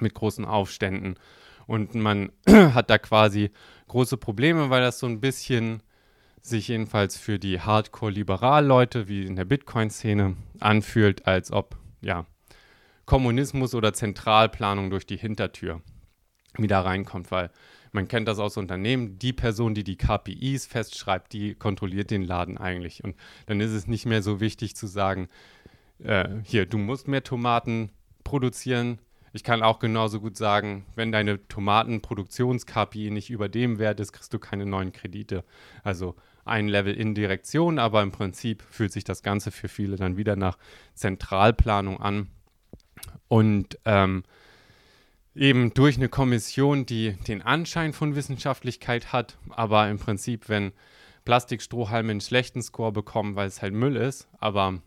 mit 0.00 0.14
großen 0.14 0.44
Aufständen. 0.44 1.18
Und 1.66 1.94
man 1.94 2.30
hat 2.48 2.90
da 2.90 2.98
quasi 2.98 3.50
große 3.88 4.16
Probleme, 4.16 4.70
weil 4.70 4.82
das 4.82 4.98
so 4.98 5.06
ein 5.06 5.20
bisschen 5.20 5.82
sich 6.48 6.68
jedenfalls 6.68 7.16
für 7.16 7.38
die 7.38 7.60
Hardcore-Liberal-Leute 7.60 9.08
wie 9.08 9.24
in 9.24 9.36
der 9.36 9.44
Bitcoin-Szene 9.44 10.36
anfühlt, 10.60 11.26
als 11.26 11.52
ob 11.52 11.76
ja 12.00 12.26
Kommunismus 13.04 13.74
oder 13.74 13.92
Zentralplanung 13.92 14.90
durch 14.90 15.06
die 15.06 15.16
Hintertür 15.16 15.80
wieder 16.58 16.80
reinkommt, 16.80 17.30
weil 17.30 17.50
man 17.92 18.08
kennt 18.08 18.28
das 18.28 18.38
aus 18.38 18.56
Unternehmen, 18.56 19.18
die 19.18 19.32
Person, 19.32 19.74
die 19.74 19.84
die 19.84 19.96
KPIs 19.96 20.66
festschreibt, 20.66 21.32
die 21.32 21.54
kontrolliert 21.54 22.10
den 22.10 22.24
Laden 22.24 22.58
eigentlich. 22.58 23.02
Und 23.02 23.16
dann 23.46 23.60
ist 23.60 23.70
es 23.70 23.86
nicht 23.86 24.06
mehr 24.06 24.22
so 24.22 24.40
wichtig 24.40 24.76
zu 24.76 24.86
sagen, 24.86 25.28
äh, 25.98 26.28
hier, 26.42 26.66
du 26.66 26.78
musst 26.78 27.08
mehr 27.08 27.22
Tomaten 27.22 27.90
produzieren. 28.22 28.98
Ich 29.32 29.44
kann 29.44 29.62
auch 29.62 29.78
genauso 29.78 30.20
gut 30.20 30.36
sagen, 30.36 30.84
wenn 30.94 31.12
deine 31.12 31.46
Tomatenproduktions-KPI 31.48 33.10
nicht 33.10 33.30
über 33.30 33.48
dem 33.48 33.78
Wert 33.78 34.00
ist, 34.00 34.12
kriegst 34.12 34.32
du 34.34 34.38
keine 34.38 34.66
neuen 34.66 34.92
Kredite. 34.92 35.44
Also 35.82 36.16
ein 36.46 36.68
Level 36.68 36.94
in 36.94 37.14
Direktion, 37.14 37.78
aber 37.78 38.02
im 38.02 38.12
Prinzip 38.12 38.62
fühlt 38.70 38.92
sich 38.92 39.04
das 39.04 39.22
Ganze 39.22 39.50
für 39.50 39.68
viele 39.68 39.96
dann 39.96 40.16
wieder 40.16 40.36
nach 40.36 40.58
Zentralplanung 40.94 42.00
an. 42.00 42.28
Und 43.28 43.78
ähm, 43.84 44.24
eben 45.34 45.74
durch 45.74 45.96
eine 45.96 46.08
Kommission, 46.08 46.86
die 46.86 47.12
den 47.28 47.42
Anschein 47.42 47.92
von 47.92 48.14
Wissenschaftlichkeit 48.14 49.12
hat, 49.12 49.36
aber 49.50 49.88
im 49.88 49.98
Prinzip, 49.98 50.48
wenn 50.48 50.72
Plastikstrohhalme 51.24 52.12
einen 52.12 52.20
schlechten 52.20 52.62
Score 52.62 52.92
bekommen, 52.92 53.36
weil 53.36 53.48
es 53.48 53.60
halt 53.60 53.74
Müll 53.74 53.96
ist, 53.96 54.28
aber 54.38 54.80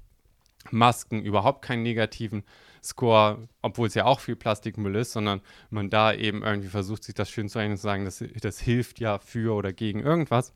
Masken 0.72 1.22
überhaupt 1.22 1.62
keinen 1.62 1.84
negativen 1.84 2.44
Score, 2.84 3.48
obwohl 3.62 3.88
es 3.88 3.94
ja 3.94 4.06
auch 4.06 4.20
viel 4.20 4.36
Plastikmüll 4.36 4.96
ist, 4.96 5.12
sondern 5.12 5.42
man 5.70 5.90
da 5.90 6.14
eben 6.14 6.44
irgendwie 6.44 6.70
versucht, 6.70 7.04
sich 7.04 7.16
das 7.16 7.30
schön 7.30 7.50
zu 7.50 7.60
und 7.60 7.76
zu 7.76 7.84
sagen, 7.84 8.06
das, 8.06 8.24
das 8.42 8.60
hilft 8.60 9.00
ja 9.00 9.20
für 9.20 9.54
oder 9.54 9.74
gegen 9.74 10.00
irgendwas. 10.00 10.54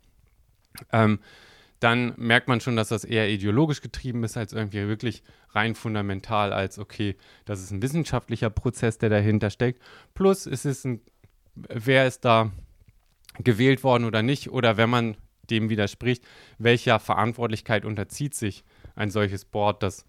Ähm, 0.91 1.19
dann 1.79 2.13
merkt 2.15 2.47
man 2.47 2.61
schon, 2.61 2.77
dass 2.77 2.87
das 2.87 3.03
eher 3.03 3.29
ideologisch 3.29 3.81
getrieben 3.81 4.23
ist, 4.23 4.37
als 4.37 4.53
irgendwie 4.53 4.87
wirklich 4.87 5.21
rein 5.49 5.75
fundamental, 5.75 6.53
als 6.53 6.79
okay, 6.79 7.17
das 7.45 7.61
ist 7.61 7.71
ein 7.71 7.81
wissenschaftlicher 7.81 8.49
Prozess, 8.49 8.97
der 8.97 9.09
dahinter 9.09 9.49
steckt. 9.49 9.81
Plus, 10.13 10.45
es 10.45 10.65
ein, 10.85 11.01
wer 11.55 12.07
ist 12.07 12.23
da 12.23 12.51
gewählt 13.39 13.83
worden 13.83 14.05
oder 14.05 14.21
nicht, 14.21 14.49
oder 14.49 14.77
wenn 14.77 14.89
man 14.89 15.17
dem 15.49 15.69
widerspricht, 15.69 16.23
welcher 16.57 16.99
Verantwortlichkeit 16.99 17.83
unterzieht 17.83 18.33
sich 18.33 18.63
ein 18.95 19.11
solches 19.11 19.43
Board, 19.43 19.83
das 19.83 20.05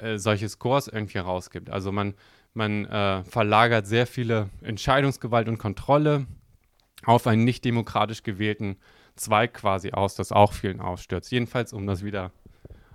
äh, 0.00 0.18
solche 0.18 0.48
Scores 0.48 0.88
irgendwie 0.88 1.18
rausgibt. 1.18 1.70
Also 1.70 1.92
man, 1.92 2.14
man 2.54 2.84
äh, 2.84 3.24
verlagert 3.24 3.86
sehr 3.86 4.06
viele 4.06 4.50
Entscheidungsgewalt 4.60 5.48
und 5.48 5.58
Kontrolle 5.58 6.26
auf 7.04 7.26
einen 7.26 7.44
nicht 7.44 7.64
demokratisch 7.64 8.22
gewählten 8.22 8.76
Zweig 9.16 9.54
quasi 9.54 9.92
aus, 9.92 10.14
das 10.14 10.32
auch 10.32 10.52
vielen 10.52 10.80
ausstürzt. 10.80 11.30
Jedenfalls, 11.32 11.72
um 11.72 11.86
das 11.86 12.04
wieder 12.04 12.32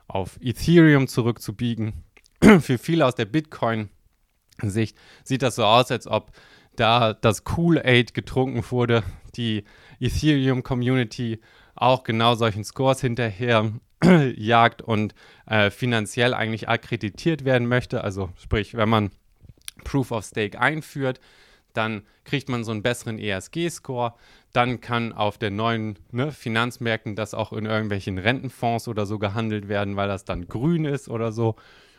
auf 0.08 0.38
Ethereum 0.42 1.08
zurückzubiegen. 1.08 2.04
Für 2.42 2.78
viele 2.78 3.06
aus 3.06 3.16
der 3.16 3.26
Bitcoin-Sicht 3.26 4.98
sieht 5.24 5.42
das 5.42 5.56
so 5.56 5.64
aus, 5.64 5.92
als 5.92 6.08
ob 6.08 6.32
da 6.76 7.14
das 7.14 7.44
Kool-Aid 7.44 8.14
getrunken 8.14 8.64
wurde, 8.70 9.04
die 9.36 9.64
Ethereum-Community 10.00 11.40
auch 11.76 12.04
genau 12.04 12.36
solchen 12.36 12.64
Scores 12.64 13.02
hinterher 13.02 13.72
jagt 14.36 14.82
und 14.82 15.16
äh, 15.46 15.70
finanziell 15.70 16.34
eigentlich 16.34 16.70
akkreditiert 16.70 17.46
werden 17.46 17.68
möchte. 17.68 18.04
Also 18.04 18.30
sprich, 18.38 18.76
wenn 18.76 18.90
man 18.90 19.12
Proof 19.84 20.12
of 20.12 20.26
Stake 20.26 20.60
einführt, 20.60 21.20
dann 21.74 22.04
kriegt 22.24 22.50
man 22.50 22.64
so 22.64 22.72
einen 22.72 22.84
besseren 22.84 23.20
ESG-Score. 23.20 24.14
Dann 24.54 24.82
kann 24.82 25.14
auf 25.14 25.38
den 25.38 25.56
neuen 25.56 25.98
ne, 26.12 26.32
Finanzmärkten 26.32 27.16
das 27.16 27.34
auch 27.34 27.54
in 27.54 27.66
irgendwelchen 27.66 28.18
Rentenfonds 28.18 28.88
oder 28.88 29.06
so 29.06 29.20
gehandelt 29.20 29.68
werden, 29.70 29.96
weil 29.96 30.08
das 30.08 30.26
dann 30.26 30.48
grün 30.48 30.86
ist 30.86 31.10
oder 31.10 31.32
so. 31.32 31.56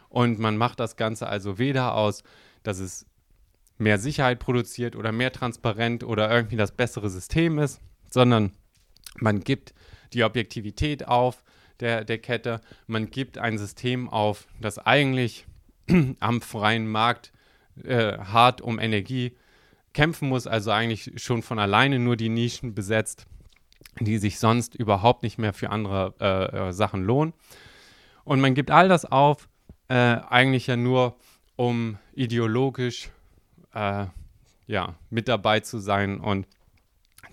Und 0.08 0.38
man 0.38 0.56
macht 0.56 0.80
das 0.80 0.96
Ganze 0.96 1.26
also 1.26 1.58
weder 1.58 1.94
aus, 1.94 2.22
dass 2.62 2.78
es 2.78 3.06
mehr 3.78 3.98
Sicherheit 3.98 4.38
produziert 4.38 4.96
oder 4.96 5.12
mehr 5.12 5.32
transparent 5.32 6.04
oder 6.04 6.30
irgendwie 6.30 6.56
das 6.56 6.72
bessere 6.72 7.10
System 7.10 7.58
ist, 7.58 7.80
sondern 8.10 8.52
man 9.18 9.40
gibt 9.40 9.74
die 10.12 10.24
Objektivität 10.24 11.08
auf 11.08 11.42
der, 11.80 12.04
der 12.04 12.18
Kette, 12.18 12.60
man 12.86 13.10
gibt 13.10 13.38
ein 13.38 13.58
System 13.58 14.08
auf, 14.08 14.46
das 14.60 14.78
eigentlich 14.78 15.46
am 16.20 16.40
freien 16.40 16.86
Markt 16.86 17.32
äh, 17.84 18.18
hart 18.18 18.60
um 18.60 18.78
Energie 18.78 19.36
kämpfen 19.92 20.28
muss, 20.28 20.46
also 20.46 20.70
eigentlich 20.70 21.12
schon 21.22 21.42
von 21.42 21.58
alleine 21.58 21.98
nur 21.98 22.16
die 22.16 22.28
Nischen 22.28 22.74
besetzt, 22.74 23.26
die 24.00 24.18
sich 24.18 24.38
sonst 24.38 24.74
überhaupt 24.74 25.22
nicht 25.22 25.38
mehr 25.38 25.52
für 25.52 25.70
andere 25.70 26.14
äh, 26.20 26.68
äh, 26.68 26.72
Sachen 26.72 27.04
lohnen. 27.04 27.34
Und 28.24 28.40
man 28.40 28.54
gibt 28.54 28.70
all 28.70 28.88
das 28.88 29.04
auf, 29.04 29.48
äh, 29.88 29.94
eigentlich 29.94 30.66
ja 30.66 30.76
nur, 30.76 31.16
um 31.56 31.98
ideologisch 32.14 33.10
äh, 33.74 34.06
ja, 34.66 34.94
mit 35.10 35.28
dabei 35.28 35.60
zu 35.60 35.78
sein 35.78 36.20
und 36.20 36.46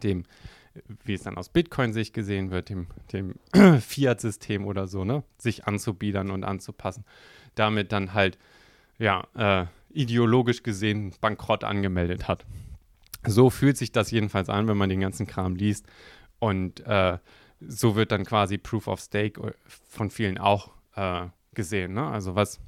dem, 0.03 0.25
wie 1.03 1.13
es 1.13 1.23
dann 1.23 1.37
aus 1.37 1.49
Bitcoin-Sicht 1.49 2.13
gesehen 2.13 2.51
wird, 2.51 2.69
dem, 2.69 2.87
dem 3.13 3.35
Fiat-System 3.81 4.65
oder 4.65 4.87
so, 4.87 5.05
ne, 5.05 5.23
sich 5.37 5.65
anzubiedern 5.65 6.31
und 6.31 6.43
anzupassen. 6.43 7.05
Damit 7.55 7.91
dann 7.91 8.13
halt, 8.13 8.37
ja, 8.97 9.25
äh, 9.35 9.67
ideologisch 9.91 10.63
gesehen 10.63 11.13
bankrott 11.21 11.63
angemeldet 11.63 12.27
hat. 12.27 12.45
So 13.25 13.49
fühlt 13.49 13.77
sich 13.77 13.91
das 13.91 14.11
jedenfalls 14.11 14.49
an, 14.49 14.67
wenn 14.67 14.77
man 14.77 14.89
den 14.89 15.01
ganzen 15.01 15.27
Kram 15.27 15.55
liest. 15.55 15.85
Und 16.39 16.79
äh, 16.81 17.17
so 17.59 17.95
wird 17.95 18.11
dann 18.11 18.25
quasi 18.25 18.57
Proof 18.57 18.87
of 18.87 19.01
Stake 19.01 19.41
äh, 19.41 19.53
von 19.65 20.09
vielen 20.09 20.37
auch 20.37 20.71
äh, 20.95 21.27
gesehen. 21.53 21.93
Ne? 21.93 22.07
Also 22.07 22.35
was, 22.35 22.59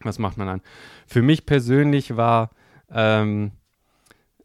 was 0.00 0.18
macht 0.18 0.36
man 0.36 0.46
dann? 0.46 0.62
Für 1.06 1.22
mich 1.22 1.46
persönlich 1.46 2.16
war 2.16 2.50
ähm, 2.90 3.52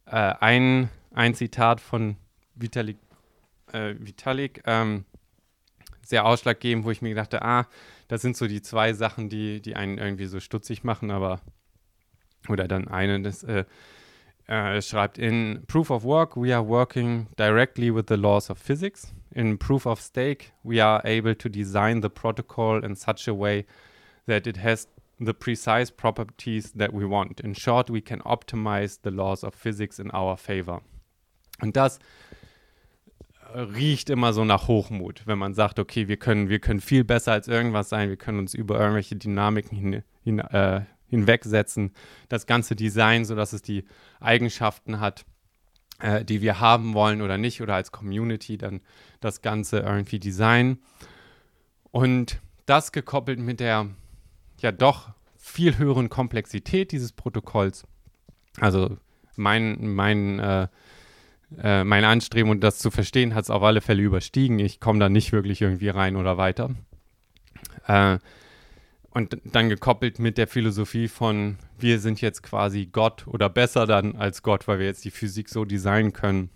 äh, 0.06 0.34
ein, 0.39 0.89
ein 1.14 1.34
Zitat 1.34 1.82
von 1.82 2.18
Vitalik, 2.56 2.97
äh, 3.72 3.95
Vitalik 3.97 4.62
ähm, 4.66 5.06
sehr 6.06 6.26
ausschlaggebend, 6.26 6.86
wo 6.86 6.91
ich 6.91 7.01
mir 7.01 7.16
dachte, 7.16 7.41
ah, 7.41 7.68
das 8.08 8.22
sind 8.22 8.38
so 8.38 8.47
die 8.47 8.62
zwei 8.62 8.93
Sachen, 8.93 9.30
die, 9.30 9.62
die 9.62 9.76
einen 9.76 9.97
irgendwie 9.97 10.26
so 10.26 10.39
stutzig 10.39 10.84
machen, 10.84 11.10
aber 11.10 11.41
oder 12.50 12.68
dann 12.68 12.88
eine, 12.88 13.22
das 13.22 13.44
äh, 13.44 13.66
äh, 14.48 14.82
schreibt, 14.82 15.18
in 15.18 15.64
Proof 15.68 15.89
of 15.89 16.04
Work, 16.04 16.36
we 16.36 16.54
are 16.54 16.68
working 16.68 17.28
directly 17.38 17.94
with 17.94 18.06
the 18.08 18.18
laws 18.18 18.50
of 18.50 18.58
physics. 18.58 19.14
In 19.32 19.58
Proof 19.58 19.86
of 19.86 20.00
Stake, 20.00 20.52
we 20.64 20.84
are 20.84 21.02
able 21.06 21.36
to 21.36 21.50
design 21.50 22.02
the 22.02 22.10
protocol 22.10 22.84
in 22.84 22.96
such 22.96 23.28
a 23.28 23.34
way 23.34 23.66
that 24.28 24.46
it 24.46 24.58
has 24.58 24.88
the 25.20 25.34
precise 25.34 25.89
properties 25.91 26.72
that 26.74 26.94
we 26.94 27.06
want. 27.06 27.39
In 27.39 27.54
short, 27.54 27.89
we 27.89 28.02
can 28.02 28.22
optimize 28.22 29.00
the 29.02 29.12
laws 29.12 29.44
of 29.44 29.54
physics 29.56 30.00
in 30.00 30.12
our 30.12 30.38
favor. 30.38 30.82
Und 31.62 31.78
das 31.78 32.00
äh, 33.54 33.60
riecht 33.60 34.10
immer 34.10 34.34
so 34.34 34.44
nach 34.44 34.68
Hochmut, 34.68 35.26
wenn 35.26 35.38
man 35.38 35.54
sagt, 35.54 35.80
okay, 35.80 36.08
wir 36.08 36.18
können, 36.18 36.50
wir 36.50 36.60
können 36.60 36.82
viel 36.82 37.04
besser 37.04 37.32
als 37.32 37.48
irgendwas 37.48 37.89
sein, 37.89 38.10
wir 38.10 38.18
können 38.18 38.39
uns 38.39 38.54
über 38.54 38.80
irgendwelche 38.80 39.16
Dynamiken 39.16 39.78
hin, 39.78 40.04
hin, 40.24 40.39
äh, 40.39 40.82
hinwegsetzen, 41.14 41.91
das 42.28 42.47
ganze 42.47 42.76
Design, 42.76 43.24
sodass 43.24 43.53
es 43.53 43.61
die 43.61 43.86
Eigenschaften 44.20 44.99
hat, 44.99 45.26
äh, 45.99 46.26
die 46.26 46.41
wir 46.41 46.59
haben 46.59 46.95
wollen 46.95 47.22
oder 47.22 47.38
nicht, 47.38 47.61
oder 47.61 47.76
als 47.76 47.91
Community 47.91 48.57
dann 48.57 48.82
das 49.20 49.41
Ganze 49.41 49.80
irgendwie 49.80 50.20
designen. 50.20 50.80
Und 51.91 52.41
das 52.66 52.91
gekoppelt 52.91 53.39
mit 53.39 53.59
der 53.59 53.89
ja 54.59 54.72
doch 54.72 55.09
viel 55.38 55.78
höheren 55.78 56.09
Komplexität 56.09 56.91
dieses 56.91 57.11
Protokolls. 57.11 57.86
Also 58.59 58.97
mein, 59.36 59.93
mein, 59.93 60.39
äh, 60.39 60.68
äh, 61.61 61.84
mein 61.84 62.05
Anstreben 62.05 62.49
und 62.49 62.61
das 62.61 62.80
zu 62.80 62.89
verstehen 62.89 63.36
hat 63.36 63.43
es 63.43 63.49
auf 63.51 63.61
alle 63.61 63.82
Fälle 63.82 64.01
überstiegen. 64.01 64.57
Ich 64.57 64.80
komme 64.80 64.99
da 64.99 65.09
nicht 65.09 65.32
wirklich 65.32 65.61
irgendwie 65.61 65.89
rein 65.89 66.16
oder 66.16 66.38
weiter. 66.38 66.72
Äh, 67.88 68.18
und 69.14 69.38
dann 69.43 69.70
gekoppelt 69.70 70.18
mit 70.18 70.38
der 70.38 70.47
Philosophie 70.47 71.07
von, 71.07 71.57
wir 71.78 71.99
sind 71.99 72.20
jetzt 72.22 72.41
quasi 72.41 72.88
Gott 72.91 73.28
oder 73.28 73.47
besser 73.47 73.86
dann 73.86 74.16
als 74.16 74.41
Gott, 74.41 74.68
weil 74.68 74.80
wir 74.80 74.88
jetzt 74.88 75.05
die 75.05 75.11
Physik 75.11 75.49
so 75.49 75.66
designen 75.66 76.14
können, 76.14 76.49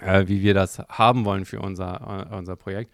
äh, 0.00 0.26
wie 0.26 0.42
wir 0.42 0.52
das 0.52 0.80
haben 0.88 1.24
wollen 1.24 1.44
für 1.44 1.60
unser, 1.60 2.28
äh, 2.30 2.34
unser 2.34 2.56
Projekt. 2.56 2.92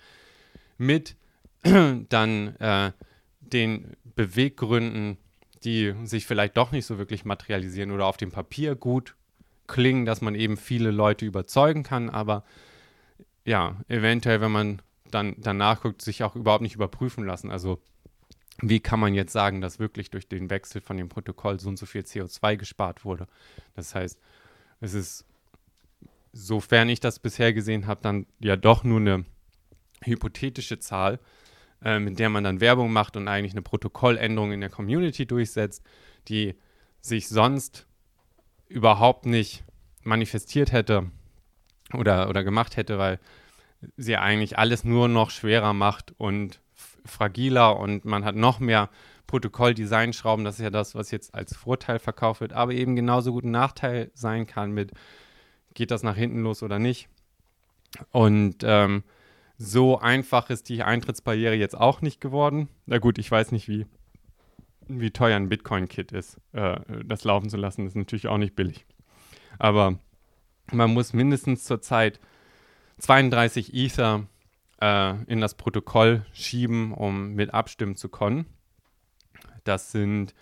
Mit 0.76 1.16
dann 1.62 2.56
äh, 2.56 2.92
den 3.40 3.96
Beweggründen, 4.14 5.16
die 5.64 5.94
sich 6.04 6.26
vielleicht 6.26 6.56
doch 6.58 6.70
nicht 6.70 6.84
so 6.84 6.98
wirklich 6.98 7.24
materialisieren 7.24 7.92
oder 7.92 8.06
auf 8.06 8.18
dem 8.18 8.30
Papier 8.30 8.74
gut 8.74 9.14
klingen, 9.68 10.04
dass 10.04 10.20
man 10.20 10.34
eben 10.34 10.58
viele 10.58 10.90
Leute 10.90 11.24
überzeugen 11.24 11.82
kann, 11.82 12.10
aber 12.10 12.44
ja, 13.44 13.76
eventuell, 13.88 14.40
wenn 14.40 14.52
man 14.52 14.82
dann 15.10 15.34
danach 15.38 15.80
guckt, 15.80 16.02
sich 16.02 16.22
auch 16.22 16.36
überhaupt 16.36 16.62
nicht 16.62 16.74
überprüfen 16.74 17.24
lassen. 17.24 17.50
Also 17.50 17.80
wie 18.62 18.80
kann 18.80 19.00
man 19.00 19.12
jetzt 19.12 19.32
sagen, 19.32 19.60
dass 19.60 19.80
wirklich 19.80 20.10
durch 20.10 20.28
den 20.28 20.48
Wechsel 20.48 20.80
von 20.80 20.96
dem 20.96 21.08
Protokoll 21.08 21.58
so 21.58 21.68
und 21.68 21.78
so 21.78 21.84
viel 21.84 22.02
CO2 22.02 22.56
gespart 22.56 23.04
wurde? 23.04 23.26
Das 23.74 23.94
heißt, 23.94 24.18
es 24.80 24.94
ist, 24.94 25.26
sofern 26.32 26.88
ich 26.88 27.00
das 27.00 27.18
bisher 27.18 27.52
gesehen 27.52 27.86
habe, 27.88 28.00
dann 28.02 28.26
ja 28.38 28.56
doch 28.56 28.84
nur 28.84 29.00
eine 29.00 29.24
hypothetische 30.04 30.78
Zahl, 30.78 31.18
äh, 31.84 31.98
mit 31.98 32.20
der 32.20 32.28
man 32.28 32.44
dann 32.44 32.60
Werbung 32.60 32.92
macht 32.92 33.16
und 33.16 33.26
eigentlich 33.26 33.52
eine 33.52 33.62
Protokolländerung 33.62 34.52
in 34.52 34.60
der 34.60 34.70
Community 34.70 35.26
durchsetzt, 35.26 35.84
die 36.28 36.54
sich 37.00 37.28
sonst 37.28 37.86
überhaupt 38.68 39.26
nicht 39.26 39.64
manifestiert 40.04 40.70
hätte 40.70 41.10
oder, 41.92 42.28
oder 42.28 42.44
gemacht 42.44 42.76
hätte, 42.76 42.96
weil 42.98 43.18
sie 43.96 44.16
eigentlich 44.16 44.56
alles 44.56 44.84
nur 44.84 45.08
noch 45.08 45.30
schwerer 45.30 45.72
macht 45.72 46.14
und 46.16 46.61
fragiler 47.04 47.78
und 47.78 48.04
man 48.04 48.24
hat 48.24 48.36
noch 48.36 48.60
mehr 48.60 48.88
Protokoll-Design-Schrauben. 49.26 50.44
Das 50.44 50.56
ist 50.56 50.62
ja 50.62 50.70
das, 50.70 50.94
was 50.94 51.10
jetzt 51.10 51.34
als 51.34 51.56
Vorteil 51.56 51.98
verkauft 51.98 52.40
wird, 52.40 52.52
aber 52.52 52.72
eben 52.72 52.96
genauso 52.96 53.32
gut 53.32 53.44
ein 53.44 53.50
Nachteil 53.50 54.10
sein 54.14 54.46
kann 54.46 54.72
mit, 54.72 54.92
geht 55.74 55.90
das 55.90 56.02
nach 56.02 56.16
hinten 56.16 56.42
los 56.42 56.62
oder 56.62 56.78
nicht. 56.78 57.08
Und 58.10 58.56
ähm, 58.62 59.04
so 59.58 59.98
einfach 59.98 60.50
ist 60.50 60.68
die 60.68 60.82
Eintrittsbarriere 60.82 61.54
jetzt 61.54 61.76
auch 61.78 62.00
nicht 62.00 62.20
geworden. 62.20 62.68
Na 62.86 62.98
gut, 62.98 63.18
ich 63.18 63.30
weiß 63.30 63.52
nicht, 63.52 63.68
wie, 63.68 63.86
wie 64.88 65.10
teuer 65.10 65.36
ein 65.36 65.48
Bitcoin-Kit 65.48 66.12
ist. 66.12 66.38
Äh, 66.52 66.80
das 67.04 67.24
laufen 67.24 67.48
zu 67.48 67.56
lassen, 67.56 67.86
ist 67.86 67.96
natürlich 67.96 68.28
auch 68.28 68.38
nicht 68.38 68.56
billig. 68.56 68.86
Aber 69.58 69.98
man 70.72 70.92
muss 70.92 71.12
mindestens 71.12 71.64
zurzeit 71.64 72.20
32 72.98 73.74
Ether 73.74 74.26
äh, 74.82 75.14
in 75.26 75.40
das 75.40 75.54
Protokoll 75.54 76.26
schieben, 76.32 76.92
um 76.92 77.34
mit 77.34 77.54
abstimmen 77.54 77.94
zu 77.94 78.08
können. 78.08 78.46
Das 79.62 79.92
sind, 79.92 80.34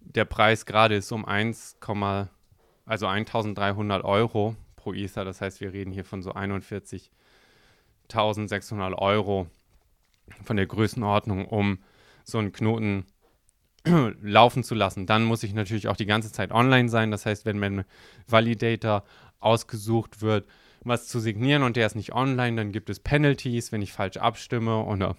der 0.00 0.24
Preis 0.24 0.64
gerade 0.64 0.94
ist 0.96 1.12
um 1.12 1.26
1, 1.26 1.76
also 2.86 3.06
1300 3.06 4.02
Euro 4.04 4.56
pro 4.74 4.94
Ether. 4.94 5.26
Das 5.26 5.42
heißt, 5.42 5.60
wir 5.60 5.74
reden 5.74 5.92
hier 5.92 6.06
von 6.06 6.22
so 6.22 6.32
41.600 6.32 8.94
Euro 8.96 9.48
von 10.42 10.56
der 10.56 10.66
Größenordnung, 10.66 11.44
um 11.46 11.80
so 12.24 12.38
einen 12.38 12.52
Knoten 12.52 13.04
laufen 13.84 14.64
zu 14.64 14.74
lassen. 14.74 15.04
Dann 15.04 15.24
muss 15.24 15.42
ich 15.42 15.52
natürlich 15.52 15.88
auch 15.88 15.96
die 15.96 16.06
ganze 16.06 16.32
Zeit 16.32 16.52
online 16.52 16.88
sein. 16.88 17.10
Das 17.10 17.26
heißt, 17.26 17.44
wenn 17.44 17.58
mein 17.58 17.84
Validator 18.26 19.04
ausgesucht 19.40 20.22
wird, 20.22 20.46
was 20.84 21.08
zu 21.08 21.20
signieren 21.20 21.62
und 21.62 21.76
der 21.76 21.86
ist 21.86 21.96
nicht 21.96 22.14
online, 22.14 22.56
dann 22.56 22.72
gibt 22.72 22.90
es 22.90 23.00
Penalties, 23.00 23.72
wenn 23.72 23.82
ich 23.82 23.92
falsch 23.92 24.16
abstimme 24.16 24.84
oder 24.84 25.16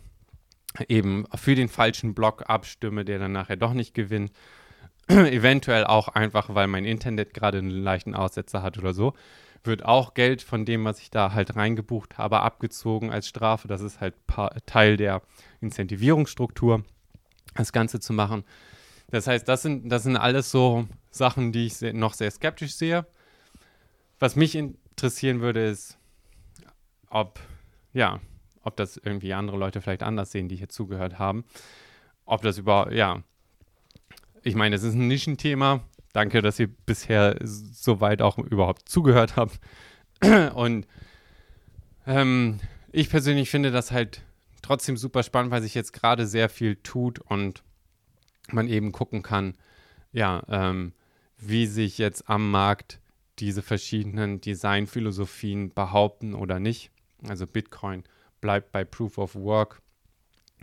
eben 0.88 1.26
für 1.36 1.56
den 1.56 1.68
falschen 1.68 2.14
Block 2.14 2.44
abstimme, 2.48 3.06
der 3.06 3.20
dann 3.20 3.32
nachher 3.32 3.58
doch 3.58 3.74
nicht 3.74 3.94
gewinnt. 3.94 4.32
Eventuell 5.08 5.86
auch 5.86 6.08
einfach, 6.10 6.54
weil 6.54 6.68
mein 6.68 6.86
Internet 6.86 7.34
gerade 7.34 7.58
einen 7.58 7.72
leichten 7.72 8.16
Aussetzer 8.16 8.62
hat 8.62 8.78
oder 8.78 8.94
so, 8.94 9.14
wird 9.64 9.84
auch 9.84 10.14
Geld 10.14 10.42
von 10.42 10.66
dem, 10.66 10.86
was 10.86 11.00
ich 11.00 11.12
da 11.12 11.34
halt 11.34 11.56
reingebucht 11.56 12.18
habe, 12.18 12.42
abgezogen 12.42 13.12
als 13.12 13.28
Strafe. 13.28 13.68
Das 13.68 13.82
ist 13.82 14.00
halt 14.00 14.16
Teil 14.66 14.98
der 14.98 15.22
Incentivierungsstruktur, 15.62 16.84
das 17.56 17.74
Ganze 17.74 18.00
zu 18.00 18.14
machen. 18.14 18.44
Das 19.10 19.28
heißt, 19.28 19.48
das 19.48 19.64
sind, 19.64 19.90
das 19.90 20.04
sind 20.04 20.18
alles 20.18 20.52
so 20.52 20.88
Sachen, 21.10 21.52
die 21.52 21.66
ich 21.66 21.82
noch 21.94 22.14
sehr 22.14 22.30
skeptisch 22.30 22.76
sehe. 22.76 23.06
Was 24.20 24.36
mich 24.36 24.56
interessieren 25.00 25.40
würde, 25.40 25.66
ist, 25.66 25.98
ob, 27.10 27.40
ja, 27.94 28.20
ob 28.64 28.76
das 28.76 28.98
irgendwie 28.98 29.34
andere 29.34 29.56
Leute 29.56 29.80
vielleicht 29.80 30.04
anders 30.04 30.32
sehen, 30.32 30.50
die 30.50 30.58
hier 30.58 30.68
zugehört 30.68 31.18
haben. 31.18 31.46
Ob 32.26 32.42
das 32.42 32.58
überhaupt, 32.58 32.92
ja. 32.92 33.24
Ich 34.44 34.56
meine, 34.56 34.76
es 34.76 34.84
ist 34.84 34.96
ein 34.96 35.08
Nischenthema. 35.08 35.86
Danke, 36.12 36.42
dass 36.42 36.60
ihr 36.60 36.68
bisher 36.68 37.38
so 37.42 38.02
weit 38.02 38.22
auch 38.22 38.38
überhaupt 38.40 38.90
zugehört 38.90 39.38
habt. 39.38 39.62
Und 40.56 40.86
ähm, 42.06 42.60
ich 42.92 43.10
persönlich 43.10 43.50
finde 43.50 43.72
das 43.72 43.92
halt 43.92 44.24
trotzdem 44.62 44.98
super 44.98 45.24
spannend, 45.24 45.52
weil 45.52 45.62
sich 45.62 45.76
jetzt 45.76 45.94
gerade 45.94 46.28
sehr 46.28 46.50
viel 46.50 46.76
tut 46.76 47.20
und 47.20 47.64
man 48.52 48.68
eben 48.68 48.92
gucken 48.92 49.24
kann, 49.24 49.56
ja, 50.12 50.44
ähm, 50.50 50.92
wie 51.38 51.68
sich 51.68 51.98
jetzt 52.00 52.30
am 52.30 52.52
Markt 52.52 52.99
diese 53.40 53.62
verschiedenen 53.62 54.42
Designphilosophien 54.42 55.74
behaupten 55.74 56.34
oder 56.34 56.60
nicht. 56.60 56.92
Also 57.28 57.46
Bitcoin 57.48 58.04
bleibt 58.42 58.72
bei 58.72 58.84
Proof 58.84 59.18
of 59.18 59.36
Work 59.36 59.82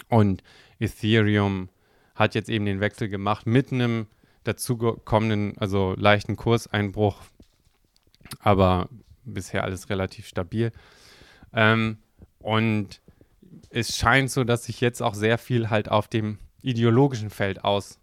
und 0.08 0.42
Ethereum 0.78 1.68
hat 2.14 2.34
jetzt 2.34 2.48
eben 2.48 2.64
den 2.64 2.80
Wechsel 2.80 3.08
gemacht 3.08 3.46
mit 3.46 3.72
einem 3.72 4.06
dazugekommenen, 4.44 5.56
also 5.58 5.94
leichten 5.98 6.36
Kurseinbruch, 6.36 7.20
aber 8.40 8.88
bisher 9.24 9.64
alles 9.64 9.90
relativ 9.90 10.26
stabil. 10.26 10.72
Ähm, 11.52 11.98
und 12.38 13.00
es 13.70 13.96
scheint 13.96 14.30
so, 14.30 14.44
dass 14.44 14.64
sich 14.64 14.80
jetzt 14.80 15.02
auch 15.02 15.14
sehr 15.14 15.38
viel 15.38 15.68
halt 15.70 15.90
auf 15.90 16.08
dem 16.08 16.38
ideologischen 16.62 17.30
Feld 17.30 17.64
aus 17.64 17.98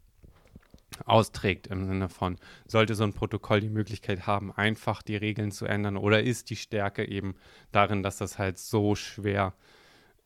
austrägt 1.05 1.67
im 1.67 1.85
Sinne 1.85 2.09
von, 2.09 2.37
sollte 2.67 2.95
so 2.95 3.03
ein 3.03 3.13
Protokoll 3.13 3.61
die 3.61 3.69
Möglichkeit 3.69 4.27
haben, 4.27 4.51
einfach 4.51 5.01
die 5.01 5.15
Regeln 5.15 5.51
zu 5.51 5.65
ändern 5.65 5.97
oder 5.97 6.23
ist 6.23 6.49
die 6.49 6.55
Stärke 6.55 7.07
eben 7.07 7.35
darin, 7.71 8.03
dass 8.03 8.17
das 8.17 8.37
halt 8.37 8.57
so 8.57 8.95
schwer, 8.95 9.53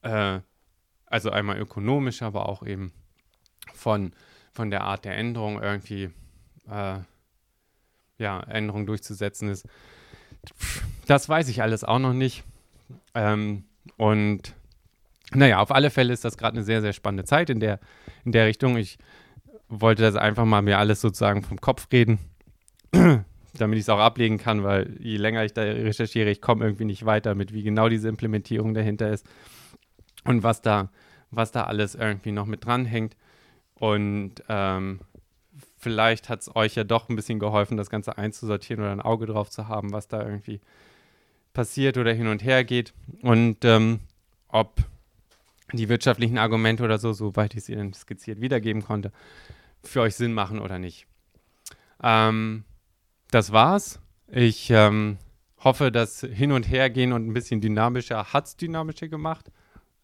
äh, 0.02 0.40
also 1.06 1.32
einmal 1.32 1.58
ökonomisch, 1.58 2.22
aber 2.22 2.50
auch 2.50 2.66
eben 2.66 2.92
von, 3.74 4.14
von 4.54 4.70
der 4.70 4.84
Art 4.84 5.06
der 5.06 5.16
Änderung 5.16 5.62
irgendwie, 5.62 6.10
äh, 6.70 7.00
ja, 8.18 8.40
Änderung 8.42 8.86
durchzusetzen 8.86 9.50
ist. 9.50 9.68
Das 11.06 11.30
weiß 11.30 11.50
ich 11.50 11.62
alles 11.62 11.84
auch 11.84 12.00
noch 12.00 12.14
nicht. 12.14 12.44
Ähm, 13.14 13.66
und 13.98 14.54
naja, 15.32 15.60
auf 15.60 15.72
alle 15.72 15.90
Fälle 15.90 16.14
ist 16.14 16.26
das 16.26 16.38
gerade 16.38 16.56
eine 16.56 16.64
sehr, 16.64 16.82
sehr 16.82 16.94
spannende 16.94 17.26
Zeit 17.26 17.50
in 17.50 17.60
der, 17.60 17.80
in 18.24 18.32
der 18.32 18.46
Richtung. 18.46 18.78
Ich 18.78 18.98
wollte 19.70 20.02
das 20.02 20.16
einfach 20.16 20.46
mal 20.46 20.62
mir 20.62 20.78
alles 20.78 21.02
sozusagen 21.02 21.44
vom 21.44 21.60
Kopf 21.60 21.88
reden, 21.92 22.20
damit 22.92 23.78
ich 23.78 23.86
es 23.86 23.90
auch 23.90 24.00
ablegen 24.00 24.38
kann, 24.38 24.64
weil 24.64 24.96
je 25.00 25.18
länger 25.18 25.44
ich 25.44 25.54
da 25.54 25.62
recherchiere, 25.62 26.30
ich 26.30 26.42
komme 26.42 26.66
irgendwie 26.66 26.86
nicht 26.86 27.06
weiter 27.06 27.36
mit, 27.36 27.54
wie 27.54 27.64
genau 27.64 27.90
diese 27.90 28.10
Implementierung 28.10 28.74
dahinter 28.74 29.12
ist 29.12 29.26
und 30.24 30.44
was 30.44 30.62
da, 30.62 30.90
was 31.32 31.52
da 31.52 31.64
alles 31.64 31.96
irgendwie 31.96 32.32
noch 32.32 32.46
mit 32.46 32.66
dranhängt. 32.66 33.16
Und 33.76 34.36
ähm, 34.50 35.02
vielleicht 35.78 36.30
hat 36.30 36.42
es 36.42 36.56
euch 36.56 36.76
ja 36.76 36.84
doch 36.84 37.10
ein 37.10 37.16
bisschen 37.16 37.40
geholfen, 37.40 37.78
das 37.78 37.90
Ganze 37.90 38.18
einzusortieren 38.18 38.84
oder 38.84 38.92
ein 38.92 39.02
Auge 39.02 39.26
drauf 39.26 39.50
zu 39.50 39.68
haben, 39.68 39.92
was 39.94 40.08
da 40.08 40.24
irgendwie 40.24 40.62
passiert 41.54 41.98
oder 41.98 42.14
hin 42.14 42.28
und 42.28 42.44
her 42.44 42.64
geht. 42.64 42.94
Und 43.22 43.64
ähm, 43.66 44.00
ob 44.48 44.76
die 45.74 45.90
wirtschaftlichen 45.90 46.38
Argumente 46.38 46.84
oder 46.84 46.98
so, 46.98 47.14
soweit 47.14 47.56
ich 47.56 47.66
sie 47.66 47.76
dann 47.76 47.94
skizziert 47.94 48.42
wiedergeben 48.42 48.84
konnte, 48.84 49.12
für 49.88 50.02
euch 50.02 50.16
Sinn 50.16 50.34
machen 50.34 50.60
oder 50.60 50.80
nicht. 50.80 51.08
Ähm, 52.02 52.64
das 53.32 53.52
war's. 53.52 54.00
Ich 54.28 54.70
ähm, 54.70 55.18
hoffe, 55.60 55.92
das 55.92 56.22
Hin- 56.22 56.52
und 56.52 56.64
Hergehen 56.64 57.14
und 57.14 57.28
ein 57.28 57.34
bisschen 57.34 57.62
dynamischer 57.62 58.34
hat 58.34 58.46
es 58.46 58.58
dynamischer 58.58 59.08
gemacht 59.08 59.52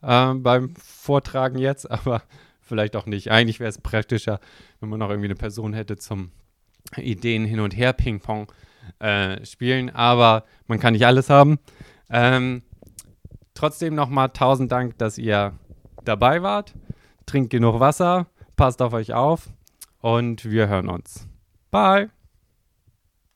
äh, 0.01 0.33
beim 0.33 0.75
Vortragen 0.75 1.57
jetzt, 1.57 1.89
aber 1.91 2.23
vielleicht 2.61 2.95
auch 2.95 3.05
nicht. 3.05 3.31
Eigentlich 3.31 3.59
wäre 3.59 3.69
es 3.69 3.79
praktischer, 3.79 4.39
wenn 4.79 4.89
man 4.89 4.99
noch 4.99 5.09
irgendwie 5.09 5.27
eine 5.27 5.35
Person 5.35 5.73
hätte 5.73 5.97
zum 5.97 6.31
Ideen 6.97 7.45
hin 7.45 7.59
und 7.59 7.75
her 7.75 7.93
Ping-Pong 7.93 8.51
äh, 8.99 9.43
spielen, 9.45 9.89
aber 9.89 10.45
man 10.67 10.79
kann 10.79 10.93
nicht 10.93 11.05
alles 11.05 11.29
haben. 11.29 11.59
Ähm, 12.09 12.63
trotzdem 13.53 13.95
nochmal 13.95 14.29
tausend 14.29 14.71
Dank, 14.71 14.97
dass 14.97 15.17
ihr 15.17 15.53
dabei 16.03 16.43
wart. 16.43 16.73
Trinkt 17.25 17.49
genug 17.51 17.79
Wasser, 17.79 18.27
passt 18.57 18.81
auf 18.81 18.93
euch 18.93 19.13
auf 19.13 19.49
und 20.03 20.43
wir 20.51 20.67
hören 20.67 20.89
uns. 20.89 21.27
Bye! 21.71 22.09